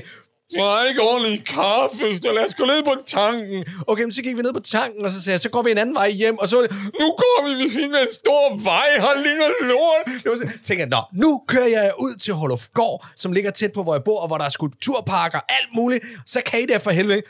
jeg 0.52 0.62
har 0.64 0.88
ikke 0.88 1.02
ordentlig 1.02 1.44
kaffe, 1.46 2.16
så 2.22 2.32
lad 2.32 2.44
os 2.44 2.54
gå 2.54 2.64
ned 2.64 2.82
på 2.82 2.94
tanken. 3.06 3.64
Okay, 3.86 4.02
men 4.02 4.12
så 4.12 4.22
gik 4.22 4.36
vi 4.36 4.42
ned 4.42 4.52
på 4.52 4.60
tanken, 4.60 5.04
og 5.04 5.10
så 5.10 5.20
sagde 5.22 5.34
jeg, 5.34 5.40
så 5.40 5.50
går 5.50 5.62
vi 5.62 5.70
en 5.70 5.78
anden 5.78 5.94
vej 5.94 6.10
hjem, 6.10 6.38
og 6.38 6.48
så 6.48 6.56
var 6.56 6.62
det, 6.62 6.70
nu 7.00 7.06
går 7.22 7.48
vi 7.48 7.62
ved 7.62 7.70
siden 7.70 7.94
af 7.94 8.02
en 8.02 8.08
stor 8.14 8.64
vej, 8.64 8.88
her 8.98 9.22
ligger 9.22 9.48
lort. 9.60 10.22
Det 10.22 10.30
var 10.30 10.36
så, 10.36 10.44
tænkte 10.64 10.74
jeg, 10.78 10.86
nå, 10.88 11.02
nu 11.12 11.42
kører 11.48 11.66
jeg 11.68 11.92
ud 11.98 12.18
til 12.18 12.34
Holofgård, 12.34 13.06
som 13.16 13.32
ligger 13.32 13.50
tæt 13.50 13.72
på, 13.72 13.82
hvor 13.82 13.94
jeg 13.94 14.04
bor, 14.04 14.20
og 14.20 14.26
hvor 14.26 14.38
der 14.38 14.44
er 14.44 14.48
skulpturparker, 14.48 15.40
alt 15.48 15.68
muligt. 15.76 16.04
Så 16.26 16.40
kan 16.46 16.60
I 16.60 16.66
der 16.66 16.78
for 16.78 16.90
helvede. 16.90 17.22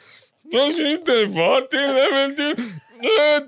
Jeg 0.53 0.71
synes, 0.75 0.99
det 1.07 1.23
er 1.23 1.27
for 1.35 1.61
det, 1.73 1.85
er, 2.03 2.09
men 2.19 2.37
det, 2.37 2.65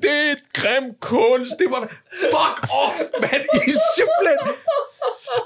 det 0.03 0.11
er 0.11 0.33
et 0.33 0.43
grim 0.53 0.85
kunst. 1.01 1.53
Det 1.59 1.67
var, 1.71 1.81
fuck 2.21 2.57
off, 2.83 2.97
mand, 3.21 3.43
I 3.55 3.71
er 3.71 3.79
simpelthen... 3.97 4.39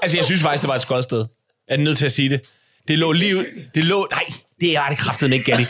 Altså, 0.01 0.17
jeg 0.17 0.25
synes 0.25 0.41
faktisk, 0.41 0.61
det 0.61 0.67
var 0.69 0.75
et 0.75 0.81
skodsted. 0.81 1.25
Jeg 1.67 1.75
er 1.75 1.77
nødt 1.77 1.97
til 1.97 2.05
at 2.05 2.11
sige 2.11 2.29
det. 2.29 2.41
Det 2.87 2.97
lå 2.99 3.11
lige 3.11 3.37
ud... 3.37 3.45
Det 3.75 3.83
lå... 3.83 4.07
Nej, 4.11 4.25
det 4.61 4.75
er 4.75 4.87
det 4.89 4.97
kraftedeme 4.97 5.35
ikke, 5.35 5.51
Gatti. 5.51 5.65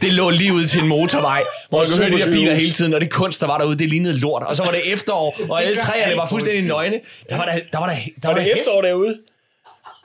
Det 0.00 0.12
lå 0.12 0.30
lige 0.30 0.52
ud 0.52 0.66
til 0.66 0.80
en 0.80 0.88
motorvej, 0.88 1.42
hvor 1.68 1.78
man 1.78 1.86
kunne 1.86 1.98
høre 1.98 2.18
de 2.18 2.24
der 2.24 2.30
biler 2.30 2.54
hele 2.54 2.72
tiden, 2.72 2.94
og 2.94 3.00
det 3.00 3.10
kunst, 3.10 3.40
der 3.40 3.46
var 3.46 3.58
derude, 3.58 3.78
det 3.78 3.88
lignede 3.88 4.18
lort. 4.18 4.42
Og 4.42 4.56
så 4.56 4.64
var 4.64 4.70
det 4.70 4.92
efterår, 4.92 5.36
og 5.50 5.64
alle 5.64 5.80
træerne 5.80 6.16
var 6.16 6.28
fuldstændig 6.28 6.64
nøgne. 6.64 7.00
Der 7.28 7.36
var 7.36 7.44
der, 7.44 7.60
der 7.72 7.78
var 7.78 7.86
der, 7.86 7.94
der 7.94 8.28
Var 8.28 8.34
var 8.34 8.40
det 8.40 8.46
der 8.46 8.54
efterår 8.60 8.82
derude? 8.82 9.18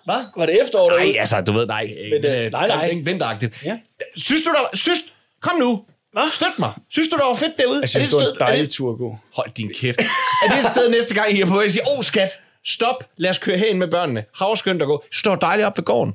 Hvad? 0.06 0.24
Var 0.38 0.46
det 0.46 0.62
efterår 0.62 0.90
derude? 0.90 1.06
Nej, 1.06 1.20
altså, 1.20 1.42
du 1.42 1.52
ved, 1.52 1.66
nej. 1.66 1.84
Men, 2.12 2.26
øh, 2.26 2.52
nej, 2.52 2.68
nej. 2.68 2.86
Ikke 2.88 3.06
vinteragtigt. 3.06 3.64
Ja. 3.66 3.78
Synes 4.16 4.44
du, 4.44 4.50
der... 4.50 4.78
Synes, 4.78 5.00
kom 5.42 5.60
nu. 5.60 5.86
Hvad? 6.12 6.32
Støt 6.34 6.60
mig. 6.60 6.74
Synes 6.90 7.08
du, 7.08 7.18
der 7.18 7.26
var 7.26 7.34
fedt 7.34 7.58
derude? 7.58 7.82
Altså, 7.82 8.00
er 8.00 8.04
det 8.04 8.12
det 8.12 8.18
et 8.18 8.20
var 8.20 8.24
sted, 8.24 8.36
en 8.36 8.42
er 8.42 8.46
dejlig 8.46 8.66
det, 8.66 8.74
tur 8.74 8.92
at 8.92 8.98
gå. 8.98 9.18
Hold 9.34 9.50
din 9.58 9.72
kæft. 9.76 10.00
er 10.44 10.56
det 10.56 10.60
et 10.60 10.72
sted 10.72 10.90
næste 10.92 11.14
gang, 11.14 11.32
I 11.32 11.42
er 11.42 11.46
på 11.46 11.54
vej, 11.54 11.66
at 11.66 11.72
sige, 11.72 11.82
åh, 11.92 11.98
oh, 11.98 12.04
skat, 12.04 12.30
stop, 12.66 13.04
lad 13.18 13.30
os 13.30 13.38
køre 13.38 13.58
herind 13.58 13.78
med 13.78 13.88
børnene. 13.88 14.26
Havskønt 14.36 14.82
at 14.82 14.86
gå. 14.88 15.04
Står 15.12 15.36
dejligt 15.36 15.66
op 15.66 15.78
ved 15.78 15.84
gården. 15.84 16.14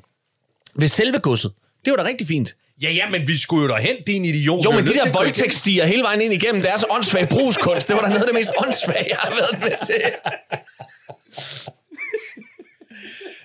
Ved 0.74 0.88
selve 0.88 1.18
godset. 1.18 1.52
Det 1.84 1.90
var 1.90 1.96
da 1.96 2.08
rigtig 2.08 2.26
fint. 2.26 2.56
Ja, 2.82 2.90
ja, 2.90 3.10
men 3.10 3.28
vi 3.28 3.38
skulle 3.38 3.62
jo 3.62 3.68
derhen, 3.68 3.96
din 4.06 4.24
idiot. 4.24 4.64
Jo, 4.64 4.70
var 4.70 4.76
men 4.76 4.86
de 4.86 4.92
der 4.94 5.12
voldtægtstiger 5.12 5.84
hele 5.84 6.02
vejen 6.02 6.20
ind 6.20 6.32
igennem 6.32 6.62
deres 6.62 6.84
åndssvage 6.90 7.26
brugskunst, 7.26 7.88
det 7.88 7.96
var 7.96 8.02
da 8.02 8.08
noget 8.08 8.20
af 8.20 8.26
det 8.26 8.34
mest 8.34 8.50
åndssvage, 8.58 9.06
jeg 9.08 9.16
har 9.16 9.30
været 9.30 9.60
med 9.60 9.86
til. 9.86 10.02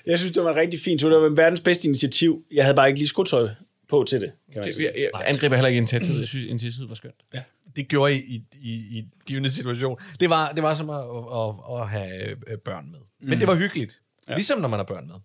Jeg 0.08 0.20
synes, 0.20 0.32
det 0.32 0.44
var 0.44 0.50
en 0.52 0.56
rigtig 0.56 0.80
fin 0.80 1.00
tur. 1.00 1.10
Det 1.10 1.22
var 1.22 1.30
verdens 1.30 1.62
bedste 1.62 1.88
initiativ. 1.88 2.44
Jeg 2.52 2.63
havde 2.63 2.76
bare 2.76 2.88
ikke 2.88 3.00
lige 3.00 3.08
skudtøj 3.08 3.50
på 3.89 4.06
til 4.10 4.22
det. 4.22 4.32
Kan 4.54 4.62
man 4.62 4.74
sige. 4.74 4.86
Jeg, 4.88 5.10
jeg 5.13 5.22
angriber 5.26 5.56
heller 5.56 5.68
ikke 5.68 5.78
initiativet. 5.78 6.20
Jeg 6.20 6.28
synes, 6.28 6.46
initiativet 6.46 6.89
var 6.89 6.96
skønt. 6.96 7.15
Ja. 7.34 7.41
Det 7.76 7.88
gjorde 7.88 8.13
I 8.13 8.18
i, 8.18 8.44
i, 8.62 8.72
i 8.91 8.98
en 8.98 9.06
givende 9.26 9.50
situation. 9.50 9.98
Det 10.20 10.30
var, 10.30 10.50
det 10.52 10.63
var 10.63 10.74
som 10.74 10.89
at, 10.89 10.96
at, 11.00 11.82
at 11.82 11.89
have 11.89 12.30
øh, 12.52 12.58
børn 12.65 12.86
med. 12.91 13.00
Mm. 13.22 13.30
Men 13.30 13.39
det 13.39 13.48
var 13.48 13.56
hyggeligt. 13.56 14.00
Ja. 14.30 14.34
Ligesom 14.36 14.60
når 14.62 14.68
man 14.68 14.80
har 14.80 14.84
børn 14.84 15.08
med. 15.08 15.15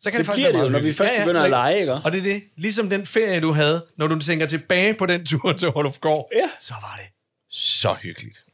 Så 0.00 0.10
kan 0.10 0.18
Det 0.18 0.26
faktisk 0.26 0.36
bliver 0.46 0.52
være 0.52 0.62
det 0.62 0.68
jo, 0.68 0.72
når 0.72 0.78
vi 0.82 0.92
først 0.92 1.12
begynder 1.18 1.40
at 1.42 1.50
lege, 1.50 1.80
ikke? 1.80 1.92
Og 1.92 2.12
det 2.12 2.18
er 2.18 2.22
det. 2.22 2.42
Ligesom 2.56 2.90
den 2.90 3.06
ferie, 3.06 3.40
du 3.40 3.52
havde, 3.52 3.84
når 3.96 4.06
du 4.06 4.18
tænker 4.18 4.46
tilbage 4.46 4.94
på 4.94 5.06
den 5.06 5.26
tur 5.26 5.52
til 5.52 5.68
Hålufgård, 5.70 6.30
Ja. 6.36 6.50
så 6.60 6.74
var 6.82 7.00
det 7.02 7.06
så 7.50 7.88
hyggeligt. 8.02 8.44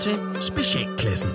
Til 0.00 0.18
Specialklassen. 0.40 1.30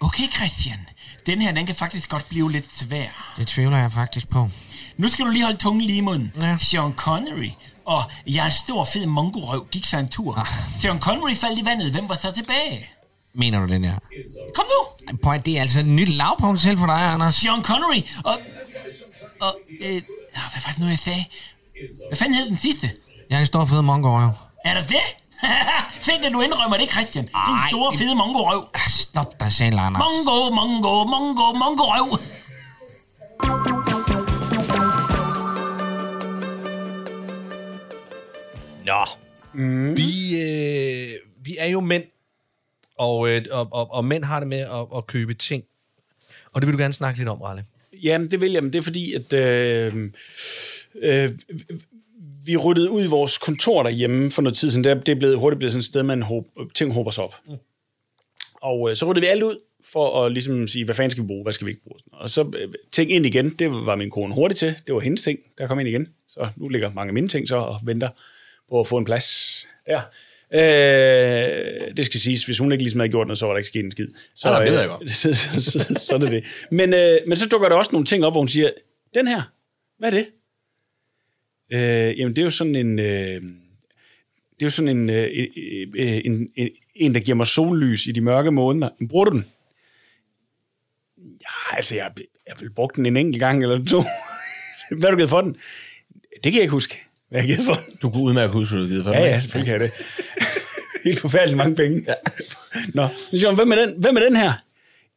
Okay, 0.00 0.32
Christian. 0.36 0.78
Den 1.26 1.40
her, 1.40 1.52
den 1.52 1.66
kan 1.66 1.74
faktisk 1.74 2.10
godt 2.10 2.28
blive 2.28 2.52
lidt 2.52 2.78
svær. 2.78 3.34
Det 3.36 3.46
tvivler 3.46 3.78
jeg 3.78 3.92
faktisk 3.92 4.28
på. 4.28 4.48
Nu 4.96 5.08
skal 5.08 5.26
du 5.26 5.30
lige 5.30 5.44
holde 5.44 5.58
tungen 5.58 5.82
lige 5.82 5.98
i 5.98 6.00
munden. 6.00 6.32
Ja. 6.40 6.56
Sean 6.58 6.92
Connery 6.96 7.50
og 7.84 8.02
jeg 8.26 8.40
er 8.42 8.46
en 8.46 8.52
stor 8.52 8.84
fed 8.84 9.06
mongorøv 9.06 9.66
gik 9.70 9.84
sig 9.84 10.00
en 10.00 10.08
tur. 10.08 10.38
Ah. 10.38 10.46
Sean 10.80 11.00
Connery 11.00 11.34
faldt 11.34 11.58
i 11.58 11.64
vandet. 11.64 11.92
Hvem 11.92 12.08
var 12.08 12.14
så 12.14 12.32
tilbage? 12.32 12.88
Mener 13.34 13.60
du 13.60 13.72
den 13.72 13.84
her? 13.84 13.98
Kom 14.54 14.64
nu! 14.64 15.16
Prøv, 15.22 15.38
det 15.38 15.56
er 15.56 15.60
altså 15.60 15.80
et 15.80 15.86
nyt 15.86 16.08
lavpunkt 16.08 16.60
selv 16.60 16.78
for 16.78 16.86
dig, 16.86 17.12
Anders. 17.12 17.34
Sean 17.34 17.62
Connery 17.62 18.02
og... 18.24 18.38
og 19.40 19.58
øh, 19.80 20.02
ah, 20.36 20.42
hvad 20.52 20.62
var 20.66 20.72
det 20.72 20.80
nu, 20.82 20.88
jeg 20.88 20.98
sagde? 20.98 21.24
Hvad 22.08 22.18
fanden 22.18 22.34
hed 22.34 22.48
den 22.48 22.56
sidste? 22.56 22.90
Jeg 23.30 23.36
er 23.36 23.40
en 23.40 23.46
stor 23.46 23.64
fed 23.64 23.82
mongorøv. 23.82 24.30
Er 24.64 24.74
der 24.74 24.82
det? 24.82 25.04
Se, 26.06 26.12
at 26.12 26.32
du 26.32 26.40
indrømmer 26.40 26.76
det, 26.76 26.90
Christian. 26.90 27.24
Din 27.24 27.58
store, 27.70 27.92
fede 27.98 28.14
mongorøv. 28.14 28.68
Ah, 28.74 28.80
Stop 28.90 29.40
dig 29.40 29.52
selv, 29.52 29.78
Anders. 29.78 30.02
Mongo, 30.02 30.50
mongo, 30.54 31.04
mongo, 31.04 31.52
mongorøv. 31.52 32.18
Nå. 38.84 39.04
Mm. 39.52 39.96
Vi, 39.96 40.40
øh, 40.40 41.14
vi 41.44 41.56
er 41.58 41.66
jo 41.66 41.80
mænd, 41.80 42.04
og, 42.98 43.28
øh, 43.28 43.44
og, 43.50 43.68
og, 43.72 43.90
og 43.90 44.04
mænd 44.04 44.24
har 44.24 44.38
det 44.38 44.48
med 44.48 44.58
at, 44.60 44.86
at 44.96 45.06
købe 45.06 45.34
ting. 45.34 45.62
Og 46.52 46.60
det 46.62 46.66
vil 46.66 46.72
du 46.74 46.78
gerne 46.78 46.94
snakke 46.94 47.18
lidt 47.18 47.28
om, 47.28 47.40
Ralle. 47.40 47.64
Jamen, 48.02 48.30
det 48.30 48.40
vil 48.40 48.52
jeg, 48.52 48.62
men 48.62 48.72
det 48.72 48.78
er 48.78 48.82
fordi, 48.82 49.14
at 49.14 49.32
øh, 49.32 50.10
øh, 51.02 51.30
vi 52.44 52.56
ryddede 52.56 52.90
ud 52.90 53.04
i 53.04 53.06
vores 53.06 53.38
kontor 53.38 53.82
derhjemme 53.82 54.30
for 54.30 54.42
noget 54.42 54.56
tid 54.56 54.70
siden. 54.70 54.84
Det 54.84 55.08
er, 55.08 55.14
blevet, 55.14 55.38
hurtigt 55.38 55.58
blevet 55.58 55.72
sådan 55.72 55.80
et 55.80 55.84
sted, 55.84 56.02
man 56.02 56.22
håb, 56.22 56.46
ting 56.74 56.92
håber 56.92 57.10
sig 57.10 57.24
op. 57.24 57.34
Mm. 57.46 57.54
Og 58.62 58.90
øh, 58.90 58.96
så 58.96 59.06
ryddede 59.06 59.20
vi 59.20 59.26
alt 59.26 59.42
ud 59.42 59.58
for 59.92 60.24
at 60.24 60.32
ligesom 60.32 60.66
sige, 60.66 60.84
hvad 60.84 60.94
fanden 60.94 61.10
skal 61.10 61.22
vi 61.22 61.26
bruge, 61.26 61.42
hvad 61.42 61.52
skal 61.52 61.66
vi 61.66 61.70
ikke 61.70 61.82
bruge. 61.82 62.00
Og 62.12 62.30
så 62.30 62.52
øh, 62.58 62.68
ting 62.92 63.12
ind 63.12 63.26
igen, 63.26 63.48
det 63.48 63.70
var 63.70 63.96
min 63.96 64.10
kone 64.10 64.34
hurtigt 64.34 64.58
til. 64.58 64.74
Det 64.86 64.94
var 64.94 65.00
hendes 65.00 65.22
ting, 65.22 65.38
der 65.58 65.66
kom 65.66 65.78
ind 65.78 65.88
igen. 65.88 66.08
Så 66.28 66.48
nu 66.56 66.68
ligger 66.68 66.92
mange 66.92 67.10
af 67.10 67.14
mine 67.14 67.28
ting 67.28 67.48
så 67.48 67.56
og 67.56 67.80
venter 67.82 68.08
på 68.68 68.80
at 68.80 68.86
få 68.86 68.96
en 68.96 69.04
plads 69.04 69.68
der. 69.86 70.00
Øh, 70.54 71.96
det 71.96 72.04
skal 72.04 72.20
siges, 72.20 72.44
hvis 72.44 72.58
hun 72.58 72.72
ikke 72.72 72.84
ligesom 72.84 73.00
havde 73.00 73.10
gjort 73.10 73.26
noget, 73.26 73.38
så 73.38 73.46
var 73.46 73.52
der 73.52 73.58
ikke 73.58 73.68
sket 73.68 73.84
en 73.84 73.90
skid. 73.90 74.08
Så, 74.34 74.48
nej, 74.48 74.64
det 74.64 74.72
ved 74.72 74.80
jeg 74.80 74.88
øh, 74.88 74.98
godt. 74.98 75.10
så, 75.22 75.94
så, 75.96 76.14
er 76.14 76.18
det. 76.18 76.66
Men, 76.70 76.94
øh, 76.94 77.18
men 77.26 77.36
så 77.36 77.48
dukker 77.48 77.68
der 77.68 77.76
også 77.76 77.92
nogle 77.92 78.06
ting 78.06 78.24
op, 78.24 78.32
hvor 78.32 78.40
hun 78.40 78.48
siger, 78.48 78.70
den 79.14 79.26
her, 79.26 79.42
hvad 79.98 80.12
er 80.12 80.16
det? 80.16 80.26
Øh, 81.72 82.18
jamen, 82.18 82.36
det 82.36 82.42
er 82.42 82.44
jo 82.44 82.50
sådan 82.50 82.76
en... 82.76 82.98
Øh, 82.98 83.42
det 84.52 84.62
er 84.62 84.66
jo 84.66 84.70
sådan 84.70 84.96
en, 84.96 85.10
øh, 85.10 85.48
øh, 85.94 86.20
en, 86.24 86.48
en, 86.56 86.68
en, 86.94 87.14
der 87.14 87.20
giver 87.20 87.36
mig 87.36 87.46
sollys 87.46 88.06
i 88.06 88.12
de 88.12 88.20
mørke 88.20 88.50
måneder. 88.50 88.88
Men 88.98 89.08
Bruger 89.08 89.24
du 89.24 89.30
den? 89.30 89.44
Ja, 91.18 91.76
altså, 91.76 91.96
jeg, 91.96 92.10
jeg 92.46 92.54
vil 92.60 92.70
bruge 92.70 92.88
den 92.96 93.06
en 93.06 93.16
enkelt 93.16 93.40
gang 93.40 93.62
eller 93.62 93.84
to. 93.84 94.00
hvad 94.98 95.02
har 95.02 95.10
du 95.10 95.16
givet 95.16 95.30
for 95.30 95.40
den? 95.40 95.56
Det 96.32 96.52
kan 96.52 96.54
jeg 96.54 96.62
ikke 96.62 96.72
huske, 96.72 97.06
hvad 97.32 97.42
jeg 97.42 97.48
har 97.48 97.54
givet 97.54 97.66
for 97.66 97.74
den. 97.74 97.96
Du 98.02 98.10
kunne 98.10 98.22
udmærket 98.22 98.52
huske, 98.52 98.76
hvad 98.76 98.82
du 98.82 98.86
har 98.86 98.90
givet 98.92 99.04
for 99.04 99.12
Ja, 99.12 99.18
den. 99.20 99.26
ja, 99.26 99.38
selvfølgelig 99.38 99.72
kan 99.72 99.80
jeg 99.80 99.90
det. 99.90 99.98
Helt 101.04 101.20
forfærdeligt 101.20 101.56
mange 101.56 101.76
penge. 101.76 102.04
Ja. 102.08 102.14
Nå, 102.94 103.08
så 103.30 103.38
siger 103.38 103.46
hun, 103.48 103.56
hvem 103.56 103.72
er 103.72 103.76
den, 103.76 103.94
hvem 103.98 104.16
er 104.16 104.20
den 104.20 104.36
her? 104.36 104.52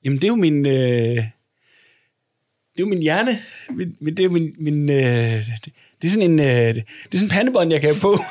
Jamen, 0.05 0.17
det 0.17 0.23
er 0.23 0.27
jo 0.27 0.35
min... 0.35 0.65
Øh, 0.65 1.15
det 2.73 2.77
er 2.77 2.79
jo 2.79 2.85
min 2.85 3.01
hjerne. 3.01 3.39
Min, 3.69 3.95
min, 4.01 4.17
det 4.17 4.23
er 4.23 4.23
jo 4.23 4.29
min... 4.31 4.53
min 4.57 4.89
øh, 4.89 5.45
det, 5.65 5.73
det 6.01 6.07
er 6.07 6.11
sådan 6.11 6.31
en... 6.31 6.39
Øh, 6.39 6.75
det, 6.75 6.79
er 6.79 6.83
sådan 7.13 7.25
en 7.25 7.29
pandebånd, 7.29 7.71
jeg 7.71 7.81
kan 7.81 7.89
have 7.93 8.01
på. 8.01 8.17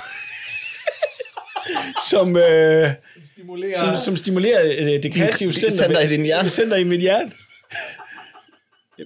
som, 2.11 2.37
øh, 2.37 2.91
Stimulerer. 3.33 3.79
som, 3.79 3.97
som 3.97 4.17
stimulerer 4.17 4.75
øh, 4.79 5.03
det 5.03 5.15
kreative 5.15 5.53
center, 5.53 5.77
center 5.77 6.01
i 6.01 6.09
din 6.09 6.23
hjerne. 6.23 6.45
Det 6.45 6.53
center 6.53 6.77
i 6.77 6.85
min 6.85 7.01
hjerne. 7.01 7.31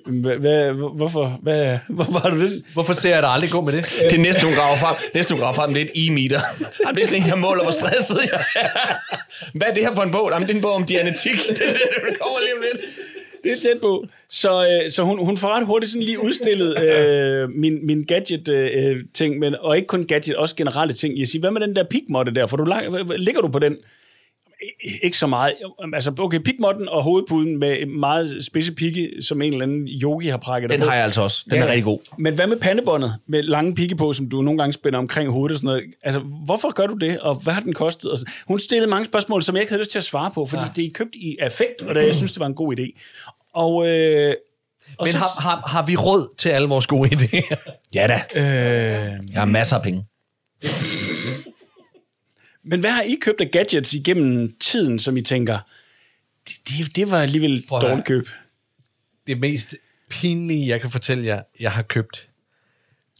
Hvad, 0.06 0.36
hvad, 0.36 0.72
hvorfor, 0.96 1.38
hvad, 1.42 1.78
hvorfor 1.88 2.18
har 2.18 2.30
du 2.30 2.40
den? 2.40 2.64
Hvorfor 2.72 2.92
ser 2.92 3.14
jeg 3.14 3.22
dig 3.22 3.30
aldrig 3.30 3.50
gå 3.50 3.60
med 3.60 3.72
det? 3.72 3.84
Det 4.10 4.12
er 4.12 4.18
næste, 4.18 4.46
hun 4.46 4.54
graver 4.54 4.76
frem. 4.76 4.96
Næste, 5.14 5.34
hun 5.34 5.40
graver 5.40 5.54
frem, 5.54 5.74
det 5.74 5.80
er 5.80 5.84
et 5.84 5.90
e-meter. 6.06 6.40
Jamen, 6.84 6.94
det 6.94 7.02
er 7.02 7.06
sådan 7.06 7.22
en, 7.22 7.28
jeg 7.28 7.38
måler, 7.38 7.62
hvor 7.62 7.72
stresset 7.72 8.18
jeg 8.32 8.44
er. 8.56 8.68
Hvad 9.54 9.66
er 9.68 9.74
det 9.74 9.82
her 9.84 9.94
for 9.94 10.02
en 10.02 10.10
bog? 10.10 10.30
Jamen, 10.32 10.48
det 10.48 10.52
er 10.52 10.58
en 10.58 10.62
bog 10.62 10.72
om 10.72 10.84
dianetik. 10.84 11.38
Det, 11.48 11.58
det, 11.58 11.66
det 12.10 12.18
kommer 12.20 12.38
lige 12.40 12.54
om 12.56 12.62
lidt. 12.62 12.80
Det 13.44 13.52
er 13.52 13.56
tæt 13.56 13.80
på. 13.80 14.06
Så, 14.28 14.68
øh, 14.70 14.90
så 14.90 15.02
hun, 15.02 15.24
hun 15.24 15.36
får 15.36 15.48
ret 15.48 15.66
hurtigt 15.66 15.92
sådan 15.92 16.02
lige 16.02 16.24
udstillet 16.24 16.80
øh, 16.82 17.48
min, 17.50 17.86
min 17.86 18.04
gadget-ting, 18.04 19.34
øh, 19.34 19.40
men, 19.40 19.54
og 19.60 19.76
ikke 19.76 19.86
kun 19.86 20.04
gadget, 20.04 20.36
også 20.36 20.56
generelle 20.56 20.94
ting. 20.94 21.18
Jeg 21.18 21.26
siger, 21.26 21.40
hvad 21.40 21.50
med 21.50 21.60
den 21.60 21.76
der 21.76 21.84
pigmotte 21.84 22.34
der? 22.34 22.46
For 22.46 22.56
du 22.56 22.64
ligger 23.16 23.40
du 23.40 23.48
på 23.48 23.58
den? 23.58 23.76
Ikke 25.02 25.16
så 25.16 25.26
meget. 25.26 25.54
Altså, 25.94 26.12
okay, 26.18 26.38
pigmotten 26.38 26.88
og 26.88 27.02
hovedpuden 27.02 27.58
med 27.58 27.86
meget 27.86 28.44
spidse 28.44 28.72
pigge, 28.72 29.10
som 29.22 29.42
en 29.42 29.52
eller 29.52 29.64
anden 29.66 29.88
yogi 29.88 30.28
har 30.28 30.36
prakket 30.36 30.70
Den 30.70 30.80
har 30.82 30.94
jeg 30.94 31.04
altså 31.04 31.22
også. 31.22 31.44
Den 31.50 31.62
er 31.62 31.66
rigtig 31.66 31.84
god. 31.84 31.98
Men 32.18 32.34
hvad 32.34 32.46
med 32.46 32.56
pandebåndet 32.56 33.14
med 33.26 33.42
lange 33.42 33.74
pigge 33.74 33.96
på, 33.96 34.12
som 34.12 34.28
du 34.30 34.42
nogle 34.42 34.58
gange 34.58 34.72
spænder 34.72 34.98
omkring 34.98 35.30
hovedet 35.30 35.54
og 35.54 35.58
sådan 35.58 35.66
noget? 35.66 35.84
Altså, 36.02 36.20
hvorfor 36.20 36.72
gør 36.74 36.86
du 36.86 36.94
det, 36.94 37.20
og 37.20 37.34
hvad 37.34 37.54
har 37.54 37.60
den 37.60 37.72
kostet? 37.74 38.10
Og 38.10 38.18
så- 38.18 38.26
Hun 38.48 38.58
stillede 38.58 38.90
mange 38.90 39.06
spørgsmål, 39.06 39.42
som 39.42 39.54
jeg 39.56 39.62
ikke 39.62 39.70
havde 39.72 39.80
lyst 39.82 39.90
til 39.90 39.98
at 39.98 40.04
svare 40.04 40.30
på, 40.34 40.46
fordi 40.46 40.62
ja. 40.62 40.68
det 40.76 40.84
er 40.86 40.90
købt 40.94 41.14
i 41.14 41.36
affekt, 41.40 41.82
og 41.82 41.94
det, 41.94 42.06
jeg 42.06 42.14
synes, 42.14 42.32
det 42.32 42.40
var 42.40 42.46
en 42.46 42.54
god 42.54 42.74
idé. 42.78 43.00
Og, 43.54 43.88
øh, 43.88 44.34
og 44.98 45.06
Men 45.06 45.14
har, 45.14 45.40
har, 45.40 45.62
har 45.66 45.86
vi 45.86 45.96
råd 45.96 46.34
til 46.38 46.48
alle 46.48 46.68
vores 46.68 46.86
gode 46.86 47.08
idéer? 47.10 47.56
Ja 47.94 48.06
da. 48.06 48.40
øh, 48.40 48.44
Jeg 49.32 49.40
har 49.40 49.44
masser 49.44 49.76
af 49.76 49.82
penge. 49.82 50.04
Men 52.70 52.80
hvad 52.80 52.90
har 52.90 53.02
I 53.02 53.18
købt 53.20 53.40
af 53.40 53.50
gadgets 53.50 53.94
igennem 53.94 54.56
tiden, 54.60 54.98
som 54.98 55.16
I 55.16 55.22
tænker, 55.22 55.58
det, 56.48 56.56
det, 56.68 56.96
det 56.96 57.10
var 57.10 57.22
alligevel 57.22 57.64
høre. 57.70 57.80
dårligt 57.80 58.06
køb? 58.06 58.28
Det 59.26 59.40
mest 59.40 59.74
pinlige, 60.10 60.68
jeg 60.68 60.80
kan 60.80 60.90
fortælle 60.90 61.26
jer, 61.26 61.42
jeg 61.60 61.72
har 61.72 61.82
købt, 61.82 62.28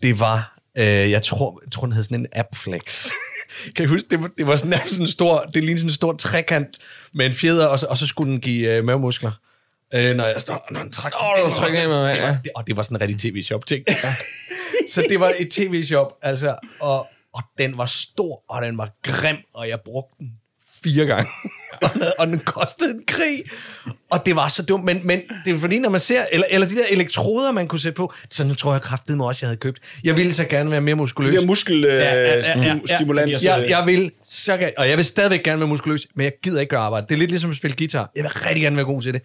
det 0.02 0.20
var, 0.20 0.58
øh, 0.78 0.84
jeg 0.84 1.22
tror, 1.22 1.60
jeg 1.64 1.72
tror, 1.72 1.86
den 1.86 1.92
hed 1.92 2.04
sådan 2.04 2.20
en 2.20 2.26
appflex. 2.32 3.06
kan 3.76 3.84
I 3.84 3.88
huske, 3.88 4.08
det 4.10 4.22
var, 4.22 4.30
det 4.38 4.46
var 4.46 4.56
sådan, 4.56 4.78
sådan 4.86 5.02
en 5.02 5.06
stor, 5.06 5.40
det 5.40 5.62
lignede 5.62 5.78
sådan 5.80 5.90
en 5.90 5.94
stor 5.94 6.12
trekant 6.12 6.78
med 7.12 7.26
en 7.26 7.32
fjeder, 7.32 7.66
og 7.66 7.78
så, 7.78 7.86
og 7.86 7.98
så 7.98 8.06
skulle 8.06 8.32
den 8.32 8.40
give 8.40 8.74
øh, 8.74 8.84
mavemuskler. 8.84 9.32
Øh, 9.94 10.16
når 10.16 10.26
jeg 10.26 10.40
står, 10.40 10.68
når 10.70 10.80
den 10.80 10.92
trak, 10.92 11.12
åh, 11.20 11.64
af 11.64 11.88
med 11.88 12.00
mig, 12.00 12.14
det 12.14 12.22
var, 12.22 12.38
det, 12.44 12.52
og 12.54 12.66
det 12.66 12.76
var 12.76 12.82
sådan 12.82 12.96
en 12.96 13.00
rigtig 13.00 13.32
tv-shop 13.32 13.66
ting. 13.66 13.84
Ja. 13.88 13.94
så 14.92 15.04
det 15.08 15.20
var 15.20 15.32
et 15.38 15.50
tv-shop, 15.50 16.18
altså, 16.22 16.56
og, 16.80 17.08
og 17.34 17.42
den 17.58 17.78
var 17.78 17.86
stor, 17.86 18.44
og 18.48 18.62
den 18.62 18.78
var 18.78 18.90
grim, 19.02 19.36
og 19.54 19.68
jeg 19.68 19.80
brugte 19.84 20.14
den 20.18 20.32
fire 20.82 21.06
gange. 21.06 21.28
og, 21.82 21.90
den- 21.94 22.02
og 22.18 22.26
den 22.26 22.38
kostede 22.38 22.90
en 22.90 23.02
krig. 23.06 23.42
Og 24.10 24.26
det 24.26 24.36
var 24.36 24.48
så 24.48 24.62
dumt. 24.62 24.84
Men, 24.84 25.06
men 25.06 25.22
det 25.44 25.54
er 25.54 25.58
fordi, 25.58 25.78
når 25.78 25.88
man 25.88 26.00
ser... 26.00 26.26
Eller, 26.32 26.46
eller 26.50 26.68
de 26.68 26.74
der 26.74 26.84
elektroder, 26.90 27.52
man 27.52 27.68
kunne 27.68 27.80
sætte 27.80 27.96
på. 27.96 28.12
Så 28.30 28.44
nu 28.44 28.54
tror 28.54 28.72
jeg 28.72 28.82
kraftedeme 28.82 29.24
også, 29.26 29.38
jeg 29.46 29.48
havde 29.48 29.56
købt. 29.60 29.78
Jeg 30.04 30.16
ville 30.16 30.34
så 30.34 30.44
gerne 30.44 30.70
være 30.70 30.80
mere 30.80 30.94
muskuløs. 30.94 31.30
De 31.34 31.40
der 31.40 31.46
muskel 31.46 31.84
øh, 31.84 32.44
sti- 32.44 32.94
stimulans. 32.96 33.30
Jeg, 33.44 33.70
jeg 33.70 33.86
vil 33.86 34.10
så 34.24 34.56
gerne, 34.56 34.72
og 34.78 34.88
jeg 34.88 34.96
vil 34.96 35.04
stadigvæk 35.04 35.42
gerne 35.44 35.60
være 35.60 35.68
muskuløs, 35.68 36.06
men 36.14 36.24
jeg 36.24 36.32
gider 36.42 36.60
ikke 36.60 36.70
gøre 36.70 36.80
arbejde. 36.80 37.06
Det 37.08 37.14
er 37.14 37.18
lidt 37.18 37.30
ligesom 37.30 37.50
at 37.50 37.56
spille 37.56 37.76
guitar. 37.76 38.10
Jeg 38.16 38.24
vil 38.24 38.30
rigtig 38.32 38.62
gerne 38.62 38.76
være 38.76 38.86
god 38.86 39.02
til 39.02 39.12
det. 39.14 39.22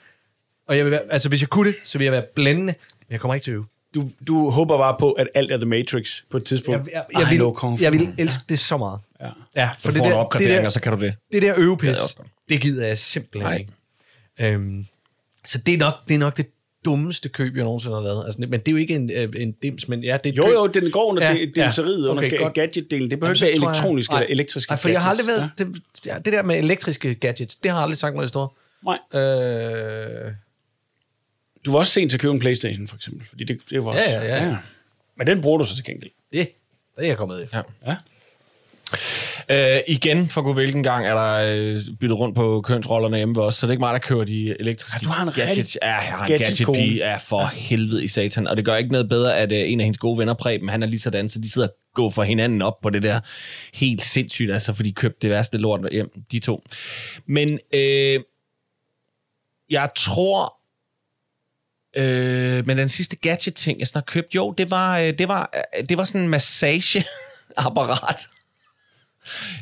Og 0.67 0.77
jeg 0.77 0.85
vil 0.85 0.91
være, 0.91 1.01
altså, 1.09 1.29
hvis 1.29 1.41
jeg 1.41 1.49
kunne 1.49 1.67
det, 1.67 1.75
så 1.83 1.97
vil 1.97 2.05
jeg 2.05 2.11
være 2.11 2.23
blændende, 2.35 2.73
men 2.99 3.07
jeg 3.09 3.19
kommer 3.19 3.33
ikke 3.35 3.43
til 3.43 3.51
at 3.51 3.55
øve. 3.55 3.65
Du, 3.95 4.09
du 4.27 4.49
håber 4.49 4.77
bare 4.77 4.95
på, 4.99 5.11
at 5.11 5.27
alt 5.35 5.51
er 5.51 5.57
The 5.57 5.65
Matrix 5.65 6.21
på 6.31 6.37
et 6.37 6.43
tidspunkt. 6.43 6.87
Jeg, 6.91 7.03
jeg, 7.13 7.19
jeg, 7.19 7.29
vil, 7.29 7.81
jeg 7.81 7.91
vil 7.91 8.07
elske 8.17 8.43
det 8.49 8.59
så 8.59 8.77
meget. 8.77 8.99
Ja. 9.21 9.27
Ja, 9.55 9.69
for 9.79 9.89
Du 9.89 9.93
det 9.93 9.97
får 9.97 10.05
en 10.05 10.11
der, 10.11 10.17
det 10.17 10.25
opgradering, 10.25 10.59
der, 10.59 10.65
og 10.65 10.71
så 10.71 10.79
kan 10.81 10.97
du 10.97 11.05
det. 11.05 11.15
det 11.31 11.41
der 11.41 11.53
øvepis, 11.57 11.87
jeg 11.87 11.95
godt. 12.17 12.27
det 12.49 12.61
gider 12.61 12.87
jeg 12.87 12.97
simpelthen 12.97 13.51
Nej. 13.51 13.57
ikke. 13.57 14.53
Øhm, 14.55 14.85
så 15.45 15.57
det 15.57 15.73
er, 15.73 15.77
nok, 15.77 15.93
det 16.07 16.15
er 16.15 16.19
nok 16.19 16.37
det 16.37 16.45
dummeste 16.85 17.29
køb, 17.29 17.55
jeg 17.55 17.63
nogensinde 17.63 17.95
har 17.95 18.01
lavet. 18.03 18.25
Altså, 18.25 18.41
men 18.41 18.51
det 18.59 18.67
er 18.67 18.71
jo 18.71 18.77
ikke 18.77 18.95
en, 18.95 19.11
øh, 19.15 19.29
en 19.37 19.51
dims, 19.51 19.87
men 19.87 20.03
ja, 20.03 20.17
det 20.23 20.29
er 20.29 20.33
Jo, 20.33 20.43
køb. 20.45 20.53
jo, 20.53 20.67
den 20.81 20.91
går 20.91 21.05
under 21.05 21.23
Ja, 21.31 21.45
dimseriet, 21.55 22.05
ja. 22.05 22.11
under 22.11 22.25
Okay, 22.27 22.37
godt. 22.39 22.53
gadget-delen. 22.53 23.09
Det 23.09 23.19
behøver 23.19 23.33
så 23.35 23.45
ikke 23.47 23.61
være 23.61 23.69
jeg- 23.69 23.75
elektroniske 23.75 24.13
Nej. 24.13 24.21
eller 24.21 24.33
elektriske 24.33 24.71
Nej, 24.71 24.77
for 24.77 24.89
jeg 24.89 25.01
har 25.01 25.09
aldrig 25.09 25.27
været... 25.27 25.51
Ja. 26.05 26.13
Det, 26.15 26.25
det 26.25 26.33
der 26.33 26.43
med 26.43 26.57
elektriske 26.59 27.15
gadgets, 27.15 27.55
det 27.55 27.71
har 27.71 27.79
aldrig 27.79 27.97
sagt 27.97 28.15
mig 28.15 28.21
det 28.21 28.29
store. 28.29 28.47
Nej. 28.85 29.21
Øh, 29.21 30.31
Du 31.65 31.71
var 31.71 31.79
også 31.79 31.91
sent 31.91 32.11
til 32.11 32.17
at 32.17 32.21
købe 32.21 32.33
en 32.33 32.39
Playstation, 32.39 32.87
for 32.87 32.95
eksempel. 32.95 33.27
Fordi 33.29 33.43
det, 33.43 33.59
det 33.69 33.85
var 33.85 33.91
også, 33.91 34.03
Ja, 34.09 34.23
ja, 34.25 34.45
ja. 34.45 34.57
Men 35.17 35.27
den 35.27 35.41
bruger 35.41 35.57
du 35.57 35.63
så 35.63 35.75
til 35.75 35.85
gengæld. 35.85 36.11
det. 36.33 36.49
Det 36.97 37.03
er 37.03 37.07
jeg 37.07 37.17
kommet 37.17 37.43
efter. 37.43 37.63
Ja. 37.87 37.95
Øh, 39.49 39.81
igen, 39.87 40.29
for 40.29 40.41
god 40.41 40.53
hvilken 40.53 40.83
gang, 40.83 41.05
er 41.07 41.13
der 41.13 41.57
øh, 41.57 41.79
byttet 41.99 42.17
rundt 42.19 42.35
på 42.35 42.61
kønsrollerne 42.61 43.17
hjemme 43.17 43.35
ved 43.35 43.43
os, 43.43 43.55
så 43.55 43.65
det 43.65 43.69
er 43.69 43.73
ikke 43.73 43.79
mig, 43.79 43.93
der 43.93 43.99
køber 43.99 44.23
de 44.23 44.59
elektriske 44.59 44.99
Ja, 45.01 45.05
du 45.05 45.09
har 45.09 45.23
en 45.25 45.31
gadgets. 45.35 45.77
Ja, 45.81 45.87
jeg 45.95 45.95
har 46.03 46.25
en 46.25 46.31
gadget-kone. 46.31 46.77
gadget 46.77 46.97
ja, 46.97 47.17
for 47.17 47.41
ja. 47.41 47.47
helvede 47.47 48.03
i 48.03 48.07
satan. 48.07 48.47
Og 48.47 48.57
det 48.57 48.65
gør 48.65 48.75
ikke 48.75 48.91
noget 48.91 49.09
bedre, 49.09 49.37
at 49.37 49.51
øh, 49.51 49.71
en 49.71 49.79
af 49.79 49.83
hendes 49.83 49.97
gode 49.97 50.17
venner, 50.17 50.33
Preben, 50.33 50.69
han 50.69 50.83
er 50.83 50.87
lige 50.87 50.99
sådan, 50.99 51.29
så 51.29 51.39
de 51.39 51.51
sidder 51.51 51.67
og 51.67 51.73
går 51.93 52.09
for 52.09 52.23
hinanden 52.23 52.61
op 52.61 52.81
på 52.81 52.89
det 52.89 53.03
der 53.03 53.19
helt 53.73 54.01
sindssygt, 54.01 54.51
altså, 54.53 54.73
for 54.73 54.83
de 54.83 54.91
købte 54.91 55.17
det 55.21 55.29
værste 55.29 55.57
lort 55.57 55.91
hjem, 55.91 56.11
de 56.31 56.39
to. 56.39 56.63
Men 57.25 57.59
øh, 57.73 58.19
jeg 59.69 59.89
tror, 59.95 60.55
Øh, 61.97 62.67
men 62.67 62.77
den 62.77 62.89
sidste 62.89 63.15
gadget-ting, 63.15 63.79
jeg 63.79 63.87
sådan 63.87 63.97
har 63.97 64.03
købt, 64.05 64.35
jo, 64.35 64.51
det 64.57 64.71
var, 64.71 64.99
øh, 64.99 65.13
det 65.17 65.27
var, 65.27 65.49
øh, 65.77 65.89
det 65.89 65.97
var 65.97 66.05
sådan 66.05 66.21
en 66.21 66.29
massageapparat. 66.29 68.19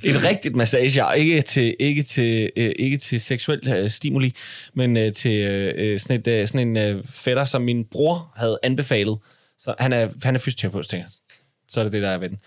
Et 0.03 0.23
rigtigt 0.23 0.55
massage, 0.55 1.17
ikke 1.17 1.41
til, 1.41 1.75
ikke 1.79 2.03
til, 2.03 2.51
øh, 2.55 2.71
ikke 2.79 2.97
til 2.97 3.21
seksuel 3.21 3.69
øh, 3.69 3.89
stimuli, 3.89 4.35
men 4.73 4.97
øh, 4.97 5.13
til 5.13 5.31
øh, 5.31 5.73
øh, 5.77 5.99
sådan, 5.99 6.19
et, 6.19 6.27
øh, 6.27 6.47
sådan 6.47 6.67
en 6.67 6.77
øh, 6.77 7.03
fætter, 7.05 7.45
som 7.45 7.61
min 7.61 7.85
bror 7.85 8.33
havde 8.35 8.59
anbefalet. 8.63 9.17
Så 9.59 9.75
han 9.79 9.93
er, 9.93 10.09
han 10.23 10.35
er 10.35 10.39
fysioterapeut, 10.39 10.87
tænker 10.87 11.05
jeg. 11.05 11.11
Så 11.69 11.79
er 11.79 11.83
det 11.83 11.93
det, 11.93 12.01
der 12.01 12.09
er 12.09 12.17
ved 12.17 12.29
den. 12.29 12.37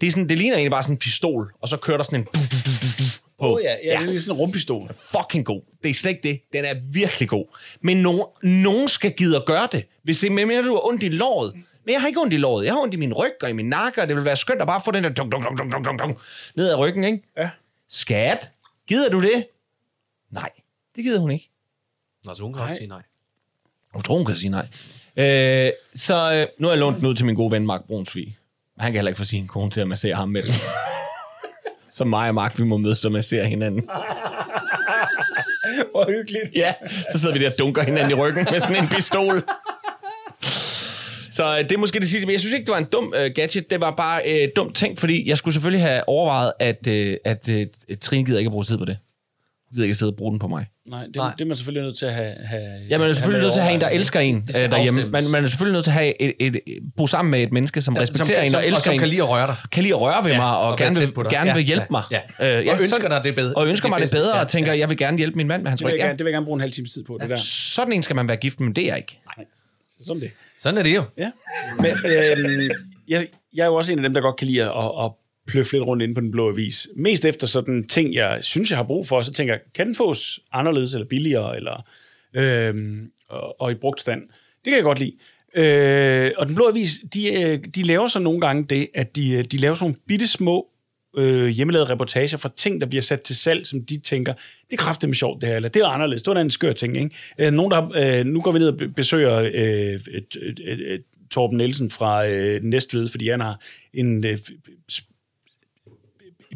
Det, 0.00 0.06
er 0.06 0.10
sådan, 0.10 0.28
det 0.28 0.38
ligner 0.38 0.56
egentlig 0.56 0.70
bare 0.70 0.82
sådan 0.82 0.94
en 0.94 0.98
pistol, 0.98 1.52
og 1.60 1.68
så 1.68 1.76
kører 1.76 1.96
der 1.96 2.04
sådan 2.04 2.20
en 2.20 2.24
du, 2.24 2.40
du, 2.40 2.56
du, 2.66 2.70
du, 2.82 3.04
du 3.04 3.23
på. 3.44 3.56
Åh 3.56 3.62
ja, 3.62 3.76
ja, 3.84 4.06
det 4.06 4.16
er 4.16 4.20
sådan 4.20 4.36
en 4.36 4.40
rumpistol. 4.40 4.94
Fucking 4.94 5.44
god. 5.44 5.60
Det 5.82 5.90
er 5.90 5.94
slet 5.94 6.10
ikke 6.10 6.28
det. 6.28 6.40
Den 6.52 6.64
er 6.64 6.74
virkelig 6.92 7.28
god. 7.28 7.56
Men 7.80 7.96
no, 7.96 8.24
nogen 8.42 8.88
skal 8.88 9.12
gide 9.12 9.36
at 9.36 9.44
gøre 9.46 9.68
det. 9.72 9.84
Hvis 10.02 10.18
det 10.18 10.26
er 10.26 10.46
med, 10.46 10.56
at 10.56 10.64
du 10.64 10.70
har 10.70 10.88
ondt 10.88 11.02
i 11.02 11.08
låret. 11.08 11.54
Men 11.84 11.92
jeg 11.92 12.00
har 12.00 12.08
ikke 12.08 12.20
ondt 12.20 12.32
i 12.32 12.36
låret. 12.36 12.64
Jeg 12.64 12.72
har 12.72 12.80
ondt 12.80 12.94
i 12.94 12.96
min 12.96 13.12
ryg 13.12 13.32
og 13.42 13.50
i 13.50 13.52
min 13.52 13.68
nakke, 13.68 14.02
og 14.02 14.08
det 14.08 14.16
vil 14.16 14.24
være 14.24 14.36
skønt 14.36 14.60
at 14.60 14.66
bare 14.66 14.80
få 14.84 14.90
den 14.90 15.04
der 15.04 15.10
dunk, 15.10 15.32
dunk, 15.32 15.44
dunk, 15.44 15.58
dunk, 15.72 15.84
dunk, 15.86 16.00
dunk, 16.00 16.18
ned 16.56 16.68
ad 16.70 16.78
ryggen, 16.78 17.04
ikke? 17.04 17.22
Ja. 17.36 17.50
Skat, 17.88 18.50
gider 18.88 19.10
du 19.10 19.22
det? 19.22 19.46
Nej, 20.30 20.50
det 20.96 21.04
gider 21.04 21.20
hun 21.20 21.30
ikke. 21.30 21.50
Nå, 22.24 22.34
så 22.34 22.42
hun 22.42 22.52
kan 22.52 22.62
også 22.62 22.76
sige 22.76 22.88
nej. 22.88 23.02
Hun 23.92 24.02
tror, 24.02 24.16
hun 24.16 24.26
kan 24.26 24.36
sige 24.36 24.50
nej. 24.50 24.66
Øh, 25.16 25.72
så 25.94 26.32
øh, 26.34 26.46
nu 26.58 26.66
har 26.66 26.72
jeg 26.72 26.78
lånt 26.78 26.96
den 26.96 27.06
ud 27.06 27.14
til 27.14 27.26
min 27.26 27.34
gode 27.34 27.52
ven 27.52 27.66
Mark 27.66 27.84
Brunsvig. 27.86 28.38
Han 28.78 28.92
kan 28.92 28.98
heller 28.98 29.08
ikke 29.08 29.18
få 29.18 29.24
sin 29.24 29.46
kone 29.46 29.70
til 29.70 29.80
at 29.80 29.88
massere 29.88 30.14
ham 30.14 30.28
med 30.28 30.42
det. 30.42 30.54
Så 31.94 32.04
mig 32.04 32.28
og 32.28 32.34
Mark, 32.34 32.58
vi 32.58 32.64
må 32.64 32.76
mødes 32.76 33.04
og 33.04 33.12
massere 33.12 33.46
hinanden. 33.46 33.80
Hvor 35.90 36.10
hyggeligt. 36.10 36.50
Ja, 36.54 36.74
så 37.12 37.18
sidder 37.18 37.34
vi 37.34 37.40
der 37.40 37.50
og 37.50 37.58
dunker 37.58 37.82
hinanden 37.82 38.10
i 38.10 38.14
ryggen 38.14 38.46
med 38.50 38.60
sådan 38.60 38.82
en 38.82 38.88
pistol. 38.88 39.42
Så 41.30 41.58
øh, 41.58 41.64
det 41.64 41.72
er 41.72 41.78
måske 41.78 42.00
det 42.00 42.08
sidste, 42.08 42.26
men 42.26 42.32
jeg 42.32 42.40
synes 42.40 42.54
ikke, 42.54 42.66
det 42.66 42.72
var 42.72 42.78
en 42.78 42.84
dum 42.84 43.14
øh, 43.16 43.30
gadget. 43.34 43.70
Det 43.70 43.80
var 43.80 43.90
bare 43.90 44.22
øh, 44.26 44.48
dumt 44.56 44.74
ting, 44.74 44.98
fordi 44.98 45.28
jeg 45.28 45.38
skulle 45.38 45.54
selvfølgelig 45.54 45.86
have 45.86 46.08
overvejet, 46.08 46.52
at, 46.60 46.86
øh, 46.86 47.16
at 47.24 47.48
øh, 47.48 47.66
Trine 48.00 48.24
gider 48.24 48.38
ikke 48.38 48.48
at 48.48 48.52
bruge 48.52 48.64
tid 48.64 48.78
på 48.78 48.84
det. 48.84 48.98
Gider 49.74 49.84
ikke 49.84 49.92
at 49.92 49.96
sidde 49.96 50.12
og 50.12 50.16
bruge 50.16 50.30
den 50.32 50.38
på 50.38 50.48
mig. 50.48 50.66
Nej, 50.86 51.02
det, 51.06 51.16
Nej. 51.16 51.32
det 51.32 51.40
er 51.40 51.44
man 51.46 51.56
selvfølgelig 51.56 51.82
nødt 51.86 51.98
til 51.98 52.06
at 52.06 52.14
have... 52.14 52.34
have 52.44 52.62
Ja, 52.90 52.98
man 52.98 53.08
er 53.08 53.12
selvfølgelig 53.12 53.42
nødt 53.42 53.52
til 53.52 53.60
at 53.60 53.64
have 53.66 53.74
en, 53.74 53.80
der 53.80 53.88
elsker 53.88 54.20
en 54.20 54.40
Det 54.46 54.54
skal 54.54 54.64
øh, 54.64 54.70
derhjemme. 54.70 55.04
Man, 55.10 55.28
man 55.30 55.44
er 55.44 55.48
selvfølgelig 55.48 55.72
nødt 55.74 55.84
til 55.84 55.90
at 55.90 55.94
have 55.94 56.22
et, 56.22 56.32
et, 56.40 56.56
et, 56.56 56.60
bo 56.96 57.06
sammen 57.06 57.30
med 57.30 57.42
et 57.42 57.52
menneske, 57.52 57.80
som 57.80 57.94
respekterer 57.96 58.42
en 58.42 58.50
som, 58.50 58.58
og 58.58 58.66
elsker 58.66 58.76
og 58.76 58.82
som 58.84 58.92
en. 58.92 58.98
kan 58.98 59.08
lide 59.08 59.22
at 59.22 59.28
røre 59.28 59.46
dig. 59.46 59.56
kan 59.72 59.82
lide 59.82 59.94
at 59.94 60.00
røre 60.00 60.24
ved 60.24 60.30
Ja, 60.30 60.36
mig, 60.36 60.56
og, 60.56 60.70
og 60.70 60.78
gerne, 60.78 60.96
vil, 61.00 61.12
gerne 61.14 61.50
Ja, 61.50 61.54
vil 61.54 61.64
hjælpe 61.64 61.82
ja, 61.82 61.86
mig. 61.90 62.02
ja. 62.40 62.58
Øh, 62.60 62.66
Og 62.74 62.80
ønsker 62.80 62.86
sådan- 63.00 63.10
dig 63.10 63.24
det 63.24 63.34
bedre. 63.34 63.54
Og 63.54 63.68
ønsker 63.68 63.88
det 63.88 63.90
mig 63.90 64.00
det 64.02 64.10
bedre, 64.10 64.36
Ja, 64.36 64.42
og 64.42 64.48
tænker, 64.48 64.72
ja. 64.72 64.78
jeg 64.78 64.88
vil 64.88 64.96
gerne 64.98 65.18
hjælpe 65.18 65.36
min 65.36 65.48
mand 65.48 65.62
med 65.62 65.70
hans 65.70 65.78
Det 65.80 65.86
vil, 65.86 65.92
ryg. 65.92 65.98
jeg 65.98 66.02
Ja. 66.04 66.06
gerne, 66.08 66.18
det 66.18 66.24
vil 66.24 66.30
jeg 66.30 66.34
gerne 66.36 66.46
bruge 66.46 66.56
en 66.56 66.60
halv 66.60 66.72
times 66.72 66.92
tid 66.92 67.04
på, 67.04 67.18
det 67.20 67.30
der. 67.30 67.36
Sådan 67.36 67.92
en 67.92 68.02
skal 68.02 68.16
man 68.16 68.28
være 68.28 68.36
gift 68.36 68.60
med, 68.60 68.66
men 68.68 68.76
det 68.76 68.82
er 68.84 68.88
jeg 68.88 68.96
ikke. 68.96 69.20
Sådan 70.06 70.20
det. 70.22 70.30
Sådan 70.60 70.78
er 70.78 70.82
det 70.82 70.94
jo. 70.94 71.02
Ja. 71.18 71.30
Men 71.80 71.92
øh, 72.06 72.70
jeg, 73.08 73.26
jeg 73.54 73.62
er 73.62 73.66
jo 73.66 73.74
også 73.74 73.92
en 73.92 73.98
af 73.98 74.02
dem, 74.02 74.14
der 74.14 74.20
godt 74.20 74.36
kan 74.36 74.46
lide 74.48 74.62
at 74.64 75.10
pløffe 75.46 75.72
lidt 75.72 75.86
rundt 75.86 76.02
inde 76.02 76.14
på 76.14 76.20
den 76.20 76.30
blå 76.30 76.48
avis. 76.48 76.88
Mest 76.96 77.24
efter 77.24 77.46
sådan 77.46 77.86
ting, 77.88 78.14
jeg 78.14 78.38
synes, 78.44 78.70
jeg 78.70 78.78
har 78.78 78.84
brug 78.84 79.06
for, 79.06 79.22
så 79.22 79.32
tænker 79.32 79.54
jeg, 79.54 79.60
kan 79.74 79.86
den 79.86 79.94
fås 79.94 80.40
anderledes 80.52 80.94
eller 80.94 81.06
billigere, 81.06 81.56
eller, 81.56 81.86
øh, 82.36 83.02
og, 83.28 83.60
og 83.60 83.70
i 83.70 83.74
brugt 83.74 84.00
stand? 84.00 84.20
Det 84.64 84.70
kan 84.70 84.74
jeg 84.74 84.82
godt 84.82 84.98
lide. 84.98 85.12
Øh, 85.56 86.32
og 86.36 86.46
den 86.46 86.54
blå 86.54 86.68
avis, 86.68 87.00
de, 87.14 87.32
øh, 87.32 87.58
de 87.74 87.82
laver 87.82 88.06
så 88.06 88.18
nogle 88.18 88.40
gange 88.40 88.64
det, 88.64 88.88
at 88.94 89.16
de, 89.16 89.30
øh, 89.30 89.44
de 89.44 89.56
laver 89.56 89.74
sådan 89.74 89.84
nogle 89.84 90.00
bitte 90.06 90.26
små 90.26 90.68
øh, 91.16 91.48
hjemmelavede 91.48 91.92
reportager 91.92 92.36
fra 92.36 92.50
ting, 92.56 92.80
der 92.80 92.86
bliver 92.86 93.02
sat 93.02 93.20
til 93.20 93.36
salg, 93.36 93.66
som 93.66 93.84
de 93.84 94.00
tænker, 94.00 94.34
det 94.70 94.80
er 94.80 95.06
med 95.06 95.14
sjovt 95.14 95.40
det 95.40 95.48
her, 95.48 95.56
eller 95.56 95.68
det 95.68 95.82
er 95.82 95.86
anderledes, 95.86 96.22
det 96.22 96.34
var 96.34 96.40
en 96.40 96.50
skør 96.50 96.72
ting, 96.72 96.96
ikke? 96.96 97.10
Øh, 97.38 97.52
nogen, 97.52 97.70
der, 97.70 97.90
øh, 97.94 98.26
nu 98.26 98.40
går 98.40 98.52
vi 98.52 98.58
ned 98.58 98.68
og 98.68 98.94
besøger 98.96 99.34
øh, 99.34 99.50
et, 99.54 100.08
et, 100.14 100.60
et, 100.66 100.92
et, 100.92 101.02
Torben 101.30 101.58
Nielsen 101.58 101.90
fra 101.90 102.26
øh, 102.26 102.62
Næstved, 102.62 103.08
fordi 103.08 103.28
han 103.28 103.40
har 103.40 103.60
en 103.94 104.26
øh, 104.26 104.38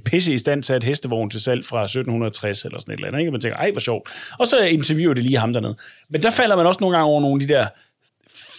pisse 0.05 0.33
i 0.35 0.39
stand 0.39 0.71
et 0.71 0.85
hestevogn 0.85 1.31
til 1.31 1.41
salg 1.41 1.65
fra 1.65 1.85
1760 1.85 2.65
eller 2.65 2.81
sådan 2.81 2.93
et 2.93 2.97
eller 2.97 3.09
andet, 3.09 3.21
ikke? 3.21 3.31
Man 3.31 3.41
tænker, 3.41 3.57
ej, 3.57 3.71
hvor 3.71 3.81
sjovt. 3.81 4.09
Og 4.39 4.47
så 4.47 4.61
interviewer 4.61 5.15
det 5.15 5.25
lige 5.25 5.39
ham 5.39 5.53
dernede. 5.53 5.77
Men 6.09 6.23
der 6.23 6.31
falder 6.31 6.57
man 6.57 6.67
også 6.67 6.81
nogle 6.81 6.97
gange 6.97 7.11
over 7.11 7.21
nogle 7.21 7.43
af 7.43 7.49
de 7.49 7.55
der 7.55 7.69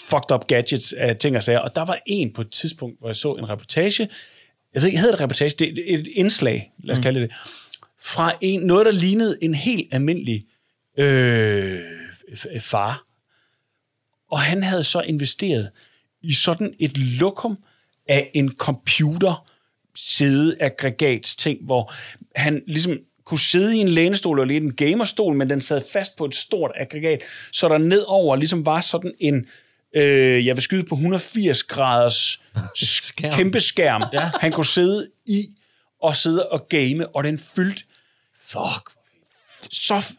fucked 0.09 0.31
up 0.31 0.47
gadgets 0.47 0.93
af 0.93 1.17
ting 1.17 1.35
og 1.35 1.43
sager. 1.43 1.59
Og 1.59 1.75
der 1.75 1.85
var 1.85 1.99
en 2.05 2.33
på 2.33 2.41
et 2.41 2.49
tidspunkt, 2.49 2.99
hvor 2.99 3.09
jeg 3.09 3.15
så 3.15 3.33
en 3.33 3.49
reportage, 3.49 4.09
jeg 4.73 4.81
ved 4.81 4.87
ikke, 4.87 4.99
hedder 4.99 5.15
det 5.15 5.21
reportage, 5.21 5.49
det 5.59 5.93
er 5.93 5.97
et 5.97 6.07
indslag, 6.07 6.71
lad 6.83 6.97
os 6.97 7.01
kalde 7.01 7.19
det 7.19 7.31
fra 8.01 8.33
en, 8.41 8.61
noget, 8.61 8.85
der 8.85 8.91
lignede 8.91 9.37
en 9.41 9.53
helt 9.53 9.93
almindelig 9.93 10.45
øh, 10.97 11.79
far. 12.59 13.05
Og 14.31 14.39
han 14.39 14.63
havde 14.63 14.83
så 14.83 15.01
investeret 15.01 15.69
i 16.21 16.33
sådan 16.33 16.73
et 16.79 16.97
lokum 16.97 17.57
af 18.07 18.31
en 18.33 18.55
computer 18.55 19.49
sædeaggregats 20.00 21.36
ting, 21.36 21.60
hvor 21.62 21.93
han 22.36 22.64
ligesom 22.68 22.97
kunne 23.24 23.39
sidde 23.39 23.78
i 23.78 23.80
en 23.80 23.88
lænestol 23.88 24.39
og 24.39 24.47
lidt 24.47 24.64
en 24.64 24.74
gamerstol, 24.74 25.36
men 25.36 25.50
den 25.50 25.62
sad 25.62 25.82
fast 25.93 26.16
på 26.16 26.26
et 26.26 26.36
stort 26.36 26.72
aggregat, 26.76 27.22
så 27.52 27.68
der 27.68 27.78
nedover 27.78 28.36
ligesom 28.36 28.66
var 28.66 28.82
sådan 28.82 29.14
en, 29.20 29.45
øh, 29.95 30.45
jeg 30.45 30.56
vil 30.56 30.64
skyde 30.64 30.84
på 30.84 30.95
180 30.95 31.64
graders 31.64 32.39
Skærm. 32.76 33.34
kæmpe 33.34 33.60
skærm, 33.60 34.04
ja. 34.14 34.30
han 34.39 34.52
kunne 34.52 34.66
sidde 34.66 35.10
i 35.26 35.45
og 36.02 36.16
sidde 36.16 36.50
og 36.50 36.70
game, 36.70 37.08
og 37.08 37.24
den 37.24 37.39
fyldte 37.56 37.84
Fuck. 38.45 38.91
så 39.72 40.14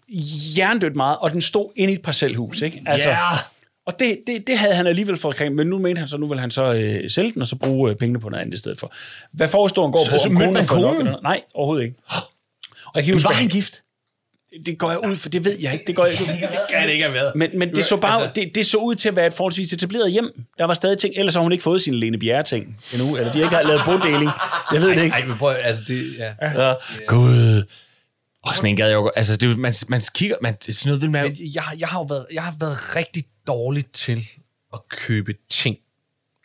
hjernedødt 0.54 0.96
meget, 0.96 1.18
og 1.18 1.32
den 1.32 1.40
stod 1.40 1.70
inde 1.76 1.92
i 1.92 1.96
et 1.96 2.02
parcelhus, 2.02 2.62
ikke? 2.62 2.82
Altså, 2.86 3.10
Ja. 3.10 3.28
Og 3.92 3.98
det, 4.00 4.18
det, 4.26 4.46
det 4.46 4.58
havde 4.58 4.74
han 4.74 4.86
alligevel 4.86 5.16
fået 5.16 5.36
kring, 5.36 5.54
men 5.54 5.66
nu 5.66 5.78
mente 5.78 5.98
han 5.98 6.08
så, 6.08 6.16
nu 6.16 6.26
vil 6.28 6.38
han 6.40 6.50
så 6.50 6.72
øh, 6.72 7.10
sælge 7.10 7.32
den, 7.32 7.42
og 7.42 7.48
så 7.48 7.56
bruge 7.56 7.90
øh, 7.90 7.96
pengene 7.96 8.20
på 8.20 8.28
noget 8.28 8.42
andet 8.42 8.54
i 8.54 8.58
stedet 8.58 8.80
for. 8.80 8.92
Hvad 9.32 9.48
forhistorien 9.48 9.92
går 9.92 10.04
Så- 10.04 10.10
på? 10.10 10.18
så 10.18 10.28
om 10.28 10.36
konen 10.36 10.64
fået 10.64 10.80
nok 10.82 10.98
eller? 10.98 11.20
Nej, 11.22 11.40
overhovedet 11.54 11.84
ikke. 11.84 11.96
Og 12.86 12.92
jeg 12.94 13.04
kan 13.04 13.12
huske, 13.14 13.28
var 13.28 13.34
han 13.34 13.48
gift? 13.48 13.82
det 14.66 14.78
går 14.78 14.90
jeg 14.90 15.04
ud, 15.10 15.16
for 15.16 15.28
det 15.28 15.44
ved 15.44 15.56
jeg 15.60 15.72
ikke. 15.72 15.84
Det, 15.86 15.96
går 15.96 16.04
jeg, 16.04 16.18
det 16.18 16.26
kan 16.70 16.86
det 16.86 16.92
ikke 16.92 17.04
have 17.04 17.14
været. 17.14 17.32
Men, 17.36 17.50
men 17.58 17.74
det, 17.74 17.84
så 17.84 17.96
bare, 17.96 18.22
Altså- 18.22 18.32
det, 18.40 18.54
det 18.54 18.66
så 18.66 18.76
ud 18.78 18.94
til 18.94 19.08
at 19.08 19.16
være 19.16 19.26
et 19.26 19.32
forholdsvis 19.32 19.72
etableret 19.72 20.12
hjem. 20.12 20.30
Der 20.58 20.64
var 20.64 20.74
stadig 20.74 20.98
ting, 20.98 21.14
ellers 21.16 21.34
har 21.34 21.42
hun 21.42 21.52
ikke 21.52 21.62
fået 21.64 21.80
sin 21.82 21.94
Lene 21.94 22.18
Bjerre-ting 22.18 22.78
endnu, 22.94 23.16
eller 23.16 23.32
de 23.32 23.38
har 23.38 23.44
ikke 23.60 23.68
lavet 23.68 23.82
bodeling. 23.86 24.30
Jeg 24.72 24.82
ved 24.82 24.88
det 24.90 25.02
ikke. 25.04 25.14
Ej, 25.16 25.24
men 25.26 25.36
prøv, 25.38 25.54
altså 25.62 25.82
det, 25.88 26.02
ja. 26.18 26.32
Ja. 26.66 26.74
Gud. 27.06 27.62
Og 28.44 28.54
sådan 28.54 28.70
en 28.70 28.76
gad 28.76 28.86
jeg 28.88 28.94
jo 28.94 29.10
Altså, 29.16 29.36
det, 29.36 29.58
man, 29.58 29.74
man 29.88 30.02
kigger... 30.14 30.36
Man, 30.42 30.54
det 30.60 30.68
er 30.68 30.72
sådan 30.72 30.88
noget, 30.88 31.02
vil 31.02 31.10
man. 31.10 31.22
Men 31.24 31.36
jeg, 31.54 31.64
jeg, 31.78 31.88
har 31.88 31.98
jo 31.98 32.02
været, 32.08 32.26
jeg 32.32 32.42
har 32.42 32.54
været 32.60 32.96
rigtig 32.96 33.24
dårlig 33.50 33.86
til 33.86 34.26
at 34.72 34.80
købe 34.88 35.34
ting. 35.48 35.76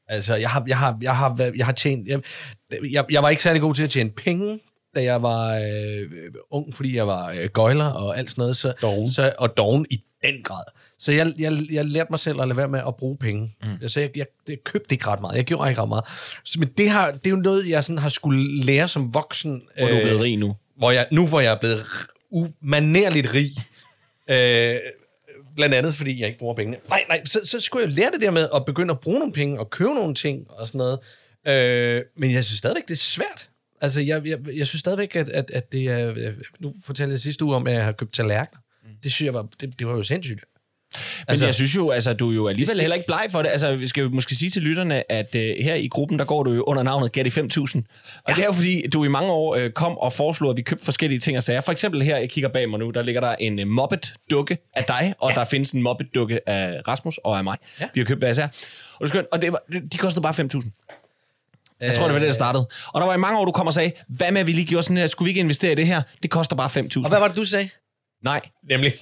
Altså, 0.08 0.36
jeg 0.36 0.49
har, 0.49 0.64
jeg 0.68 0.78
har, 0.78 0.97
jeg 1.01 1.18
har, 1.18 1.51
jeg 1.56 1.66
har 1.66 1.74
tjent... 1.74 2.08
Jeg, 2.08 2.22
jeg, 2.91 3.06
jeg 3.10 3.24
var 3.24 3.30
ikke 3.30 3.43
særlig 3.43 3.62
god 3.62 3.76
til 3.76 3.84
at 3.84 3.89
tjene 3.89 4.10
penge, 4.10 4.60
da 4.95 5.03
jeg 5.03 5.22
var 5.22 5.56
øh, 5.56 6.12
ung, 6.51 6.76
fordi 6.76 6.95
jeg 6.95 7.08
var 7.08 7.32
øh, 7.32 7.49
gøjler 7.53 7.86
og 7.86 8.18
alt 8.18 8.30
sådan 8.30 8.41
noget. 8.41 8.58
Så, 8.58 8.74
Doven. 8.82 9.12
Så, 9.12 9.34
og 9.38 9.58
doven 9.58 9.86
i 9.89 10.01
den 10.24 10.43
grad. 10.43 10.64
Så 10.99 11.12
jeg, 11.12 11.34
jeg, 11.38 11.53
jeg 11.72 11.86
lærte 11.86 12.08
mig 12.10 12.20
selv 12.20 12.41
at 12.41 12.47
lade 12.47 12.58
være 12.58 12.68
med 12.68 12.82
at 12.88 12.95
bruge 12.95 13.18
penge. 13.18 13.56
Mm. 13.64 13.89
Så 13.89 13.99
jeg, 13.99 14.10
jeg, 14.16 14.26
jeg 14.47 14.58
købte 14.64 14.95
ikke 14.95 15.08
ret 15.08 15.22
meget. 15.22 15.36
Jeg 15.36 15.45
gjorde 15.45 15.70
ikke 15.70 15.82
ret 15.82 15.89
meget. 15.89 16.06
Så, 16.43 16.60
men 16.60 16.70
det, 16.78 16.89
har, 16.89 17.12
det 17.12 17.26
er 17.26 17.30
jo 17.30 17.36
noget, 17.36 17.70
jeg 17.70 17.84
sådan 17.84 17.97
har 17.97 18.10
skulle 18.10 18.66
lære 18.66 18.88
som 18.88 19.14
voksen. 19.14 19.62
Hvor 19.78 19.88
du 19.88 19.95
er 19.95 20.01
blevet 20.01 20.22
rig 20.22 20.38
nu. 20.38 20.56
Hvor 20.78 20.91
jeg, 20.91 21.08
nu 21.12 21.28
hvor 21.28 21.39
jeg 21.39 21.51
er 21.53 21.60
blevet 21.60 21.86
umanerligt 22.32 23.34
rig. 23.34 23.51
Øh, 24.30 24.80
blandt 25.56 25.76
andet, 25.76 25.93
fordi 25.93 26.20
jeg 26.20 26.28
ikke 26.28 26.39
bruger 26.39 26.56
pengene. 26.56 26.78
Nej, 26.89 27.03
nej, 27.08 27.26
så, 27.26 27.39
så 27.43 27.60
skulle 27.60 27.86
jeg 27.86 27.93
lære 27.93 28.12
det 28.12 28.22
der 28.22 28.32
med 28.32 28.49
at 28.56 28.66
begynde 28.66 28.91
at 28.91 28.99
bruge 28.99 29.20
nogle 29.20 29.34
penge 29.34 29.60
og 29.60 29.70
købe 29.70 29.93
nogle 29.93 30.16
ting 30.16 30.51
og 30.51 30.68
sådan 30.68 30.78
noget. 30.78 30.99
Øh, 31.47 32.03
men 32.18 32.32
jeg 32.32 32.43
synes 32.43 32.58
stadigvæk, 32.58 32.84
det 32.88 32.93
er 32.93 32.95
svært. 32.95 33.49
Altså, 33.82 34.01
jeg, 34.01 34.26
jeg, 34.26 34.39
jeg 34.58 34.68
synes 34.68 34.80
stadigvæk, 34.80 35.16
at, 35.16 35.30
at, 35.30 35.51
at 35.51 35.72
det 35.72 35.88
er... 35.88 36.34
Nu 36.60 36.74
fortalte 36.84 37.12
jeg 37.12 37.20
sidste 37.20 37.45
uge 37.45 37.56
om, 37.56 37.68
at 37.68 37.74
jeg 37.74 37.86
har 37.86 37.91
købt 37.91 38.14
tallerkener. 38.14 38.60
Det 39.03 39.12
synes 39.14 39.26
jeg 39.26 39.34
var, 39.34 39.47
det, 39.62 39.80
det 39.80 39.88
var 39.88 39.95
jo 39.95 40.03
sindssygt. 40.03 40.39
Men 41.20 41.26
Altså- 41.28 41.46
jeg 41.46 41.56
synes 41.56 41.76
jo, 41.76 41.89
altså, 41.89 42.14
du 42.14 42.30
er 42.32 42.36
jo 42.36 42.48
alligevel 42.48 42.80
heller 42.80 42.96
ikke 42.96 43.08
bleg 43.08 43.28
for 43.32 43.41
det. 43.41 43.50
Altså, 43.50 43.76
vi 43.76 43.88
skal 43.88 44.02
jo 44.02 44.10
måske 44.10 44.36
sige 44.36 44.50
til 44.50 44.62
lytterne, 44.62 45.12
at 45.12 45.36
uh, 45.36 45.41
her 45.41 45.76
i 45.76 45.88
gruppen, 45.88 46.20
der 46.20 46.26
går 46.26 46.43
du 46.43 46.54
jo 46.54 46.64
under 46.64 46.84
navnet 46.84 47.12
Gatti 47.12 47.30
5000. 47.30 47.84
Og 47.84 48.22
ja. 48.28 48.34
det 48.34 48.41
er 48.41 48.46
jo 48.46 48.52
fordi, 48.52 48.88
du 48.93 49.04
i 49.04 49.08
mange 49.08 49.32
år 49.32 49.56
uh, 49.56 49.70
kom 49.70 49.98
og 49.98 50.14
foreslog, 50.14 50.50
at 50.50 50.58
vi 50.58 50.62
købte 50.62 50.86
forskellige 50.86 51.20
ting 51.20 51.38
og 51.38 51.43
sager. 51.43 51.62
For 51.62 51.72
eksempel 51.72 52.02
her, 52.02 52.18
jeg 52.18 52.30
kigger 52.30 52.50
bag 52.50 52.70
mig 52.70 52.80
nu, 52.80 52.89
der 52.89 53.02
ligger 53.04 53.22
der 53.22 53.36
en 53.39 53.60
uh, 53.60 53.68
Muppet-dukke 53.68 54.58
af 54.76 54.84
dig, 54.84 55.14
og 55.20 55.32
ja. 55.32 55.39
der 55.39 55.46
findes 55.46 55.72
en 55.72 55.82
Muppet-dukke 55.82 56.50
af 56.50 56.82
Rasmus 56.88 57.20
og 57.24 57.38
af 57.38 57.43
mig. 57.43 57.58
Ja. 57.82 57.86
Vi 57.93 58.00
har 58.00 58.06
købt 58.06 58.20
hver 58.20 58.30
især. 58.30 58.48
Og, 58.93 59.02
det, 59.02 59.10
skal, 59.10 59.26
og 59.32 59.41
det 59.41 59.52
var, 59.52 59.62
de 59.91 59.98
kostede 59.98 60.24
bare 60.24 60.34
5000. 60.34 60.72
Jeg 61.82 61.96
tror, 61.96 62.04
det 62.04 62.14
var 62.14 62.20
det, 62.20 62.28
der 62.28 62.34
startede. 62.34 62.68
Og 62.93 63.02
der 63.02 63.08
var 63.08 63.14
i 63.14 63.18
mange 63.18 63.39
år, 63.39 63.46
du 63.46 63.52
kom 63.52 63.68
og 63.68 63.74
sagde, 63.74 63.91
hvad 64.08 64.32
med, 64.32 64.41
at 64.41 64.48
vi 64.48 64.52
lige 64.52 64.66
gjorde 64.66 64.84
sådan 64.84 64.98
her? 64.98 65.08
Skulle 65.08 65.26
vi 65.26 65.30
ikke 65.30 65.39
investere 65.39 65.72
i 65.72 65.76
det 65.76 65.88
her? 65.88 66.02
Det 66.24 66.32
koster 66.32 66.56
bare 66.56 66.70
5.000. 66.70 67.04
Og 67.04 67.10
hvad 67.10 67.20
var 67.20 67.28
det, 67.28 67.38
du 67.38 67.43
sagde? 67.43 67.70
Nej. 68.26 68.41
Nemlig. 68.69 68.91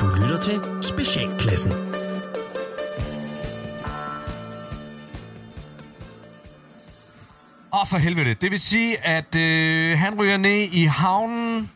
Du 0.00 0.06
lytter 0.22 0.38
til 0.42 0.60
Specialklassen. 0.82 1.72
Åh, 1.72 1.78
for 7.86 7.96
helvede. 7.96 8.34
Det 8.34 8.50
vil 8.50 8.60
sige, 8.60 9.06
at 9.06 9.36
øh, 9.36 9.98
han 9.98 10.20
ryger 10.20 10.36
ned 10.36 10.68
i 10.72 10.84
havnen 10.84 11.70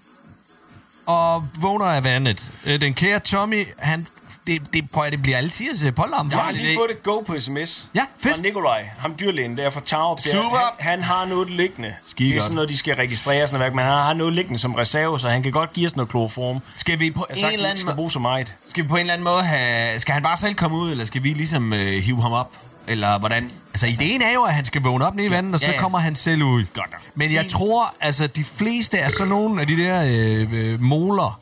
og 1.06 1.44
vågner 1.60 1.86
af 1.86 2.04
vandet. 2.04 2.52
Øh, 2.66 2.80
den 2.80 2.94
kære 2.94 3.18
Tommy, 3.18 3.66
han... 3.78 4.06
Det, 4.46 4.62
det, 4.74 4.90
prøver, 4.90 5.10
det 5.10 5.22
bliver 5.22 5.38
altid 5.38 5.92
på. 5.92 6.06
Jeg 6.30 6.38
har 6.38 6.50
lige 6.52 6.76
fået 6.76 6.90
et 6.90 7.02
go 7.02 7.20
på 7.20 7.40
sms. 7.40 7.88
Ja, 7.94 8.00
fedt. 8.18 8.34
Fra 8.34 8.42
Nikolaj, 8.42 8.88
ham 8.98 9.14
dyrlægen 9.20 9.56
der 9.56 9.70
fra 9.70 9.80
Tarup. 9.86 10.18
Der. 10.24 10.30
Super. 10.30 10.74
Han, 10.78 10.90
han, 10.90 11.02
har 11.02 11.24
noget 11.24 11.50
liggende. 11.50 11.94
Skide 12.06 12.30
det 12.30 12.36
er 12.36 12.40
sådan 12.42 12.54
noget, 12.54 12.70
de 12.70 12.76
skal 12.76 12.94
registrere 12.94 13.46
sådan 13.46 13.58
noget, 13.58 13.74
men 13.74 13.84
han 13.84 13.92
har 13.92 14.14
noget 14.14 14.32
liggende 14.32 14.58
som 14.58 14.74
reserve, 14.74 15.20
så 15.20 15.28
han 15.28 15.42
kan 15.42 15.52
godt 15.52 15.72
give 15.72 15.86
os 15.86 15.96
noget 15.96 16.08
kloroform. 16.10 16.60
Skal 16.76 16.98
vi 16.98 17.10
på 17.10 17.26
Jeg 17.28 17.36
en 17.36 17.40
sagt, 17.40 17.52
eller 17.52 17.66
anden 17.66 17.80
skal 17.80 17.94
bruge 17.94 18.10
så 18.10 18.18
meget. 18.18 18.54
Skal 18.68 18.84
vi 18.84 18.88
på 18.88 18.94
en 18.94 19.00
eller 19.00 19.12
anden 19.12 19.24
måde 19.24 19.42
have... 19.42 20.00
Skal 20.00 20.12
han 20.14 20.22
bare 20.22 20.36
selv 20.36 20.54
komme 20.54 20.76
ud, 20.76 20.90
eller 20.90 21.04
skal 21.04 21.22
vi 21.22 21.28
ligesom 21.28 21.72
øh, 21.72 22.02
hive 22.02 22.22
ham 22.22 22.32
op? 22.32 22.52
Eller 22.86 23.18
hvordan? 23.18 23.50
Altså, 23.70 23.86
ideen 23.86 24.22
er 24.22 24.32
jo, 24.32 24.42
at 24.42 24.54
han 24.54 24.64
skal 24.64 24.82
vågne 24.82 25.06
op 25.06 25.14
nede 25.14 25.26
i 25.26 25.30
vandet, 25.30 25.54
og 25.54 25.60
så 25.60 25.66
Ja, 25.66 25.72
ja. 25.72 25.80
kommer 25.80 25.98
han 25.98 26.14
selv 26.14 26.42
ud. 26.42 26.64
Godt 26.74 26.90
nok. 26.92 27.00
Men 27.14 27.32
jeg 27.32 27.48
tror, 27.48 27.94
altså, 28.00 28.26
de 28.26 28.44
fleste 28.44 28.98
er 28.98 29.08
sådan 29.08 29.28
nogle 29.28 29.60
af 29.60 29.66
de 29.66 29.76
der 29.76 30.04
øh, 30.06 30.48
øh, 30.52 30.80
moler, 30.82 31.40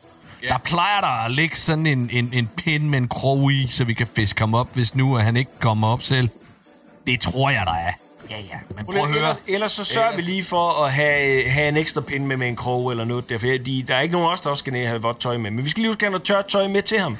der 0.49 0.57
plejer 0.57 1.01
der 1.01 1.25
at 1.25 1.31
ligge 1.31 1.55
sådan 1.55 1.85
en, 1.85 2.09
en, 2.13 2.29
en 2.33 2.49
pind 2.57 2.83
med 2.83 2.97
en 2.97 3.07
krog 3.07 3.51
i, 3.51 3.67
så 3.67 3.83
vi 3.83 3.93
kan 3.93 4.07
fiske 4.15 4.39
ham 4.39 4.53
op, 4.53 4.73
hvis 4.73 4.95
nu 4.95 5.17
at 5.17 5.23
han 5.23 5.37
ikke 5.37 5.51
kommer 5.59 5.87
op 5.87 6.03
selv. 6.03 6.29
Det 7.07 7.19
tror 7.19 7.49
jeg, 7.49 7.63
der 7.65 7.73
er. 7.73 7.91
Ja, 8.29 8.35
ja. 8.37 8.57
Men 8.75 8.85
Prøv 8.85 9.03
ellers, 9.03 9.35
ellers 9.47 9.71
så 9.71 9.83
sørger 9.83 10.15
vi 10.15 10.21
lige 10.21 10.43
for 10.43 10.83
at 10.83 10.91
have, 10.93 11.49
have 11.49 11.69
en 11.69 11.77
ekstra 11.77 12.01
pind 12.01 12.25
med 12.25 12.37
med 12.37 12.47
en 12.47 12.55
krog 12.55 12.91
eller 12.91 13.05
noget 13.05 13.29
der, 13.29 13.37
for 13.37 13.47
de, 13.47 13.83
der 13.87 13.95
er 13.95 14.01
ikke 14.01 14.13
nogen 14.13 14.27
af 14.27 14.31
os, 14.31 14.41
der 14.41 14.49
også 14.49 14.61
skal 14.61 14.73
ned 14.73 14.81
og 14.81 14.87
have 14.87 15.01
vådt 15.01 15.19
tøj 15.19 15.37
med. 15.37 15.51
Men 15.51 15.65
vi 15.65 15.69
skal 15.69 15.81
lige 15.81 15.89
huske 15.89 15.99
at 15.99 16.05
have 16.05 16.11
noget 16.11 16.23
tørt 16.23 16.45
tøj 16.45 16.67
med 16.67 16.81
til 16.81 16.99
ham. 16.99 17.17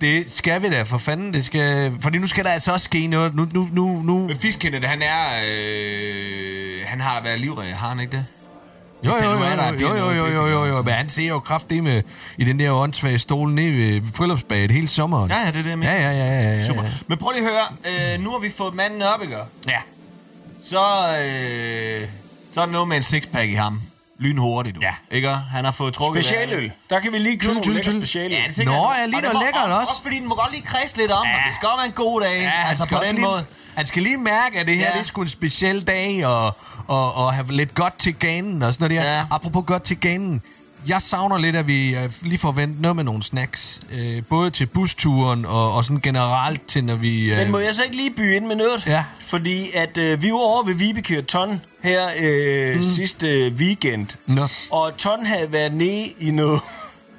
Det 0.00 0.30
skal 0.30 0.62
vi 0.62 0.70
da, 0.70 0.82
for 0.82 0.98
fanden. 0.98 1.34
Det 1.34 1.44
skal... 1.44 1.92
Fordi 2.00 2.18
nu 2.18 2.26
skal 2.26 2.44
der 2.44 2.50
altså 2.50 2.72
også 2.72 2.84
ske 2.84 3.06
noget. 3.06 3.34
Nu, 3.34 3.46
nu, 3.52 3.68
nu, 3.72 4.02
nu... 4.02 4.26
Men 4.26 4.36
Fiskkendet, 4.36 4.84
han 4.84 5.02
er... 5.02 5.26
Øh, 5.48 6.86
han 6.86 7.00
har 7.00 7.22
været 7.22 7.40
livræd, 7.40 7.72
har 7.72 7.88
han 7.88 8.00
ikke 8.00 8.12
det? 8.12 8.26
Jo, 9.06 9.12
jo, 9.24 9.30
jo, 9.32 9.42
er, 9.42 9.56
der 9.56 9.72
jo, 9.72 9.94
jo, 9.96 10.10
jo, 10.10 10.26
jo, 10.26 10.46
jo, 10.46 10.60
med, 10.64 10.68
jo, 10.76 10.82
men 10.82 10.94
han 10.94 11.08
ser 11.08 11.26
jo 11.28 11.38
kraftigt 11.40 11.84
med 11.84 12.02
i 12.38 12.44
den 12.44 12.58
der 12.60 12.72
åndssvage 12.72 13.18
stol 13.18 13.50
nede 13.52 13.72
ved 13.72 14.02
friluftsbadet 14.14 14.70
hele 14.70 14.88
sommeren. 14.88 15.30
Ja, 15.30 15.38
ja, 15.38 15.46
det 15.46 15.56
er 15.58 15.62
det, 15.62 15.70
jeg 15.70 15.78
mener. 15.78 15.92
Ja, 15.92 16.00
ja, 16.10 16.16
ja, 16.16 16.24
ja, 16.24 16.42
ja, 16.42 16.56
ja. 16.56 16.64
Super. 16.64 16.82
Men 17.06 17.18
prøv 17.18 17.30
lige 17.36 17.48
at 17.48 17.52
høre. 17.52 18.14
Øh, 18.14 18.20
nu 18.24 18.30
har 18.30 18.38
vi 18.38 18.50
fået 18.50 18.74
manden 18.74 19.02
op, 19.02 19.22
ikke? 19.22 19.36
Ja. 19.68 19.78
Så, 20.62 20.78
øh, 21.24 22.08
så 22.54 22.60
er 22.60 22.64
der 22.64 22.72
noget 22.72 22.88
med 22.88 22.96
en 22.96 23.02
sixpack 23.02 23.48
i 23.50 23.54
ham. 23.54 23.80
Lynhurtigt, 24.18 24.76
du. 24.76 24.80
Ja. 24.80 24.94
Ikke? 25.16 25.28
Han 25.28 25.64
har 25.64 25.72
fået 25.72 25.94
trukket... 25.94 26.24
Specialøl. 26.24 26.72
Der 26.90 27.00
kan 27.00 27.12
vi 27.12 27.18
lige 27.18 27.38
købe 27.38 27.54
nogle 27.54 27.74
lækre 27.74 27.92
specialøl. 27.92 28.30
Ja, 28.30 28.42
det 28.48 28.54
tænker 28.54 28.72
Nå, 28.72 28.78
jeg. 28.92 28.96
ja, 29.00 29.06
lige 29.06 29.28
Og 29.28 29.34
må- 29.34 29.40
lækkert 29.44 29.64
og- 29.70 29.78
også. 29.78 29.90
Også 29.90 30.02
fordi 30.02 30.18
den 30.18 30.28
må 30.28 30.34
godt 30.34 30.50
lige 30.52 30.62
kredse 30.62 30.96
lidt 30.96 31.10
om, 31.12 31.26
ja. 31.26 31.34
og 31.36 31.40
det 31.46 31.54
skal 31.54 31.68
være 31.78 31.86
en 31.86 31.92
god 31.92 32.20
dag. 32.20 32.42
Ja, 32.42 32.68
altså 32.68 32.88
på 32.88 32.96
den 33.06 33.14
lige, 33.14 33.24
måde. 33.26 33.44
Han 33.76 33.86
skal 33.86 34.02
lige 34.02 34.16
mærke, 34.18 34.58
at 34.60 34.66
det 34.66 34.76
her 34.76 34.84
Ja. 34.86 34.92
det 34.92 35.00
er 35.00 35.04
sgu 35.04 35.22
en 35.22 35.28
speciel 35.28 35.82
dag, 35.82 36.26
og, 36.26 36.56
og, 36.88 37.14
og 37.14 37.34
have 37.34 37.46
lidt 37.52 37.74
godt 37.74 37.98
til 37.98 38.14
ganen 38.14 38.62
og 38.62 38.74
sådan 38.74 38.90
noget 38.90 39.04
der. 39.04 39.12
Ja. 39.16 39.24
Apropos 39.30 39.64
godt 39.66 39.82
til 39.82 39.96
ganen. 40.00 40.42
Jeg 40.88 41.02
savner 41.02 41.38
lidt, 41.38 41.56
at 41.56 41.66
vi 41.66 41.94
øh, 41.96 42.10
lige 42.22 42.38
får 42.38 42.52
vendt 42.52 42.80
noget 42.80 42.96
med 42.96 43.04
nogle 43.04 43.22
snacks. 43.22 43.80
Øh, 43.92 44.22
både 44.28 44.50
til 44.50 44.66
busturen 44.66 45.44
og, 45.46 45.72
og 45.74 45.84
sådan 45.84 46.00
generelt 46.00 46.66
til, 46.66 46.84
når 46.84 46.94
vi... 46.94 47.24
Øh, 47.32 47.38
Men 47.38 47.50
må 47.50 47.58
jeg 47.58 47.74
så 47.74 47.82
ikke 47.82 47.96
lige 47.96 48.10
byde 48.10 48.36
ind 48.36 48.46
med 48.46 48.56
noget? 48.56 48.86
Ja. 48.86 49.04
Fordi 49.20 49.72
at 49.74 49.98
øh, 49.98 50.22
vi 50.22 50.32
var 50.32 50.38
over 50.38 50.62
ved 50.62 50.74
Vibeke 50.74 51.18
og 51.18 51.26
Ton 51.26 51.60
her 51.82 52.08
øh, 52.18 52.76
mm. 52.76 52.82
sidste 52.82 53.28
øh, 53.28 53.52
weekend. 53.52 54.06
Nå. 54.26 54.46
Og 54.70 54.96
Ton 54.96 55.26
havde 55.26 55.52
været 55.52 55.72
nede 55.72 56.06
i 56.18 56.30
noget, 56.30 56.60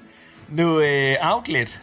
noget 0.49 0.85
øh, 0.87 1.15
outlet. 1.21 1.81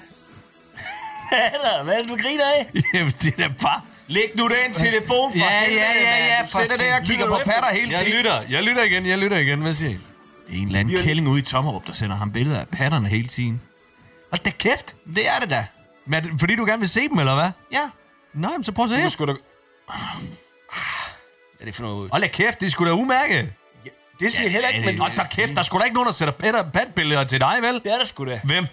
Hvad 1.29 1.39
er 1.39 1.51
der? 1.79 1.85
Hvad 1.85 1.95
er 1.95 1.99
det, 2.01 2.09
du 2.11 2.17
griner 2.17 2.45
af? 2.59 2.71
Jamen, 2.95 3.13
det 3.23 3.33
er 3.39 3.49
da 3.49 3.55
bare... 3.63 3.81
Læg 4.07 4.31
nu 4.37 4.49
den 4.49 4.73
telefon 4.75 5.33
for 5.33 5.39
Ja, 5.39 5.61
helvede, 5.65 5.81
ja, 5.85 6.01
ja, 6.01 6.37
ja. 6.37 6.43
Du 6.43 6.47
sætter 6.47 6.77
for 6.77 6.83
der 6.85 7.01
og 7.01 7.07
kigger 7.07 7.27
på 7.27 7.37
patter 7.45 7.69
hele 7.73 7.91
Jeg 7.91 7.99
tiden. 7.99 8.17
lytter, 8.17 8.43
jeg 8.51 8.63
lytter 8.63 8.83
igen, 8.83 9.07
jeg 9.07 9.19
lytter 9.19 9.37
igen. 9.37 9.61
Hvad 9.61 9.75
siger 9.75 9.91
I? 9.91 9.93
Det 10.49 10.57
er 10.59 10.61
en 10.63 10.67
eller 10.67 10.81
anden 10.81 10.97
kælling 10.97 11.29
ude 11.29 11.39
i 11.39 11.43
Tommerup, 11.43 11.87
der 11.87 11.93
sender 11.93 12.17
ham 12.17 12.33
billeder 12.33 12.61
af 12.61 12.69
patterne 12.69 13.09
hele 13.09 13.29
tiden. 13.29 13.61
Hold 14.31 14.45
da 14.45 14.51
kæft. 14.51 14.95
Det 15.17 15.29
er 15.29 15.39
det 15.39 15.51
da. 15.51 15.67
Men 16.07 16.15
er 16.15 16.21
det, 16.21 16.31
fordi 16.41 16.57
du 16.57 16.65
gerne 16.65 16.81
vil 16.81 16.89
se 16.89 17.09
dem, 17.09 17.19
eller 17.19 17.35
hvad? 17.35 17.51
Ja. 17.73 17.89
Nå, 18.35 18.49
jamen, 18.53 18.65
så 18.65 18.73
prøv 18.73 18.85
at 18.85 18.91
se. 18.91 19.03
Du 19.03 19.09
skulle 19.09 19.33
da... 19.35 19.39
Hvad 19.89 21.61
er 21.61 21.65
det 21.65 21.75
for 21.75 21.83
noget? 21.83 22.11
Hold 22.11 22.23
da 22.23 22.29
kæft, 22.29 22.61
det 22.61 22.73
skulle 22.73 22.91
da 22.91 22.95
umærke. 22.97 23.53
Det 24.21 24.33
siger 24.33 24.45
ja, 24.47 24.53
heller 24.53 24.69
ikke, 24.69 24.87
men... 24.87 24.99
Hold 24.99 25.17
da 25.17 25.27
kæft, 25.31 25.53
der 25.53 25.59
er 25.59 25.63
sgu 25.63 25.79
da 25.79 25.85
ikke 25.85 25.95
nogen, 25.95 26.07
der 26.07 26.13
sætter 26.13 26.35
pat- 26.35 26.71
patbilleder 26.73 27.25
til 27.25 27.41
dig, 27.41 27.59
vel? 27.63 27.75
Det 27.75 27.87
er 27.93 27.97
der 27.99 28.05
sgu 28.05 28.25
da. 28.27 28.41
Hvem? 28.45 28.67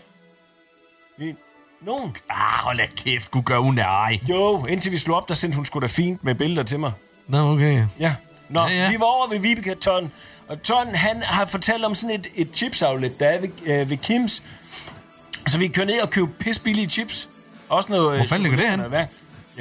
Nogen. 1.81 2.15
Ah, 2.29 2.63
hold 2.63 2.77
da 2.77 2.85
kæft, 2.97 3.33
du 3.33 3.41
gør 3.41 3.57
unære. 3.57 4.19
Jo, 4.29 4.65
indtil 4.65 4.91
vi 4.91 4.97
slog 4.97 5.17
op, 5.17 5.27
der 5.29 5.33
sendte 5.33 5.55
hun 5.55 5.65
sgu 5.65 5.79
da 5.79 5.87
fint 5.87 6.23
med 6.23 6.35
billeder 6.35 6.63
til 6.63 6.79
mig. 6.79 6.91
Nå, 7.27 7.51
okay. 7.53 7.83
Ja. 7.99 8.15
Nå, 8.49 8.61
Ja, 8.61 8.67
ja, 8.73 8.89
vi 8.89 8.99
var 8.99 9.05
over 9.05 9.27
ved 9.29 9.39
Vibeke 9.39 9.75
Ton, 9.75 10.11
og 10.47 10.63
Ton, 10.63 10.95
han 10.95 11.21
har 11.21 11.45
fortalt 11.45 11.85
om 11.85 11.95
sådan 11.95 12.15
et, 12.19 12.27
et 12.35 12.49
chips-outlet, 12.55 13.19
der 13.19 13.27
er 13.27 13.39
ved, 13.41 13.49
øh, 13.65 13.89
ved 13.89 13.97
Kims. 13.97 14.43
Så 15.47 15.57
vi 15.57 15.67
kører 15.67 15.85
ned 15.85 16.01
og 16.01 16.09
køber 16.09 16.27
pisbillige 16.39 16.89
chips. 16.89 17.29
Også 17.69 17.91
noget... 17.91 18.17
Hvor 18.17 18.27
fanden 18.27 18.43
ligger 18.43 18.57
det 18.57 18.67
chokolade, 18.67 18.89
hvad? 18.89 19.05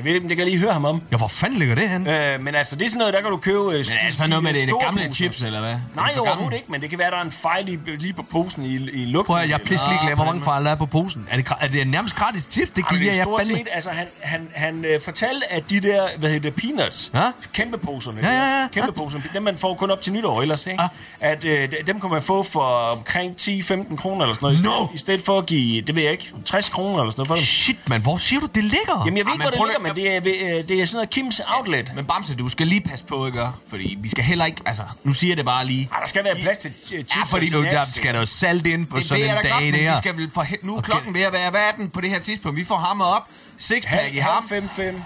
Jeg 0.01 0.05
ved 0.05 0.15
ikke, 0.15 0.29
det 0.29 0.37
kan 0.37 0.47
jeg 0.47 0.53
lige 0.53 0.59
høre 0.63 0.73
ham 0.73 0.85
om. 0.85 1.03
Ja, 1.13 1.17
hvor 1.17 1.29
fanden 1.29 1.59
ligger 1.59 1.75
det 1.75 1.89
hen? 1.89 2.07
Øh, 2.07 2.41
men 2.41 2.55
altså, 2.55 2.77
det 2.77 2.85
er 2.85 2.89
sådan 2.89 2.99
noget, 2.99 3.15
der 3.15 3.21
kan 3.21 3.31
du 3.31 3.37
købe... 3.37 3.59
Øh, 3.59 3.65
Men 3.67 3.75
er 3.75 4.07
det 4.07 4.15
så 4.15 4.27
noget 4.29 4.43
med 4.45 4.55
det, 4.55 4.69
det 4.69 4.75
gamle 4.81 5.15
chips, 5.15 5.43
eller 5.43 5.61
hvad? 5.61 5.77
Nej, 5.97 6.13
overhovedet 6.19 6.57
ikke, 6.57 6.73
men 6.73 6.81
det 6.81 6.91
kan 6.91 6.99
være, 6.99 7.11
der 7.11 7.17
er 7.17 7.23
en 7.23 7.31
fejl 7.31 7.69
i, 7.69 7.79
lige 7.97 8.13
på 8.13 8.23
posen 8.23 8.65
i, 8.65 8.75
i 8.75 9.05
lugten. 9.05 9.27
Prøv 9.27 9.43
at, 9.43 9.49
jeg 9.49 9.55
er 9.55 9.59
pisselig 9.65 9.99
glad, 10.05 10.15
hvor 10.15 10.25
mange 10.25 10.43
fejl 10.45 10.65
der 10.65 10.71
er 10.71 10.75
på 10.75 10.87
posen. 10.87 11.27
Er 11.31 11.37
det, 11.37 11.47
er 11.61 11.69
det 11.69 11.87
nærmest 11.87 12.17
gratis 12.17 12.47
tip? 12.47 12.77
Det 12.77 12.89
giver 12.89 13.13
er 13.13 13.17
jeg 13.17 13.27
fandme. 13.39 13.57
set, 13.59 13.69
altså 13.73 13.91
han, 13.91 14.07
han, 14.21 14.49
han 14.55 14.85
øh, 14.85 15.01
fortalte, 15.01 15.53
at 15.53 15.71
de 15.71 15.81
der, 15.81 16.09
hvad 16.19 16.31
hedder 16.31 16.51
det, 16.51 16.55
peanuts, 16.77 17.11
Ja? 17.15 17.31
kæmpe 17.53 17.79
poserne, 17.79 18.19
Ja, 18.23 18.29
ja, 18.31 18.61
ja, 18.61 18.69
kæmpe 18.73 18.93
poserne, 18.93 19.25
dem 19.35 19.43
man 19.43 19.57
får 19.57 19.75
kun 19.75 19.91
op 19.91 20.03
til 20.03 20.13
nytår 20.13 20.43
ellers, 20.43 20.67
ikke? 20.67 20.83
Ja. 20.83 20.89
At 21.21 21.45
øh, 21.45 21.71
de- 21.71 21.77
dem 21.87 22.01
kan 22.01 22.11
man 22.11 22.23
få 22.23 22.43
for 22.43 22.63
omkring 22.97 23.35
10-15 23.41 23.97
kroner 23.97 24.23
eller 24.25 24.35
sådan 24.35 24.47
noget, 24.47 24.61
i 24.61 24.63
No! 24.63 24.71
stedet- 24.73 24.95
i 24.95 24.99
stedet 24.99 25.21
for 25.21 25.39
at 25.39 25.47
give, 25.47 25.81
det 25.83 25.95
ved 25.97 26.03
jeg 26.03 26.13
ikke, 26.13 26.33
60 26.45 26.69
kroner 26.69 26.99
eller 26.99 27.11
sådan 27.11 27.21
noget 27.21 27.29
for 27.29 27.35
dem. 27.35 27.45
Shit, 27.45 27.89
man, 27.89 28.01
hvor 28.01 28.19
siger 28.19 28.41
du, 28.41 28.47
det 28.47 28.65
ligger? 28.65 29.03
Jamen 29.05 29.17
jeg 29.19 29.27
ved 29.27 29.33
ikke, 29.33 29.43
hvor 29.45 29.51
det 29.51 29.59
ligger, 29.59 29.90
men 29.97 30.25
det 30.25 30.43
er, 30.43 30.59
øh, 30.59 30.69
det 30.69 30.81
er 30.81 30.85
sådan 30.87 30.97
noget 30.97 31.11
Kims 31.11 31.41
Outlet. 31.47 31.93
Men 31.97 32.05
Bamse, 32.05 32.35
du 32.35 32.49
skal 32.49 32.67
lige 32.67 32.81
passe 32.81 33.05
på, 33.05 33.27
ikke? 33.27 33.47
Fordi 33.69 33.99
vi 34.01 34.09
skal 34.09 34.25
heller 34.25 34.45
ikke... 34.45 34.63
Altså, 34.67 34.83
nu 35.05 35.13
siger 35.13 35.31
jeg 35.31 35.37
det 35.37 35.45
bare 35.45 35.67
lige. 35.67 35.89
Ej, 35.93 36.01
der 36.01 36.07
skal 36.07 36.25
være 36.25 36.35
plads 36.35 36.59
til 36.59 36.69
ch- 36.69 36.87
chips 36.89 37.17
Ja, 37.17 37.23
fordi 37.23 37.51
du, 37.51 37.63
der 37.63 37.85
skal 37.85 38.15
der 38.15 38.21
jo 38.21 38.27
salt 38.27 38.67
ind 38.67 38.87
på 38.87 38.97
Det 38.97 39.05
sådan 39.07 39.25
jeg 39.25 39.31
en 39.31 39.37
da 39.37 39.43
dag 39.43 39.51
godt, 39.53 39.65
men 39.65 39.75
der. 39.75 39.91
vi 39.93 39.97
skal 39.99 40.17
vel 40.17 40.31
for... 40.35 40.47
Nu 40.63 40.77
er 40.77 40.81
klokken 40.81 41.15
ved 41.15 41.23
at 41.23 41.33
være... 41.33 41.51
Hvad 41.51 41.61
er 41.61 41.73
den 41.77 41.89
på 41.91 42.01
det 42.01 42.11
her 42.11 42.21
tidspunkt? 42.21 42.57
Vi 42.57 42.65
får 42.65 42.77
hammer 42.79 43.05
op. 43.05 43.29
Sixpack 43.57 44.15
i 44.15 44.19
ham. 44.19 44.49
fem, 44.49 44.69
fem. 44.69 45.03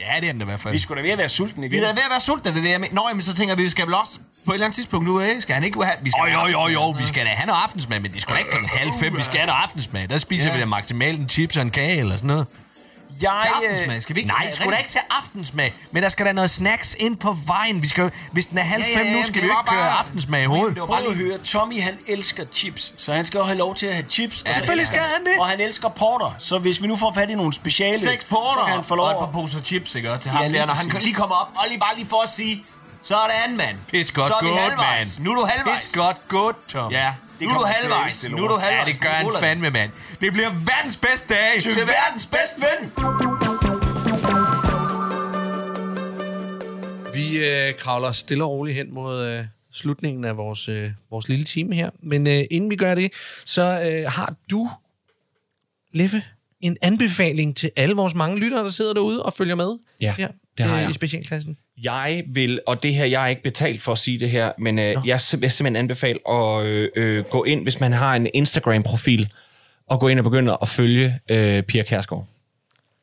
Ja, 0.00 0.20
det 0.20 0.28
er 0.28 0.32
den 0.32 0.38
da 0.38 0.44
i 0.44 0.46
hvert 0.46 0.60
fald. 0.60 0.72
Vi 0.72 0.78
skulle 0.78 1.02
da 1.02 1.06
ved 1.06 1.12
at 1.12 1.18
være 1.18 1.28
sultne 1.28 1.68
Vi 1.70 1.76
igen. 1.76 1.84
er 1.84 1.88
da 1.88 1.92
ved 1.94 2.02
at 2.04 2.10
være 2.10 2.20
sultne, 2.20 2.50
det 2.50 2.58
er 2.58 2.62
det, 2.72 2.80
mener. 2.80 2.94
Nå, 2.94 3.04
jamen, 3.08 3.22
så 3.22 3.34
tænker 3.34 3.54
vi, 3.54 3.62
vi 3.62 3.68
skal 3.68 3.86
vel 3.86 3.94
også 3.94 4.18
på 4.46 4.52
et 4.52 4.54
eller 4.54 4.66
andet 4.66 4.76
tidspunkt 4.76 5.06
nu, 5.06 5.20
ikke? 5.20 5.40
Skal 5.40 5.54
han 5.54 5.64
ikke 5.64 5.84
have... 5.84 5.94
Vi 6.02 6.10
skal 6.10 6.32
Jo, 6.32 6.40
jo, 6.40 6.46
jo, 6.48 6.68
jo, 6.68 6.90
vi 6.90 7.06
skal 7.06 7.26
da 7.26 7.30
have 7.30 7.46
noget 7.46 7.60
aftensmad, 7.62 8.00
men 8.00 8.12
det 8.12 8.22
skal 8.22 8.34
da 8.34 8.38
ikke 8.38 8.50
klokken 8.50 8.70
halv 8.78 8.90
fem, 9.00 9.16
vi 9.16 9.22
skal 9.22 9.36
have 9.36 9.46
noget 9.46 9.60
aftensmad. 9.62 10.08
Der 10.08 10.18
spiser 10.18 10.48
Ja. 10.48 10.54
vi 10.54 10.60
da 10.60 10.66
maksimalt 10.66 11.20
en 11.20 11.28
chips 11.28 11.56
og 11.56 11.62
en 11.62 11.70
kage 11.70 11.96
eller 11.98 12.16
sådan 12.16 12.26
noget. 12.28 12.46
Jeg, 13.22 13.38
Til 13.42 13.50
øh, 13.50 13.70
aftensmad. 13.70 14.00
Skal 14.00 14.14
vi 14.16 14.20
ikke... 14.20 14.32
Nej, 14.32 14.50
sgu 14.50 14.70
da 14.70 14.76
ikke 14.76 14.90
til 14.90 15.00
aftensmad, 15.10 15.70
men 15.90 16.02
der 16.02 16.08
skal 16.08 16.26
da 16.26 16.32
noget 16.32 16.50
snacks 16.50 16.96
ind 16.98 17.16
på 17.16 17.36
vejen. 17.46 17.82
Vi 17.82 17.88
skal, 17.88 18.10
hvis 18.32 18.46
den 18.46 18.58
er 18.58 18.62
halv 18.62 18.82
Ja, 18.94 19.00
ja, 19.00 19.06
ja, 19.06 19.12
nu, 19.12 19.22
skal 19.26 19.42
vi 19.42 19.46
jo 19.46 19.52
ikke 19.52 19.70
køre 19.70 19.90
aftensmad 19.90 20.42
i 20.42 20.44
hovedet. 20.44 20.76
Prøv 20.76 20.86
bare 20.88 21.02
at 21.06 21.16
lige... 21.16 21.26
høre, 21.30 21.38
Tommy 21.38 21.82
han 21.82 21.98
elsker 22.06 22.44
chips, 22.52 22.94
så 22.98 23.12
han 23.12 23.24
skal 23.24 23.38
jo 23.38 23.44
have 23.44 23.58
lov 23.58 23.74
til 23.74 23.86
at 23.86 23.94
have 23.94 24.06
chips. 24.10 24.42
og 24.42 24.48
så 24.48 24.54
selvfølgelig 24.54 24.86
skal 24.86 24.98
han 24.98 25.24
det. 25.24 25.32
Og 25.40 25.46
han 25.46 25.60
elsker 25.60 25.88
porter, 25.88 26.34
så 26.38 26.58
hvis 26.58 26.82
vi 26.82 26.86
nu 26.86 26.96
får 26.96 27.12
fat 27.12 27.30
i 27.30 27.34
nogle 27.34 27.52
speciale, 27.52 27.98
Seks 27.98 28.24
så 28.24 28.30
porter 28.30 28.64
kan 28.64 28.74
han 28.74 28.84
få 28.84 28.94
lov 28.94 29.06
og 29.06 29.12
et 29.12 29.18
par 29.18 29.40
poser 29.40 29.62
chips, 29.62 29.94
ikke? 29.94 30.08
Til 30.20 30.28
Ja, 30.28 30.30
ham 30.32 30.42
lige 30.50 30.60
der, 30.60 30.66
når 30.66 30.74
han 30.74 30.86
lige 31.00 31.14
kommer 31.14 31.36
op. 31.36 31.48
Og 31.54 31.64
lige 31.68 31.78
bare 31.80 31.96
lige 31.96 32.08
for 32.08 32.22
at 32.22 32.28
sige, 32.28 32.64
så 33.08 33.14
er 33.14 33.26
det 33.26 33.34
anden 33.44 33.56
mand. 33.56 33.76
Pis 33.90 34.12
godt 34.12 34.26
så 34.26 34.34
er 34.34 34.42
vi 34.44 34.48
gået, 34.48 34.60
halvvejs. 34.60 35.18
mand. 35.18 35.24
Nu 35.26 35.30
er 35.32 35.36
du 35.40 35.44
halvvejs. 35.46 35.82
Pis 35.82 35.96
godt 35.96 36.28
gået, 36.28 36.56
Tom. 36.68 36.92
Ja, 36.92 37.14
Det 37.40 37.48
nu 37.48 37.54
er 37.54 37.58
du 37.58 37.64
til 37.64 37.74
halvvejs. 37.74 38.28
Nu 38.30 38.44
er 38.44 38.48
du 38.48 38.56
halvvejs. 38.56 38.86
Ja, 38.88 38.92
det 38.92 39.00
gør 39.00 39.08
han 39.08 39.24
ruller 39.26 39.40
fandme, 39.40 39.70
mand. 39.70 39.90
Det 40.20 40.32
bliver 40.32 40.50
verdens 40.50 40.96
bedste 40.96 41.34
dag. 41.34 41.62
Til 41.62 41.72
verdens 41.72 42.26
bedste 42.26 42.56
ven. 42.66 42.80
Vi 47.14 47.36
øh, 47.38 47.74
kravler 47.78 48.12
stille 48.12 48.44
og 48.44 48.50
roligt 48.50 48.76
hen 48.76 48.94
mod 48.94 49.24
øh, 49.26 49.44
slutningen 49.72 50.24
af 50.24 50.36
vores, 50.36 50.68
øh, 50.68 50.90
vores 51.10 51.28
lille 51.28 51.44
time 51.44 51.74
her. 51.74 51.90
Men 52.02 52.26
øh, 52.26 52.44
inden 52.50 52.70
vi 52.70 52.76
gør 52.76 52.94
det, 52.94 53.12
så 53.44 53.62
øh, 53.90 54.12
har 54.12 54.34
du, 54.50 54.70
Leffe, 55.92 56.22
en 56.60 56.76
anbefaling 56.82 57.56
til 57.56 57.70
alle 57.76 57.94
vores 57.94 58.14
mange 58.14 58.38
lyttere, 58.38 58.64
der 58.64 58.70
sidder 58.70 58.94
derude 58.94 59.22
og 59.22 59.32
følger 59.32 59.54
med 59.54 59.78
Ja, 60.00 60.14
her, 60.18 60.28
det 60.58 60.66
har 60.66 60.76
øh, 60.76 60.82
jeg. 60.82 60.90
i 60.90 60.92
specialklassen. 60.92 61.56
Jeg 61.82 62.22
vil, 62.28 62.60
og 62.66 62.82
det 62.82 62.94
her, 62.94 63.04
jeg 63.04 63.22
er 63.24 63.26
ikke 63.26 63.42
betalt 63.42 63.82
for 63.82 63.92
at 63.92 63.98
sige 63.98 64.20
det 64.20 64.30
her, 64.30 64.52
men 64.58 64.78
øh, 64.78 64.84
jeg 64.84 65.20
vil 65.38 65.50
simpelthen 65.50 65.76
anbefale 65.76 66.18
at 66.30 66.64
øh, 66.64 66.88
øh, 66.96 67.24
gå 67.24 67.44
ind, 67.44 67.62
hvis 67.62 67.80
man 67.80 67.92
har 67.92 68.16
en 68.16 68.28
Instagram-profil, 68.34 69.32
og 69.86 70.00
gå 70.00 70.08
ind 70.08 70.18
og 70.18 70.24
begynde 70.24 70.58
at 70.62 70.68
følge 70.68 71.18
øh, 71.30 71.62
Pia 71.62 71.82
Kærsgaard. 71.82 72.26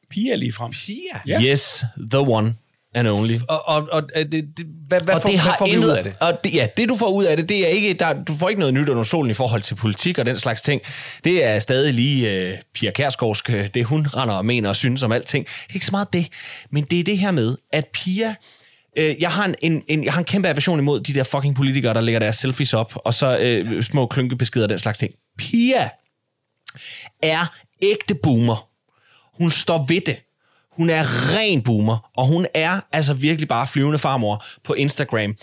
Pia 0.10 0.36
lige 0.36 0.52
frem. 0.52 0.72
Pia? 0.72 1.22
Ja. 1.28 1.42
Yes, 1.42 1.86
the 2.12 2.20
one 2.20 2.56
and 2.96 3.08
only. 3.08 3.34
Og, 3.48 3.68
og, 3.68 3.88
og 3.92 4.04
øh, 4.16 4.26
det, 4.32 4.58
det, 4.58 4.66
hvad, 4.88 5.02
hvad, 5.02 5.16
og 5.16 5.22
får, 5.22 5.30
det 5.30 5.40
hvad 5.40 5.52
har 5.52 5.56
får 5.58 5.66
vi 5.66 5.72
intet, 5.72 5.88
ud 5.88 5.92
af 5.92 6.04
det? 6.04 6.16
Og 6.22 6.40
det, 6.44 6.54
ja, 6.54 6.68
det 6.78 6.90
du 6.90 6.96
får 6.96 7.10
ud 7.10 7.24
af 7.24 7.38
det, 7.38 7.50
det 7.50 7.68
er 7.68 7.68
ikke, 7.68 7.94
der, 7.94 8.24
du 8.24 8.34
får 8.34 8.50
ikke 8.50 8.60
noget 8.60 8.74
nyt 8.74 8.90
under 8.90 9.04
solen 9.04 9.32
i 9.32 9.34
forhold 9.34 9.62
til 9.62 9.76
politik 9.76 10.20
og 10.20 10.26
den 10.26 10.38
slags 10.38 10.62
ting. 10.62 10.82
Det 11.24 11.44
er 11.44 11.60
stadig 11.60 11.94
lige 11.94 12.50
øh, 12.52 12.58
Pia 12.74 12.92
Kærsgaardsk, 12.92 13.50
øh, 13.50 13.70
det 13.74 13.86
hun 13.86 14.08
render 14.08 14.36
og 14.36 14.46
mener 14.46 14.70
og 14.70 14.76
synes 14.76 15.04
om 15.04 15.12
alting. 15.12 15.46
Det 15.46 15.70
er 15.70 15.74
ikke 15.74 15.86
så 15.86 15.92
meget 15.92 16.14
det, 16.14 16.28
men 16.72 16.84
det 16.84 17.00
er 17.00 17.04
det 17.04 17.18
her 17.18 17.32
med, 17.32 17.58
at 17.72 17.88
Pia... 17.94 18.36
Øh, 18.98 19.22
jeg, 19.22 19.32
har 19.32 19.46
en, 19.46 19.56
en, 19.62 19.84
en, 19.88 20.04
jeg 20.04 20.14
har 20.14 20.20
en 20.20 20.26
kæmpe 20.26 20.48
aversion 20.48 20.80
imod 20.80 21.00
de 21.00 21.14
der 21.14 21.24
fucking 21.24 21.56
politikere, 21.56 21.94
der 21.94 22.02
lægger 22.02 22.20
deres 22.20 22.36
selfies 22.36 22.74
op, 22.74 22.94
og 22.96 23.14
så 23.14 23.38
øh, 23.38 23.84
små 23.84 24.08
klynkebeskeder 24.08 24.66
og 24.66 24.70
den 24.70 24.80
slags 24.80 24.98
ting. 24.98 25.14
Pia 25.38 25.90
er 27.24 27.46
ægte 27.82 28.16
boomer. 28.24 28.70
Hun 29.38 29.52
står 29.52 29.86
ved 29.88 30.02
det. 30.02 30.18
Hun 30.78 30.90
er 30.90 31.04
ren 31.38 31.62
boomer, 31.62 32.10
og 32.18 32.28
hun 32.28 32.48
er 32.54 32.80
altså 32.92 33.14
virkelig 33.14 33.48
bare 33.48 33.68
flyvende 33.68 34.00
farmor 34.00 34.46
på 34.64 34.74
Instagram. 34.74 35.36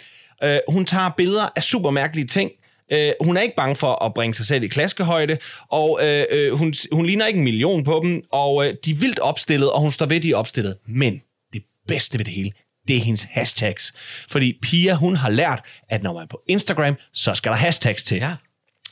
Uh, 0.45 0.57
hun 0.69 0.87
tager 0.87 1.11
billeder 1.17 1.49
af 1.57 1.63
super 1.63 1.91
mærkelige 1.91 2.27
ting. 2.27 2.51
Uh, 2.95 3.27
hun 3.27 3.37
er 3.37 3.41
ikke 3.41 3.57
bange 3.57 3.77
for 3.77 4.05
at 4.05 4.15
bringe 4.15 4.35
sig 4.35 4.47
selv 4.47 4.63
i 4.65 4.69
klaskehøjde, 4.69 5.39
og 5.71 6.01
uh, 6.03 6.39
uh, 6.39 6.59
hun, 6.59 6.75
hun 6.93 7.07
ligner 7.07 7.27
ikke 7.27 7.39
en 7.39 7.45
million 7.45 7.85
på 7.85 8.01
dem, 8.05 8.23
og 8.33 8.55
uh, 8.55 8.67
de 8.85 8.91
er 8.91 8.95
vildt 8.95 9.19
opstillet, 9.19 9.73
og 9.73 9.81
hun 9.81 9.91
står 9.91 10.07
ved, 10.07 10.21
de 10.21 10.31
er 10.31 10.37
opstillet. 10.37 10.77
Men 10.87 11.23
det 11.53 11.63
bedste 11.89 12.19
ved 12.19 12.25
det 12.25 12.35
hele, 12.35 12.53
det 12.89 12.97
er 12.97 13.01
hendes 13.01 13.27
hashtags. 13.31 13.93
Fordi 14.29 14.59
Pia, 14.63 14.95
hun 14.95 15.17
har 15.17 15.31
lært, 15.31 15.63
at 15.89 16.03
når 16.03 16.13
man 16.13 16.23
er 16.23 16.27
på 16.27 16.43
Instagram, 16.49 16.97
så 17.13 17.35
skal 17.35 17.53
der 17.53 17.57
hashtags 17.57 18.03
til. 18.03 18.19
Ja. 18.19 18.35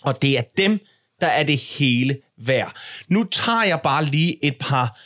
Og 0.02 0.22
det 0.22 0.38
er 0.38 0.42
dem, 0.56 0.80
der 1.20 1.26
er 1.26 1.42
det 1.42 1.58
hele 1.58 2.16
værd. 2.46 2.76
Nu 3.08 3.24
tager 3.24 3.62
jeg 3.62 3.80
bare 3.82 4.04
lige 4.04 4.44
et 4.44 4.56
par 4.60 5.00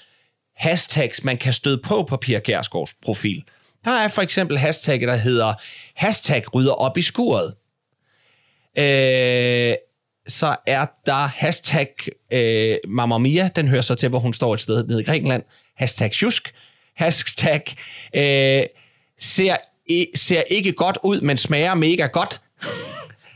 hashtags, 0.62 1.24
man 1.24 1.38
kan 1.38 1.52
støde 1.52 1.80
på 1.84 2.06
på 2.08 2.16
Pia 2.16 2.38
Kjærsgaards 2.38 2.94
profil. 3.02 3.44
Der 3.84 3.90
er 3.90 4.08
for 4.08 4.22
eksempel 4.22 4.58
hashtagget, 4.58 5.08
der 5.08 5.16
hedder 5.16 5.54
hashtag 5.94 6.54
rydder 6.54 6.72
op 6.72 6.98
i 6.98 7.02
skuret. 7.02 7.54
Øh, 8.78 9.74
så 10.26 10.56
er 10.66 10.86
der 11.06 11.26
hashtag 11.26 11.88
øh, 12.32 12.76
Mamma 12.88 13.18
Mia, 13.18 13.50
den 13.56 13.68
hører 13.68 13.82
så 13.82 13.94
til, 13.94 14.08
hvor 14.08 14.18
hun 14.18 14.34
står 14.34 14.54
et 14.54 14.60
sted 14.60 14.86
nede 14.86 15.00
i 15.00 15.04
Grækenland. 15.04 15.42
Hashtag 15.76 16.14
Sjusk. 16.14 16.54
Hashtag 16.96 17.62
øh, 18.14 18.66
ser, 19.18 19.56
i, 19.86 20.06
ser 20.14 20.42
ikke 20.42 20.72
godt 20.72 20.98
ud, 21.02 21.20
men 21.20 21.36
smager 21.36 21.74
mega 21.74 22.06
godt. 22.06 22.40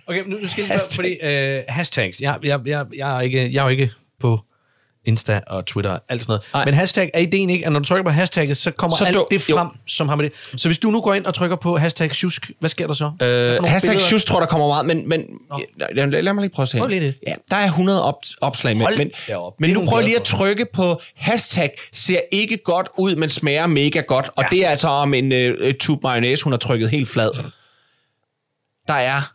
Okay, 0.07 0.25
nu, 0.27 0.39
nu 0.39 0.49
skal 0.49 0.65
jeg 0.65 0.69
lige 0.69 0.95
fordi 0.95 1.13
øh, 1.13 1.65
hashtags. 1.69 2.21
Jeg, 2.21 2.39
jeg, 2.43 2.61
jeg, 2.67 2.87
jeg, 2.97 3.17
er 3.17 3.21
ikke, 3.21 3.53
jeg 3.53 3.61
er 3.61 3.65
jo 3.65 3.69
ikke 3.69 3.91
på 4.21 4.41
Insta 5.07 5.41
og 5.47 5.67
Twitter 5.67 5.91
og 5.91 6.01
alt 6.09 6.21
sådan 6.21 6.31
noget. 6.31 6.43
Nej. 6.55 6.65
Men 6.65 6.75
hashtag 6.75 7.11
er 7.15 7.21
ideen 7.21 7.51
ikke, 7.51 7.67
at 7.67 7.73
når 7.73 7.79
du 7.81 7.85
trykker 7.85 8.05
på 8.05 8.11
hashtagget, 8.11 8.57
så 8.57 8.71
kommer 8.71 8.97
Så 8.97 9.05
alt 9.05 9.15
du- 9.15 9.27
det 9.31 9.43
frem, 9.43 9.67
jo. 9.67 9.73
som 9.87 10.09
har 10.09 10.17
med 10.17 10.25
det. 10.25 10.61
Så 10.61 10.69
hvis 10.69 10.79
du 10.79 10.91
nu 10.91 11.01
går 11.01 11.15
ind 11.15 11.27
og 11.27 11.35
trykker 11.35 11.57
på 11.57 11.77
hashtag 11.79 12.15
sjusk, 12.15 12.51
hvad 12.61 12.69
sker 12.69 12.87
der 12.87 12.95
så? 12.95 13.05
Øh, 13.05 13.65
hashtag 13.65 13.91
billeder? 13.97 14.19
Tror 14.19 14.41
der 14.41 14.47
kommer 14.47 14.67
meget, 14.69 14.87
men, 14.87 15.09
men 15.09 15.25
lad, 15.79 16.07
lad, 16.11 16.23
lad 16.23 16.33
mig 16.33 16.43
lige 16.43 16.53
prøve 16.55 16.65
at 16.65 16.69
se. 16.69 16.89
Lige 16.89 17.01
det. 17.01 17.15
Ja, 17.27 17.35
der 17.51 17.57
er 17.57 17.67
100 17.67 18.03
op, 18.05 18.15
opslag 18.41 18.77
med, 18.77 18.85
Hold 18.85 18.99
men, 18.99 19.11
men 19.59 19.71
nu 19.71 19.85
prøv 19.85 20.03
lige 20.03 20.17
at 20.17 20.23
trykke 20.23 20.67
på 20.73 21.01
hashtag 21.17 21.71
ser 21.93 22.21
ikke 22.33 22.57
godt 22.65 22.89
ud, 22.99 23.17
men 23.17 23.31
smager 23.31 23.67
mega 23.67 24.01
godt. 24.01 24.31
Og 24.37 24.45
ja. 24.45 24.49
det 24.57 24.65
er 24.67 24.71
altså 24.71 24.89
om 24.89 25.15
en 25.15 25.33
uh, 25.33 25.71
tube 25.81 26.01
mayonnaise, 26.03 26.45
hun 26.45 26.53
har 26.53 26.59
trykket 26.59 26.91
helt 26.91 27.09
flad. 27.09 27.31
Der 28.89 28.95
er 28.95 29.33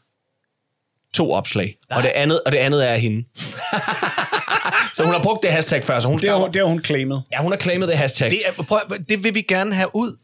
to 1.13 1.31
opslag, 1.33 1.77
og 1.89 2.03
det, 2.03 2.09
andet, 2.15 2.41
og 2.45 2.51
det 2.51 2.57
andet 2.57 2.89
er 2.89 2.95
hende. 2.95 3.23
så 4.95 5.03
hun 5.03 5.13
har 5.13 5.21
brugt 5.23 5.43
det 5.43 5.51
hashtag 5.51 5.83
før, 5.83 5.99
så 5.99 6.07
hun 6.07 6.19
Det 6.19 6.29
har, 6.29 6.37
hun- 6.37 6.51
det 6.53 6.55
har 6.61 6.67
hun 6.67 6.83
claimet. 6.83 7.23
Ja, 7.31 7.41
hun 7.41 7.51
har 7.51 7.59
claimet 7.59 7.87
det 7.87 7.97
hashtag. 7.97 8.29
Det, 8.31 8.41
er, 8.47 8.51
prøv, 8.63 8.79
det 9.09 9.23
vil 9.23 9.35
vi 9.35 9.41
gerne 9.41 9.75
have 9.75 9.89
ud, 9.93 10.17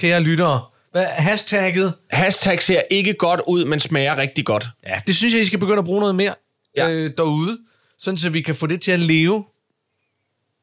kære 0.00 0.20
lyttere. 0.20 0.62
Hvad 0.92 1.04
hashtagget? 1.06 1.94
Hashtag 2.10 2.62
ser 2.62 2.82
ikke 2.90 3.12
godt 3.14 3.40
ud, 3.46 3.64
men 3.64 3.80
smager 3.80 4.16
rigtig 4.16 4.44
godt. 4.46 4.68
Ja, 4.86 5.00
det 5.06 5.16
synes 5.16 5.34
jeg, 5.34 5.42
I 5.42 5.44
skal 5.44 5.58
begynde 5.58 5.78
at 5.78 5.84
bruge 5.84 6.00
noget 6.00 6.14
mere 6.14 6.34
ja. 6.76 6.88
øh, 6.90 7.12
derude, 7.16 7.58
sådan 7.98 8.18
så 8.18 8.30
vi 8.30 8.40
kan 8.42 8.54
få 8.54 8.66
det 8.66 8.80
til 8.80 8.92
at 8.92 8.98
leve. 9.00 9.44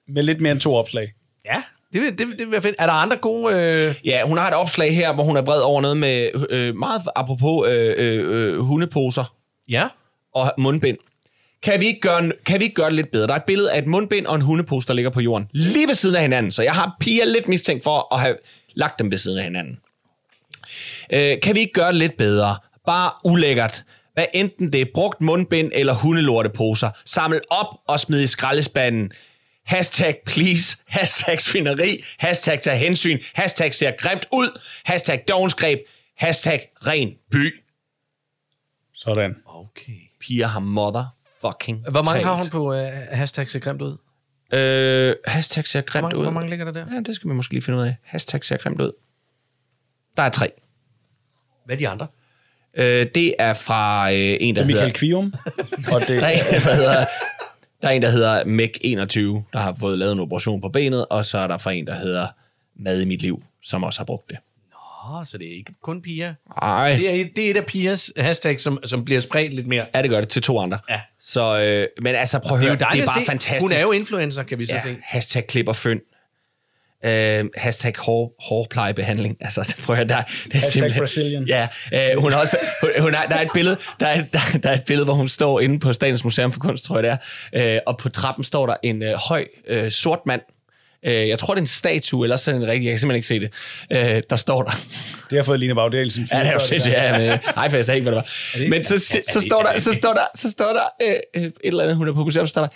Med 0.07 0.23
lidt 0.23 0.41
mere 0.41 0.51
end 0.51 0.59
to 0.59 0.75
opslag. 0.75 1.13
Ja, 1.45 1.61
det 1.93 2.01
vil, 2.01 2.17
det, 2.17 2.27
vil- 2.27 2.31
det 2.39 2.45
vil 2.45 2.51
være 2.51 2.61
fedt. 2.61 2.75
Er 2.79 2.85
der 2.85 2.93
andre 2.93 3.17
gode... 3.17 3.55
Øh... 3.55 3.95
Ja, 4.05 4.21
hun 4.27 4.37
har 4.37 4.47
et 4.47 4.53
opslag 4.53 4.95
her, 4.95 5.13
hvor 5.13 5.23
hun 5.23 5.37
er 5.37 5.41
bred 5.41 5.61
over 5.61 5.81
noget 5.81 5.97
med, 5.97 6.29
øh, 6.49 6.75
meget 6.75 7.01
apropos 7.15 7.67
øh, 7.69 7.93
øh, 7.97 8.59
hundeposer 8.59 9.35
Ja. 9.69 9.87
og 10.35 10.53
mundbind. 10.57 10.97
Kan 11.61 11.79
vi, 11.79 11.85
ikke 11.85 11.99
gøre, 12.01 12.31
kan 12.45 12.59
vi 12.59 12.63
ikke 12.63 12.75
gøre 12.75 12.85
det 12.85 12.95
lidt 12.95 13.11
bedre? 13.11 13.27
Der 13.27 13.33
er 13.33 13.37
et 13.37 13.43
billede 13.43 13.71
af 13.71 13.77
et 13.77 13.87
mundbind 13.87 14.25
og 14.25 14.35
en 14.35 14.41
hundepose, 14.41 14.87
der 14.87 14.93
ligger 14.93 15.11
på 15.11 15.21
jorden. 15.21 15.49
Lige 15.51 15.87
ved 15.87 15.95
siden 15.95 16.15
af 16.15 16.21
hinanden. 16.21 16.51
Så 16.51 16.63
jeg 16.63 16.73
har 16.73 16.95
Pia 16.99 17.25
lidt 17.25 17.47
mistænkt 17.47 17.83
for 17.83 18.13
at 18.13 18.21
have 18.21 18.37
lagt 18.73 18.99
dem 18.99 19.11
ved 19.11 19.17
siden 19.17 19.37
af 19.37 19.43
hinanden. 19.43 19.79
Øh, 21.13 21.37
kan 21.43 21.55
vi 21.55 21.59
ikke 21.59 21.73
gøre 21.73 21.87
det 21.87 21.95
lidt 21.95 22.17
bedre? 22.17 22.57
Bare 22.85 23.11
ulækkert. 23.25 23.83
Hvad 24.13 24.25
enten 24.33 24.73
det 24.73 24.81
er 24.81 24.85
brugt 24.93 25.21
mundbind 25.21 25.71
eller 25.73 25.93
hundelorteposer. 25.93 26.89
Samle 27.05 27.39
op 27.49 27.67
og 27.87 27.99
smid 27.99 28.23
i 28.23 28.27
skraldespanden. 28.27 29.11
Hashtag 29.65 30.15
please, 30.25 30.77
hashtag 30.87 31.41
svineri, 31.41 32.03
hashtag 32.17 32.61
tag 32.61 32.77
hensyn, 32.77 33.19
hashtag 33.33 33.73
ser 33.73 33.91
grimt 33.91 34.25
ud, 34.33 34.59
hashtag 34.85 35.23
dovensgreb, 35.27 35.79
hashtag 36.17 36.69
ren 36.87 37.13
by. 37.31 37.59
Sådan. 38.93 39.35
Okay. 39.53 39.93
Pia 40.19 40.45
har 40.47 40.59
mother 40.59 41.05
fucking 41.41 41.79
Hvor 41.91 42.03
mange 42.03 42.13
talt. 42.13 42.25
har 42.25 42.35
hun 42.35 42.49
på 42.49 42.73
øh, 42.73 42.91
hashtag 43.11 43.49
ser 43.49 43.59
grimt 43.59 43.81
ud? 43.81 43.97
Øh, 44.53 45.15
hashtag 45.25 45.67
ser 45.67 45.81
Hvor 45.81 45.87
grimt 45.91 46.01
mange, 46.03 46.17
ud. 46.17 46.23
hvor 46.23 46.31
mange 46.31 46.49
ligger 46.49 46.65
der 46.65 46.71
der? 46.71 46.85
Ja, 46.93 46.99
det 47.05 47.15
skal 47.15 47.29
vi 47.29 47.35
måske 47.35 47.53
lige 47.53 47.63
finde 47.63 47.79
ud 47.79 47.83
af. 47.85 47.95
Hashtag 48.03 48.43
ser 48.43 48.57
grimt 48.57 48.81
ud. 48.81 48.91
Der 50.17 50.23
er 50.23 50.29
tre. 50.29 50.51
Hvad 51.65 51.75
er 51.75 51.77
de 51.79 51.87
andre? 51.87 52.07
Øh, 52.77 53.07
det 53.15 53.35
er 53.39 53.53
fra 53.53 54.11
øh, 54.11 54.17
en, 54.39 54.55
der 54.55 54.65
Michael 54.65 54.79
hedder... 54.85 54.99
Kvium. 54.99 55.33
Og 55.91 56.01
det, 56.01 56.07
Der 56.21 56.27
er, 56.27 56.31
en, 56.31 56.53
der 56.63 56.75
hedder, 56.75 57.05
der 57.81 57.87
er 57.87 57.91
en, 57.91 58.01
der 58.01 58.09
hedder 58.09 58.43
Meg21, 58.43 59.49
der 59.53 59.59
har 59.59 59.73
fået 59.79 59.97
lavet 59.99 60.11
en 60.13 60.19
operation 60.19 60.61
på 60.61 60.69
benet, 60.69 61.05
og 61.09 61.25
så 61.25 61.37
er 61.37 61.47
der 61.47 61.57
fra 61.57 61.71
en, 61.71 61.87
der 61.87 61.95
hedder 61.95 62.27
Mad 62.75 63.01
i 63.01 63.05
mit 63.05 63.21
liv, 63.21 63.43
som 63.63 63.83
også 63.83 63.99
har 63.99 64.05
brugt 64.05 64.29
det. 64.29 64.37
Åh, 65.11 65.25
så 65.25 65.37
det 65.37 65.47
er 65.47 65.55
ikke 65.57 65.73
kun 65.83 66.01
Pia. 66.01 66.33
Ej. 66.61 66.95
Det 66.95 67.21
er, 67.21 67.25
det 67.35 67.45
er 67.45 67.51
et 67.51 67.57
af 67.57 67.65
Pias 67.65 68.11
hashtag, 68.17 68.59
som, 68.59 68.79
som 68.85 69.05
bliver 69.05 69.21
spredt 69.21 69.53
lidt 69.53 69.67
mere. 69.67 69.85
Ja, 69.95 70.01
det 70.01 70.09
gør 70.09 70.19
det 70.19 70.29
til 70.29 70.41
to 70.41 70.59
andre. 70.59 70.79
Ja. 70.89 70.99
Så, 71.19 71.59
øh, 71.59 71.87
men 72.01 72.15
altså, 72.15 72.39
prøv 72.39 72.57
at 72.57 72.61
Det 72.61 72.67
er 72.67 72.71
høre, 72.71 72.89
jo 72.89 72.95
det 72.95 73.01
er, 73.01 73.05
bare 73.05 73.21
se. 73.21 73.25
fantastisk. 73.25 73.63
Hun 73.63 73.71
er 73.71 73.81
jo 73.81 73.91
influencer, 73.91 74.43
kan 74.43 74.59
vi 74.59 74.65
så 74.65 74.73
ja, 74.73 74.81
se. 74.81 74.97
hashtag 75.03 75.47
klip 75.47 75.67
og 75.67 75.75
fynd. 75.75 75.99
Øh, 77.05 77.45
hashtag 77.57 77.93
hår, 77.97 78.35
hårplejebehandling. 78.49 79.37
Altså, 79.41 79.75
prøv 79.85 79.93
at 79.93 79.97
høre, 79.97 80.07
der, 80.07 80.15
det 80.15 80.25
er 80.25 80.53
Hashtag 80.53 80.71
simpelthen... 80.71 80.99
Brazilian. 81.01 81.47
Ja, 81.47 81.67
øh, 81.93 82.21
hun 82.21 82.33
er 82.33 82.37
også, 82.37 82.57
hun, 82.81 82.89
hun 82.99 83.13
er, 83.13 83.25
der, 83.27 83.35
er 83.35 83.41
et 83.41 83.49
billede, 83.53 83.77
der, 83.99 84.07
er, 84.07 84.23
der, 84.23 84.39
der 84.63 84.69
er 84.69 84.73
et 84.73 84.83
billede, 84.87 85.05
hvor 85.05 85.13
hun 85.13 85.27
står 85.27 85.59
inde 85.59 85.79
på 85.79 85.93
Statens 85.93 86.23
Museum 86.23 86.51
for 86.51 86.59
Kunst, 86.59 86.83
tror 86.85 86.99
jeg 86.99 87.03
det 87.03 87.17
er, 87.53 87.75
øh, 87.75 87.81
og 87.87 87.97
på 87.97 88.09
trappen 88.09 88.43
står 88.43 88.65
der 88.67 88.75
en 88.83 89.03
øh, 89.03 89.13
høj 89.13 89.45
øh, 89.67 89.91
sort 89.91 90.19
mand. 90.25 90.41
Øh, 91.05 91.29
jeg 91.29 91.39
tror, 91.39 91.53
det 91.53 91.59
er 91.59 91.63
en 91.63 91.67
statue, 91.67 92.25
eller 92.25 92.35
sådan 92.35 92.61
en 92.61 92.67
rigtig, 92.67 92.85
jeg 92.85 92.91
kan 92.91 92.99
simpelthen 92.99 93.39
ikke 93.39 93.49
se 93.91 93.99
det. 93.99 94.15
Øh, 94.15 94.23
der 94.29 94.35
står 94.35 94.63
der. 94.63 94.71
det 95.29 95.37
har 95.37 95.43
fået 95.43 95.59
Line 95.59 95.75
Bagdalsen. 95.75 96.27
Ja, 96.31 96.39
det 96.39 96.47
er 96.47 96.53
jo 96.53 96.59
sindssygt, 96.59 96.93
ja, 96.93 97.17
men, 97.17 97.39
nej, 97.55 97.69
for 97.69 97.77
jeg 97.77 97.85
sagde 97.85 97.97
ikke, 97.97 98.09
hvad 98.09 98.19
det 98.19 98.25
var. 98.57 98.69
Men 98.69 98.83
så, 98.83 98.97
så, 98.97 99.21
så, 99.27 99.41
står 99.41 99.63
der, 99.63 99.79
så 99.79 99.93
står 99.93 100.13
der, 100.13 100.25
så 100.35 100.49
står 100.49 100.73
der 100.73 100.83
øh, 101.01 101.15
øh, 101.35 101.43
et 101.43 101.53
eller 101.63 101.83
andet, 101.83 101.97
hun 101.97 102.07
er 102.07 102.13
på 102.13 102.23
museum, 102.23 102.47
så 102.47 102.49
står 102.49 102.61
der, 102.61 102.67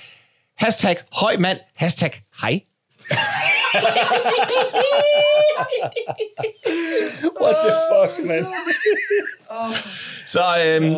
hashtag 0.58 0.96
høj 1.12 1.38
mand, 1.40 1.60
hashtag 1.76 2.22
hej. 2.42 2.60
What 7.42 7.56
the 7.64 7.74
fuck, 7.92 8.28
man? 8.28 8.46
Så 10.26 10.44
øhm, 10.66 10.96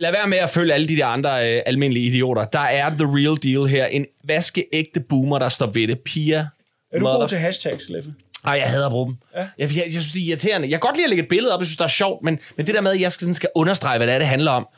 lad 0.00 0.12
være 0.12 0.26
med 0.28 0.38
at 0.38 0.50
følge 0.50 0.74
alle 0.74 0.88
de 0.88 0.96
der 0.96 1.06
andre 1.06 1.56
øh, 1.56 1.62
almindelige 1.66 2.06
idioter. 2.06 2.44
Der 2.44 2.58
er 2.60 2.90
the 2.90 3.04
real 3.04 3.36
deal 3.42 3.68
her. 3.68 3.86
En 3.86 4.06
vaskeægte 4.24 5.00
boomer, 5.00 5.38
der 5.38 5.48
står 5.48 5.66
ved 5.66 5.88
det. 5.88 6.00
Pia. 6.00 6.48
Er 6.92 6.98
du 6.98 7.04
mother- 7.06 7.18
god 7.20 7.28
til 7.28 7.38
hashtags, 7.38 7.88
Leffe? 7.88 8.14
Ej, 8.44 8.52
jeg 8.52 8.66
hader 8.70 8.86
at 8.86 8.90
bruge 8.92 9.06
dem. 9.06 9.16
Ja. 9.34 9.40
Jeg, 9.40 9.48
jeg, 9.58 9.76
jeg 9.76 9.90
synes, 9.90 10.12
det 10.12 10.22
er 10.22 10.26
irriterende. 10.26 10.66
Jeg 10.68 10.72
kan 10.72 10.80
godt 10.80 10.96
lide 10.96 11.04
at 11.04 11.10
lægge 11.10 11.22
et 11.22 11.28
billede 11.28 11.54
op, 11.54 11.60
jeg 11.60 11.66
synes, 11.66 11.76
det 11.76 11.84
er 11.84 11.88
sjovt, 11.88 12.24
men, 12.24 12.38
men 12.56 12.66
det 12.66 12.74
der 12.74 12.80
med, 12.80 12.90
at 12.92 13.00
jeg 13.00 13.12
skal, 13.12 13.24
sådan, 13.24 13.34
skal 13.34 13.48
understrege, 13.54 13.96
hvad 13.98 14.06
det 14.06 14.14
er, 14.14 14.18
det 14.18 14.26
handler 14.28 14.50
om. 14.50 14.68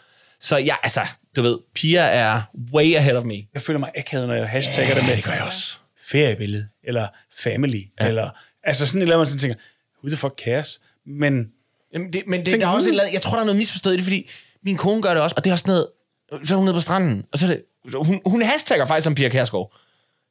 Så 0.40 0.56
jeg, 0.56 0.76
altså, 0.82 1.00
du 1.36 1.42
ved, 1.42 1.58
Pia 1.74 2.00
er 2.00 2.42
way 2.74 2.94
ahead 2.94 3.16
of 3.16 3.24
me. 3.24 3.34
Jeg 3.54 3.62
føler 3.62 3.78
mig 3.80 3.90
akavet, 3.94 4.28
når 4.28 4.34
jeg 4.34 4.48
hashtagger 4.48 4.94
det 4.94 5.04
med. 5.06 5.16
det 5.16 5.24
gør 5.24 5.32
jeg 5.32 5.42
også. 5.42 5.76
Feriebillede, 6.06 6.68
eller 6.84 7.08
family, 7.42 7.82
ja. 8.00 8.08
eller... 8.08 8.30
Altså 8.64 8.86
sådan 8.86 8.98
et 8.98 9.02
eller 9.02 9.16
andet, 9.16 9.20
man 9.20 9.26
sådan 9.26 9.40
tænker, 9.40 9.56
who 10.02 10.08
the 10.08 10.16
fuck 10.16 10.34
cares? 10.44 10.80
Men 11.06 11.46
Jamen, 11.94 12.12
det, 12.12 12.22
men 12.26 12.40
det, 12.40 12.48
Tænk, 12.48 12.60
der 12.60 12.66
er 12.68 12.72
også 12.72 12.88
et 12.88 12.92
eller 12.92 13.02
andet, 13.02 13.14
jeg 13.14 13.22
tror, 13.22 13.32
der 13.32 13.40
er 13.40 13.44
noget 13.44 13.58
misforstået 13.58 13.94
i 13.94 13.96
det, 13.96 14.04
fordi 14.04 14.30
min 14.64 14.76
kone 14.76 15.02
gør 15.02 15.14
det 15.14 15.22
også, 15.22 15.34
og 15.36 15.44
det 15.44 15.50
er 15.50 15.54
også 15.54 15.62
sådan 15.62 15.72
noget, 15.72 16.48
så 16.48 16.54
er 16.54 16.56
hun 16.56 16.64
nede 16.64 16.74
på 16.74 16.80
stranden, 16.80 17.26
og 17.32 17.38
så 17.38 17.46
er 17.46 17.50
det, 17.50 17.64
hun, 17.94 18.20
hun 18.26 18.42
hashtagger 18.42 18.86
faktisk 18.86 19.04
som 19.04 19.14
Pia 19.14 19.28
Kærsgaard. 19.28 19.72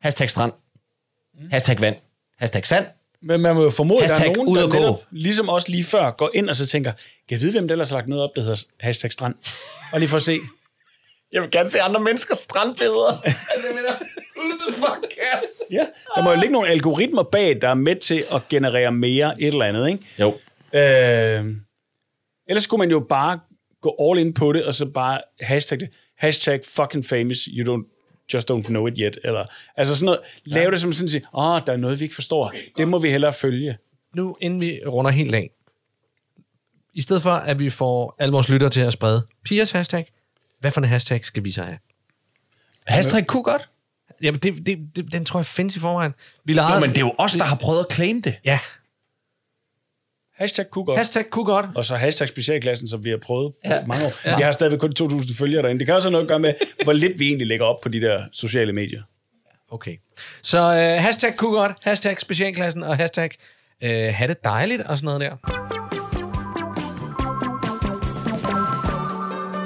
Hashtag 0.01 0.29
strand. 0.29 0.53
Hashtag 1.51 1.81
vand. 1.81 1.95
Hashtag 2.37 2.67
sand. 2.67 2.85
Men 3.21 3.41
man 3.41 3.55
må 3.55 3.63
jo 3.63 3.69
formode, 3.69 4.03
at 4.03 4.09
der 4.09 4.15
er 4.15 4.35
nogen, 4.35 4.55
der 4.55 4.67
netop, 4.67 5.03
ligesom 5.11 5.49
os 5.49 5.67
lige 5.67 5.83
før, 5.83 6.11
går 6.11 6.31
ind 6.33 6.49
og 6.49 6.55
så 6.55 6.65
tænker, 6.65 6.91
kan 6.91 7.01
jeg 7.31 7.41
vide, 7.41 7.51
hvem 7.51 7.67
der 7.67 7.73
ellers 7.73 7.89
har 7.89 7.97
lagt 7.97 8.07
noget 8.07 8.23
op, 8.23 8.29
der 8.35 8.41
hedder 8.41 8.63
hashtag 8.79 9.11
strand? 9.11 9.35
Og 9.93 9.99
lige 9.99 10.09
for 10.09 10.17
at 10.17 10.23
se. 10.23 10.39
Jeg 11.31 11.41
vil 11.41 11.51
gerne 11.51 11.69
se 11.69 11.81
andre 11.81 11.99
menneskers 11.99 12.37
strandbilleder. 12.37 13.21
altså, 13.53 13.67
jeg 13.67 13.75
mener, 13.75 13.91
the 14.67 14.73
fuck 14.73 15.13
cares? 15.19 15.61
Ja, 15.71 15.85
der 16.15 16.23
må 16.23 16.31
jo 16.31 16.39
ligge 16.39 16.53
nogle 16.53 16.69
algoritmer 16.69 17.23
bag, 17.23 17.61
der 17.61 17.69
er 17.69 17.73
med 17.73 17.95
til 17.95 18.25
at 18.31 18.41
generere 18.49 18.91
mere 18.91 19.41
et 19.41 19.47
eller 19.47 19.65
andet, 19.65 19.87
ikke? 19.87 20.05
Jo. 20.19 20.27
Øh, 20.73 21.45
ellers 22.47 22.63
skulle 22.63 22.79
man 22.79 22.91
jo 22.91 22.99
bare 22.99 23.39
gå 23.81 23.95
all 23.99 24.19
in 24.19 24.33
på 24.33 24.53
det, 24.53 24.65
og 24.65 24.73
så 24.73 24.85
bare 24.85 25.21
hashtag 25.41 25.79
det. 25.79 25.89
Hashtag 26.17 26.59
fucking 26.75 27.05
famous, 27.05 27.37
you 27.37 27.75
don't 27.75 27.87
just 28.33 28.51
don't 28.51 28.61
know 28.61 28.87
it 28.87 28.93
yet. 28.97 29.19
Eller, 29.23 29.45
altså 29.77 29.95
sådan 29.95 30.05
noget. 30.05 30.19
Lav 30.45 30.71
det 30.71 30.81
som 30.81 30.93
sådan 30.93 31.05
at 31.05 31.11
sige, 31.11 31.25
åh, 31.33 31.45
oh, 31.45 31.61
der 31.67 31.73
er 31.73 31.77
noget, 31.77 31.99
vi 31.99 32.03
ikke 32.03 32.15
forstår. 32.15 32.53
Det 32.77 32.87
må 32.87 32.99
vi 32.99 33.09
hellere 33.09 33.33
følge. 33.33 33.77
Nu, 34.15 34.37
inden 34.41 34.61
vi 34.61 34.79
runder 34.87 35.11
helt 35.11 35.35
af, 35.35 35.49
i 36.93 37.01
stedet 37.01 37.23
for, 37.23 37.31
at 37.31 37.59
vi 37.59 37.69
får 37.69 38.15
alle 38.19 38.31
vores 38.31 38.49
lyttere 38.49 38.69
til 38.69 38.81
at 38.81 38.93
sprede 38.93 39.27
Pias 39.45 39.71
hashtag, 39.71 40.11
hvad 40.59 40.71
for 40.71 40.81
en 40.81 40.87
hashtag 40.87 41.25
skal 41.25 41.43
vi 41.43 41.51
så 41.51 41.63
have? 41.63 41.77
Hashtag 42.87 43.27
kunne 43.27 43.43
godt. 43.43 43.69
Jamen, 44.21 44.39
det, 44.39 44.65
det, 44.65 44.95
det, 44.95 45.13
den 45.13 45.25
tror 45.25 45.39
jeg 45.39 45.45
findes 45.45 45.75
i 45.75 45.79
forvejen. 45.79 46.13
Vi 46.45 46.53
Jo, 46.53 46.79
men 46.79 46.89
det 46.89 46.97
er 46.97 47.01
jo 47.01 47.13
os, 47.17 47.33
der 47.33 47.43
har 47.43 47.55
prøvet 47.55 47.85
at 47.89 47.95
claim 47.95 48.21
det. 48.21 48.35
Ja. 48.45 48.59
Hashtag 50.37 50.69
kunne 50.69 50.85
godt. 50.85 50.97
Hashtag 50.97 51.29
kunne 51.29 51.45
godt. 51.45 51.65
Og 51.75 51.85
så 51.85 51.95
hashtag 51.95 52.27
specialklassen, 52.27 52.87
som 52.87 53.03
vi 53.03 53.09
har 53.09 53.17
prøvet 53.17 53.53
Ja. 53.65 53.85
mange 53.85 54.05
år. 54.05 54.27
Ja. 54.29 54.35
Vi 54.35 54.41
har 54.41 54.51
stadigvæk 54.51 54.79
kun 54.79 54.93
2.000 54.99 55.39
følgere 55.39 55.61
derinde. 55.61 55.79
Det 55.79 55.85
kan 55.87 55.95
også 55.95 56.07
have 56.07 56.11
noget 56.11 56.25
at 56.25 56.29
gøre 56.29 56.39
med, 56.39 56.53
hvor 56.83 56.93
lidt 56.93 57.19
vi 57.19 57.27
egentlig 57.27 57.47
lægger 57.47 57.65
op 57.65 57.75
på 57.83 57.89
de 57.89 58.01
der 58.01 58.23
sociale 58.33 58.73
medier. 58.73 59.01
Okay. 59.71 59.97
Så 60.41 60.57
øh, 60.59 61.03
hashtag 61.05 61.31
kunne 61.37 61.51
godt, 61.59 61.71
hashtag 61.83 62.19
specialklassen 62.19 62.83
og 62.83 62.97
hashtag 62.97 63.29
øh, 63.83 64.13
have 64.13 64.27
det 64.27 64.43
dejligt 64.43 64.81
og 64.81 64.97
sådan 64.97 65.05
noget 65.05 65.21
der. 65.21 65.35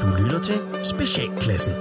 Du 0.01 0.07
lytter 0.23 0.39
til 0.49 0.57
Specialklassen. 0.93 1.73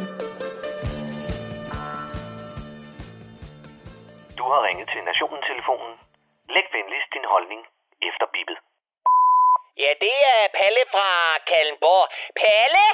Du 4.38 4.44
har 4.52 4.60
ringet 4.68 4.86
til 4.92 5.00
Nationen-telefonen. 5.10 5.92
Læg 6.54 6.66
venligst 6.76 7.08
din 7.16 7.26
holdning 7.34 7.60
efter 8.08 8.26
bippet. 8.34 8.58
Ja, 9.82 9.92
det 10.00 10.16
er 10.34 10.48
Palle 10.58 10.84
fra 10.90 11.38
Kallenborg. 11.50 12.08
Palle? 12.42 12.86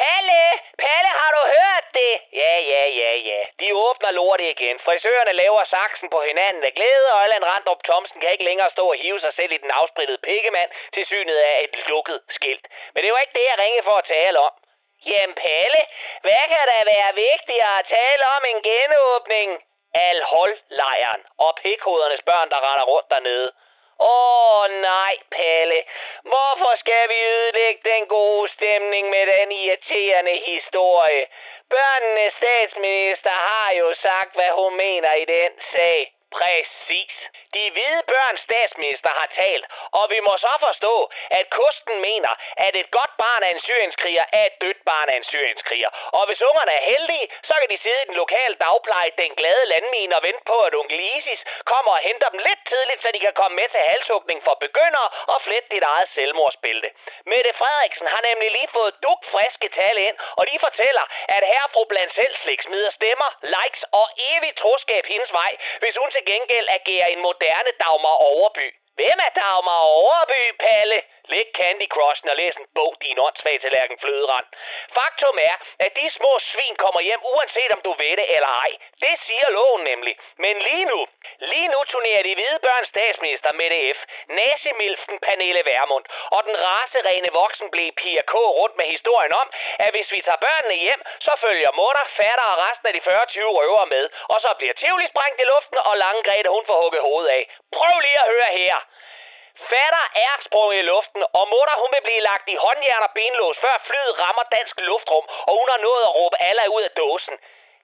Palle? 0.00 0.42
Palle, 0.84 1.10
har 1.20 1.30
du 1.36 1.42
hørt 1.56 1.86
det? 1.98 2.14
Ja, 2.42 2.54
ja, 2.72 2.84
ja, 3.00 3.12
ja. 3.30 3.40
De 3.60 3.74
åbner 3.74 4.10
lortet 4.10 4.48
igen. 4.54 4.80
Frisørerne 4.84 5.32
laver 5.32 5.64
saksen 5.64 6.10
på 6.10 6.20
hinanden 6.28 6.64
af 6.64 6.72
glæde, 6.74 7.12
og 7.12 7.22
Allan 7.24 7.44
Randrup 7.44 7.82
Thomsen 7.84 8.20
kan 8.20 8.32
ikke 8.32 8.44
længere 8.44 8.70
stå 8.70 8.84
og 8.88 8.98
hive 9.02 9.20
sig 9.20 9.34
selv 9.34 9.52
i 9.52 9.62
den 9.64 9.70
afsprittede 9.70 10.18
pikkemand 10.18 10.70
til 10.94 11.06
synet 11.06 11.36
af 11.36 11.56
et 11.64 11.74
lukket 11.88 12.20
skilt. 12.36 12.66
Men 12.94 13.04
det 13.04 13.12
var 13.12 13.20
ikke 13.20 13.38
det, 13.38 13.46
jeg 13.50 13.58
ringede 13.58 13.88
for 13.88 13.96
at 13.98 14.04
tale 14.04 14.38
om. 14.38 14.52
Jamen, 15.06 15.34
Palle, 15.34 15.82
hvad 16.20 16.44
kan 16.52 16.64
der 16.72 16.84
være 16.94 17.14
vigtigere 17.14 17.78
at 17.78 17.86
tale 17.86 18.24
om 18.36 18.42
en 18.52 18.62
genåbning? 18.62 19.48
Al-Hol-lejren 19.94 21.22
og 21.38 21.50
pikhodernes 21.62 22.22
børn, 22.22 22.50
der 22.50 22.60
render 22.68 22.84
rundt 22.92 23.10
dernede. 23.10 23.52
Åh 24.00 24.62
oh, 24.62 24.70
nej, 24.70 25.14
Palle. 25.30 25.82
Hvorfor 26.22 26.72
skal 26.78 27.08
vi 27.08 27.18
ødelægge 27.22 27.80
den 27.92 28.06
gode 28.06 28.50
stemning 28.52 29.10
med 29.10 29.26
den 29.26 29.52
irriterende 29.52 30.36
historie? 30.46 31.26
Børnenes 31.70 32.34
statsminister 32.34 33.30
har 33.30 33.72
jo 33.72 33.94
sagt, 33.94 34.34
hvad 34.34 34.50
hun 34.60 34.76
mener 34.76 35.12
i 35.12 35.24
den 35.24 35.52
sag. 35.72 36.12
Præcis. 36.32 37.16
De 37.56 37.64
hvide 37.74 38.02
børns 38.12 38.40
statsminister 38.48 39.10
har 39.20 39.28
talt, 39.40 39.66
og 39.98 40.04
vi 40.12 40.20
må 40.26 40.32
så 40.46 40.54
forstå, 40.66 40.94
at 41.38 41.46
Kusten 41.58 41.96
mener, 42.08 42.32
at 42.66 42.76
et 42.76 42.90
godt 42.98 43.12
barn 43.24 43.42
af 43.46 43.50
en 43.54 43.60
syrienskriger 43.66 44.24
er 44.32 44.44
et 44.50 44.60
dødt 44.60 44.80
barn 44.90 45.08
af 45.12 45.16
en 45.16 45.24
syrienskriger. 45.32 45.90
Og 46.18 46.22
hvis 46.26 46.42
ungerne 46.48 46.72
er 46.72 46.84
heldige, 46.92 47.26
så 47.48 47.54
kan 47.60 47.68
de 47.72 47.78
sidde 47.82 48.02
i 48.02 48.08
den 48.10 48.16
lokale 48.22 48.54
dagpleje, 48.54 49.10
den 49.22 49.34
glade 49.40 49.64
landmine 49.72 50.16
og 50.16 50.22
vente 50.22 50.44
på, 50.46 50.56
at 50.68 50.74
onkel 50.74 51.00
Isis 51.16 51.42
kommer 51.72 51.92
og 51.92 52.04
henter 52.08 52.28
dem 52.28 52.40
lidt 52.48 52.62
tidligt, 52.72 53.02
så 53.02 53.08
de 53.14 53.20
kan 53.26 53.34
komme 53.40 53.56
med 53.60 53.68
til 53.68 53.82
halshugning 53.90 54.40
for 54.46 54.54
begyndere 54.66 55.08
og 55.32 55.42
flette 55.42 55.68
dit 55.74 55.82
eget 55.82 56.08
selvmordsbælte. 56.14 56.88
Mette 57.32 57.52
Frederiksen 57.60 58.06
har 58.06 58.22
nemlig 58.28 58.50
lige 58.50 58.70
fået 58.78 58.94
duk 59.02 59.20
friske 59.32 59.68
tal 59.78 59.96
ind, 59.98 60.16
og 60.38 60.44
de 60.50 60.56
fortæller, 60.66 61.04
at 61.36 61.42
herre 61.52 61.86
blandt 61.92 62.14
selv 62.14 62.34
smider 62.66 62.90
stemmer, 62.90 63.28
likes 63.56 63.82
og 64.00 64.06
evigt 64.30 64.58
troskab 64.58 65.04
hendes 65.06 65.32
vej, 65.32 65.52
hvis 65.78 65.96
hun 65.96 66.10
til 66.10 66.24
gengæld 66.26 66.68
agerer 66.78 67.06
en 67.06 67.20
moderne 67.42 67.72
Dagmar 67.82 68.16
Overby. 68.30 68.68
Hvem 68.98 69.18
er 69.26 69.32
Dagmar 69.40 69.82
Overby, 69.98 70.42
Palle? 70.64 70.98
Læg 71.28 71.46
Candy 71.58 71.88
Crush 71.94 72.22
og 72.30 72.36
læs 72.36 72.56
en 72.56 72.66
bog, 72.74 72.96
din 73.02 73.18
åndssvage 73.18 73.58
tallerken 73.58 73.98
fløderand. 73.98 74.46
Faktum 74.94 75.38
er, 75.50 75.56
at 75.84 75.92
de 75.96 76.10
små 76.18 76.32
svin 76.50 76.76
kommer 76.76 77.00
hjem, 77.00 77.20
uanset 77.34 77.70
om 77.72 77.80
du 77.84 77.92
ved 77.92 78.16
det 78.20 78.34
eller 78.36 78.52
ej. 78.64 78.72
Det 79.00 79.14
siger 79.26 79.50
loven 79.50 79.84
nemlig. 79.84 80.14
Men 80.38 80.58
lige 80.58 80.84
nu, 80.84 81.06
lige 81.38 81.68
nu 81.68 81.78
turnerer 81.92 82.22
de 82.22 82.34
hvide 82.34 82.58
børns 82.66 82.88
statsminister 82.88 83.52
Mette 83.52 83.94
F., 83.94 83.98
nazimilfen 84.28 85.18
Pernille 85.20 85.64
Vermund 85.64 86.04
og 86.36 86.40
den 86.44 86.56
raserene 86.66 87.30
voksen 87.32 87.70
blev 87.70 87.92
Pia 87.92 88.22
K. 88.32 88.34
rundt 88.34 88.76
med 88.76 88.86
historien 88.94 89.32
om, 89.42 89.48
at 89.78 89.90
hvis 89.94 90.10
vi 90.14 90.20
tager 90.20 90.44
børnene 90.46 90.74
hjem, 90.74 91.02
så 91.20 91.32
følger 91.40 91.72
mutter, 91.80 92.04
fatter 92.16 92.46
og 92.52 92.58
resten 92.66 92.86
af 92.88 92.94
de 92.94 93.02
40-20 93.08 93.58
røver 93.58 93.84
med. 93.84 94.04
Og 94.28 94.40
så 94.40 94.50
bliver 94.58 94.74
Tivoli 94.74 95.06
sprængt 95.08 95.40
i 95.40 95.44
luften, 95.52 95.78
og 95.78 95.96
Lange 95.96 96.22
Grete 96.22 96.48
hun 96.56 96.66
får 96.66 96.82
hugget 96.82 97.02
hovedet 97.02 97.30
af. 97.38 97.42
Prøv 97.76 97.94
lige 98.00 98.20
at 98.24 98.30
høre 98.34 98.50
her. 98.60 98.76
Fatter 99.70 100.06
er 100.26 100.34
sprunget 100.46 100.78
i 100.78 100.88
luften, 100.92 101.22
og 101.38 101.44
mutter 101.54 101.76
hun 101.82 101.90
vil 101.94 102.06
blive 102.08 102.26
lagt 102.30 102.46
i 102.54 102.56
håndjern 102.64 103.02
og 103.08 103.12
benlås, 103.18 103.58
før 103.64 103.76
flyet 103.88 104.18
rammer 104.22 104.44
dansk 104.56 104.76
luftrum, 104.90 105.24
og 105.48 105.52
hun 105.58 105.68
har 105.72 105.80
nået 105.86 106.02
at 106.08 106.14
råbe 106.18 106.36
alle 106.48 106.70
ud 106.76 106.82
af 106.88 106.92
dåsen. 107.02 107.36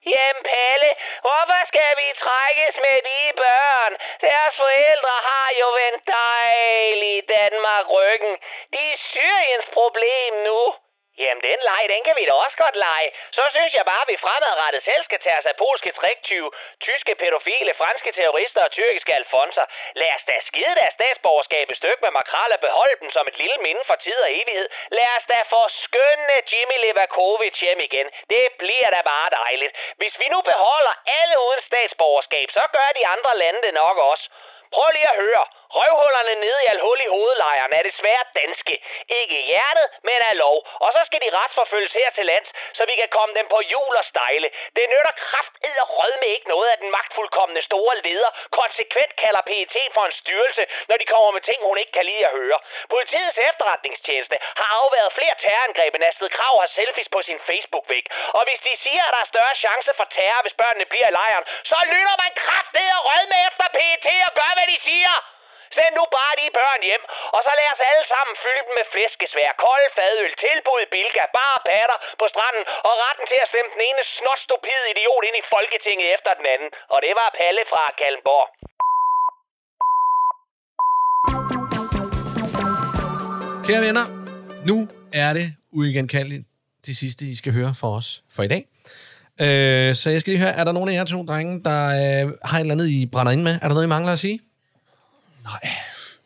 Jamen 0.05 0.43
Palle, 0.51 0.89
hvorfor 1.25 1.59
skal 1.71 1.91
vi 2.01 2.07
trækkes 2.25 2.75
med 2.85 2.97
de 3.09 3.21
børn? 3.43 3.93
Deres 4.21 4.55
forældre 4.63 5.15
har 5.29 5.49
jo 5.61 5.67
vendt 5.81 6.03
dejligt 6.07 7.29
Danmark 7.29 7.85
ryggen. 7.97 8.33
De 8.73 8.83
er 8.93 8.97
Syriens 9.11 9.67
problem 9.73 10.33
nu. 10.49 10.61
Jamen, 11.21 11.43
den 11.49 11.59
leg, 11.69 11.83
den 11.93 12.03
kan 12.07 12.15
vi 12.19 12.25
da 12.25 12.33
også 12.45 12.57
godt 12.63 12.77
lege. 12.87 13.09
Så 13.37 13.43
synes 13.55 13.73
jeg 13.73 13.85
bare, 13.91 14.03
at 14.05 14.11
vi 14.13 14.17
fremadrettet 14.25 14.83
selv 14.89 15.03
skal 15.03 15.19
tage 15.19 15.39
os 15.39 15.49
af 15.51 15.55
polske 15.63 15.91
triktyve, 15.99 16.49
tyske 16.87 17.15
pædofile, 17.15 17.73
franske 17.81 18.11
terrorister 18.11 18.61
og 18.63 18.71
tyrkiske 18.71 19.13
alfonser. 19.21 19.65
Lad 20.01 20.11
os 20.17 20.23
da 20.29 20.35
skide 20.49 20.75
deres 20.79 20.93
statsborgerskab 20.93 21.65
et 21.69 21.77
stykke 21.77 22.01
med 22.05 22.11
makral 22.11 22.51
og 22.55 22.59
beholde 22.59 22.95
dem 23.01 23.11
som 23.11 23.27
et 23.27 23.37
lille 23.37 23.57
minde 23.57 23.83
for 23.87 23.95
tid 23.95 24.19
og 24.25 24.31
evighed. 24.39 24.69
Lad 24.97 25.09
os 25.17 25.25
da 25.33 25.39
få 25.53 25.61
skønne 25.85 26.35
Jimmy 26.51 26.77
Levakovic 26.83 27.59
hjem 27.65 27.79
igen. 27.79 28.07
Det 28.29 28.45
bliver 28.61 28.89
da 28.95 29.01
bare 29.13 29.29
dejligt. 29.41 29.73
Hvis 29.99 30.19
vi 30.19 30.27
nu 30.33 30.41
beholder 30.41 30.93
alle 31.19 31.35
uden 31.47 31.61
statsborgerskab, 31.69 32.47
så 32.51 32.63
gør 32.71 32.89
de 32.97 33.07
andre 33.07 33.37
lande 33.37 33.61
det 33.61 33.73
nok 33.73 33.97
også. 33.97 34.25
Prøv 34.75 34.89
lige 34.91 35.09
at 35.13 35.19
høre. 35.25 35.45
Røvhullerne 35.77 36.35
nede 36.45 36.59
i 36.63 36.69
alhul 36.73 36.99
i 37.01 37.09
lejren 37.59 37.73
er 37.79 37.83
desværre 37.91 38.25
danske. 38.41 38.75
Ikke 39.19 39.35
i 39.41 39.45
hjertet, 39.51 39.87
men 40.07 40.19
af 40.29 40.37
lov. 40.37 40.57
Og 40.85 40.89
så 40.95 41.01
skal 41.07 41.21
de 41.25 41.29
retsforfølges 41.39 41.93
her 41.99 42.09
til 42.17 42.25
lands, 42.25 42.49
så 42.77 42.83
vi 42.89 42.95
kan 43.01 43.09
komme 43.17 43.33
dem 43.39 43.47
på 43.53 43.59
jul 43.73 43.95
og 44.01 44.05
stejle. 44.11 44.49
Det 44.75 44.85
nytter 44.93 45.13
kraft 45.27 45.55
og 45.83 45.89
rød 45.99 46.13
med 46.21 46.29
ikke 46.35 46.49
noget, 46.55 46.69
at 46.73 46.79
den 46.83 46.91
magtfuldkommende 46.97 47.61
store 47.69 47.95
leder 48.07 48.31
konsekvent 48.59 49.13
kalder 49.23 49.41
PET 49.49 49.75
for 49.95 50.03
en 50.05 50.15
styrelse, 50.21 50.63
når 50.89 50.97
de 50.97 51.05
kommer 51.13 51.31
med 51.31 51.41
ting, 51.41 51.59
hun 51.69 51.77
ikke 51.77 51.91
kan 51.97 52.05
lide 52.05 52.25
at 52.25 52.35
høre. 52.39 52.59
Politiets 52.93 53.37
efterretningstjeneste 53.49 54.35
har 54.59 54.69
afværet 54.79 55.13
flere 55.17 55.35
terrorangreb, 55.43 55.95
end 55.95 56.03
Astrid 56.09 56.29
Krav 56.37 56.53
har 56.63 56.71
selfies 56.79 57.09
på 57.15 57.19
sin 57.27 57.39
Facebook-væg. 57.49 58.05
Og 58.37 58.43
hvis 58.47 58.61
de 58.67 58.73
siger, 58.85 59.03
at 59.05 59.13
der 59.15 59.21
er 59.25 59.33
større 59.33 59.55
chance 59.65 59.91
for 59.99 60.07
terror, 60.15 60.41
hvis 60.41 60.59
børnene 60.61 60.85
bliver 60.85 61.07
i 61.09 61.15
lejren, 61.19 61.45
så 61.71 61.77
lytter 61.93 62.15
man 62.23 62.31
kraft 62.43 62.75
og 62.97 63.01
rød 63.09 63.23
med 63.33 63.41
efter 63.49 63.67
PET 63.77 64.07
og 64.27 64.33
gør, 64.39 64.51
hvad 64.57 64.67
de 64.73 64.77
siger. 64.89 65.38
Send 65.75 65.93
nu 65.99 66.03
bare 66.17 66.33
de 66.39 66.45
børn 66.59 66.81
hjem, 66.89 67.03
og 67.35 67.39
så 67.45 67.51
lad 67.59 67.69
os 67.75 67.81
alle 67.89 68.05
sammen 68.13 68.35
fylde 68.43 68.63
dem 68.67 68.73
med 68.79 68.85
flæskesvær, 68.93 69.51
kold 69.65 69.85
fadøl, 69.97 70.31
tilbud 70.45 70.83
bilka, 70.93 71.23
bare 71.39 71.59
patter 71.69 71.97
på 72.21 72.25
stranden, 72.33 72.63
og 72.87 72.93
retten 73.03 73.25
til 73.31 73.39
at 73.43 73.49
stemme 73.51 73.69
den 73.75 73.81
ene 73.89 74.03
snotstupide 74.17 74.85
idiot 74.93 75.23
ind 75.27 75.37
i 75.41 75.43
Folketinget 75.53 76.07
efter 76.15 76.31
den 76.39 76.45
anden. 76.53 76.69
Og 76.93 76.99
det 77.05 77.13
var 77.19 77.27
Palle 77.39 77.63
fra 77.71 77.83
Kalmborg. 77.99 78.47
Kære 83.67 83.81
venner, 83.87 84.05
nu 84.69 84.77
er 85.23 85.31
det 85.37 85.47
uigenkaldeligt 85.79 86.45
det 86.87 86.95
sidste, 87.01 87.21
I 87.33 87.35
skal 87.41 87.51
høre 87.59 87.73
for 87.81 87.89
os 87.99 88.09
for 88.35 88.41
i 88.47 88.51
dag. 88.53 88.63
Øh, 89.43 89.89
så 89.99 90.05
jeg 90.13 90.19
skal 90.19 90.31
lige 90.31 90.43
høre, 90.45 90.55
er 90.59 90.63
der 90.67 90.73
nogen 90.77 90.89
af 90.89 90.95
jer 90.97 91.05
to 91.05 91.19
drenge, 91.29 91.53
der 91.69 91.81
øh, 91.99 92.23
har 92.49 92.57
et 92.57 92.63
eller 92.65 92.75
andet, 92.75 92.87
I 92.97 92.99
brænder 93.13 93.31
ind 93.35 93.43
med? 93.47 93.53
Er 93.61 93.67
der 93.67 93.75
noget, 93.77 93.89
I 93.89 93.95
mangler 93.97 94.13
at 94.17 94.23
sige? 94.27 94.39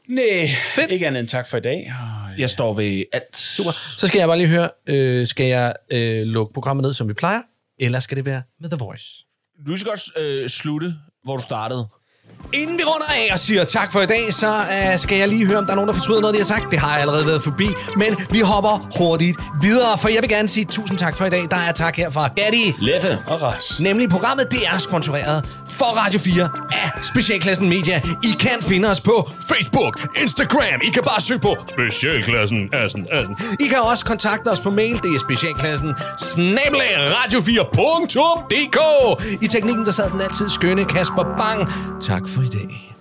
Nej, 0.08 0.50
Fedt. 0.76 0.92
ikke 0.92 1.08
andet 1.08 1.20
end 1.20 1.28
tak 1.28 1.48
for 1.48 1.58
i 1.58 1.62
dag. 1.62 1.94
Jeg 2.38 2.50
står 2.50 2.74
ved 2.74 3.04
alt. 3.14 3.38
Super. 3.38 3.72
Så 3.98 4.08
skal 4.08 4.20
jeg 4.20 4.28
bare 4.28 4.38
lige 4.38 4.48
høre, 4.48 4.70
øh, 4.88 5.28
skal 5.28 5.46
jeg 5.46 5.74
øh, 5.92 6.22
lukke 6.22 6.54
programmet 6.54 6.84
ned, 6.84 6.94
som 6.94 7.08
vi 7.08 7.14
plejer, 7.14 7.42
eller 7.80 8.00
skal 8.00 8.18
det 8.18 8.26
være 8.26 8.44
med 8.60 8.70
The 8.70 8.78
Voice? 8.78 9.06
Du 9.68 9.78
skal 9.78 9.92
også 9.92 10.12
øh, 10.18 10.50
slutte, 10.50 10.96
hvor 11.24 11.38
du 11.38 11.44
startede. 11.44 11.88
Inden 12.54 12.78
vi 12.78 12.84
runder 12.84 13.08
af 13.08 13.30
og 13.32 13.40
siger 13.40 13.64
tak 13.64 13.92
for 13.92 14.02
i 14.02 14.06
dag, 14.06 14.34
så 14.34 14.60
uh, 14.60 15.00
skal 15.00 15.18
jeg 15.18 15.28
lige 15.28 15.46
høre, 15.46 15.58
om 15.58 15.66
der 15.66 15.72
er 15.72 15.76
nogen, 15.76 15.88
der 15.88 15.94
fortryder 15.94 16.22
noget, 16.22 16.34
de 16.34 16.40
har 16.40 16.46
sagt. 16.46 16.66
Det 16.72 16.80
har 16.80 16.92
jeg 16.92 17.02
allerede 17.02 17.26
været 17.28 17.44
forbi, 17.44 17.68
men 17.96 18.16
vi 18.30 18.40
hopper 18.40 18.90
hurtigt 18.98 19.40
videre, 19.62 19.98
for 19.98 20.10
jeg 20.10 20.22
vil 20.22 20.30
gerne 20.30 20.48
sige 20.48 20.66
tusind 20.66 20.98
tak 20.98 21.18
for 21.18 21.26
i 21.26 21.30
dag. 21.30 21.48
Der 21.52 21.58
er 21.58 21.72
tak 21.72 21.96
her 21.96 22.10
fra 22.10 22.28
Gatti. 22.36 22.74
Leffe. 22.80 23.20
Og 23.28 23.42
Ras. 23.42 23.80
Nemlig 23.80 24.10
programmet, 24.10 24.52
det 24.52 24.68
er 24.68 24.78
sponsoreret 24.78 25.46
for 25.70 25.86
Radio 25.86 26.20
4 26.20 26.50
af 26.72 26.90
Specialklassen 27.04 27.70
Media. 27.70 28.02
I 28.24 28.36
kan 28.40 28.62
finde 28.62 28.90
os 28.90 29.00
på 29.02 29.30
Facebook, 29.50 30.00
Instagram. 30.22 30.82
I 30.84 30.90
kan 30.90 31.04
bare 31.04 31.22
søge 31.22 31.40
på 31.40 31.56
Specialklassen. 31.72 32.70
Assen, 32.74 33.08
assen. 33.12 33.38
I 33.60 33.68
kan 33.68 33.80
også 33.82 34.06
kontakte 34.06 34.48
os 34.48 34.60
på 34.60 34.70
mail. 34.70 34.94
Det 35.04 35.16
er 35.16 35.20
specialklassen 35.20 35.94
snabelag 36.20 36.92
radio4.dk. 36.98 38.80
I 39.42 39.48
teknikken, 39.48 39.86
der 39.86 39.92
sad 39.92 40.10
den 40.12 40.22
altid 40.22 40.50
skønne 40.50 40.86
Kasper 40.86 41.24
Bang. 41.38 41.74
Tak 42.02 42.22
for 42.34 42.42
i 42.44 42.48
dag. 42.48 42.93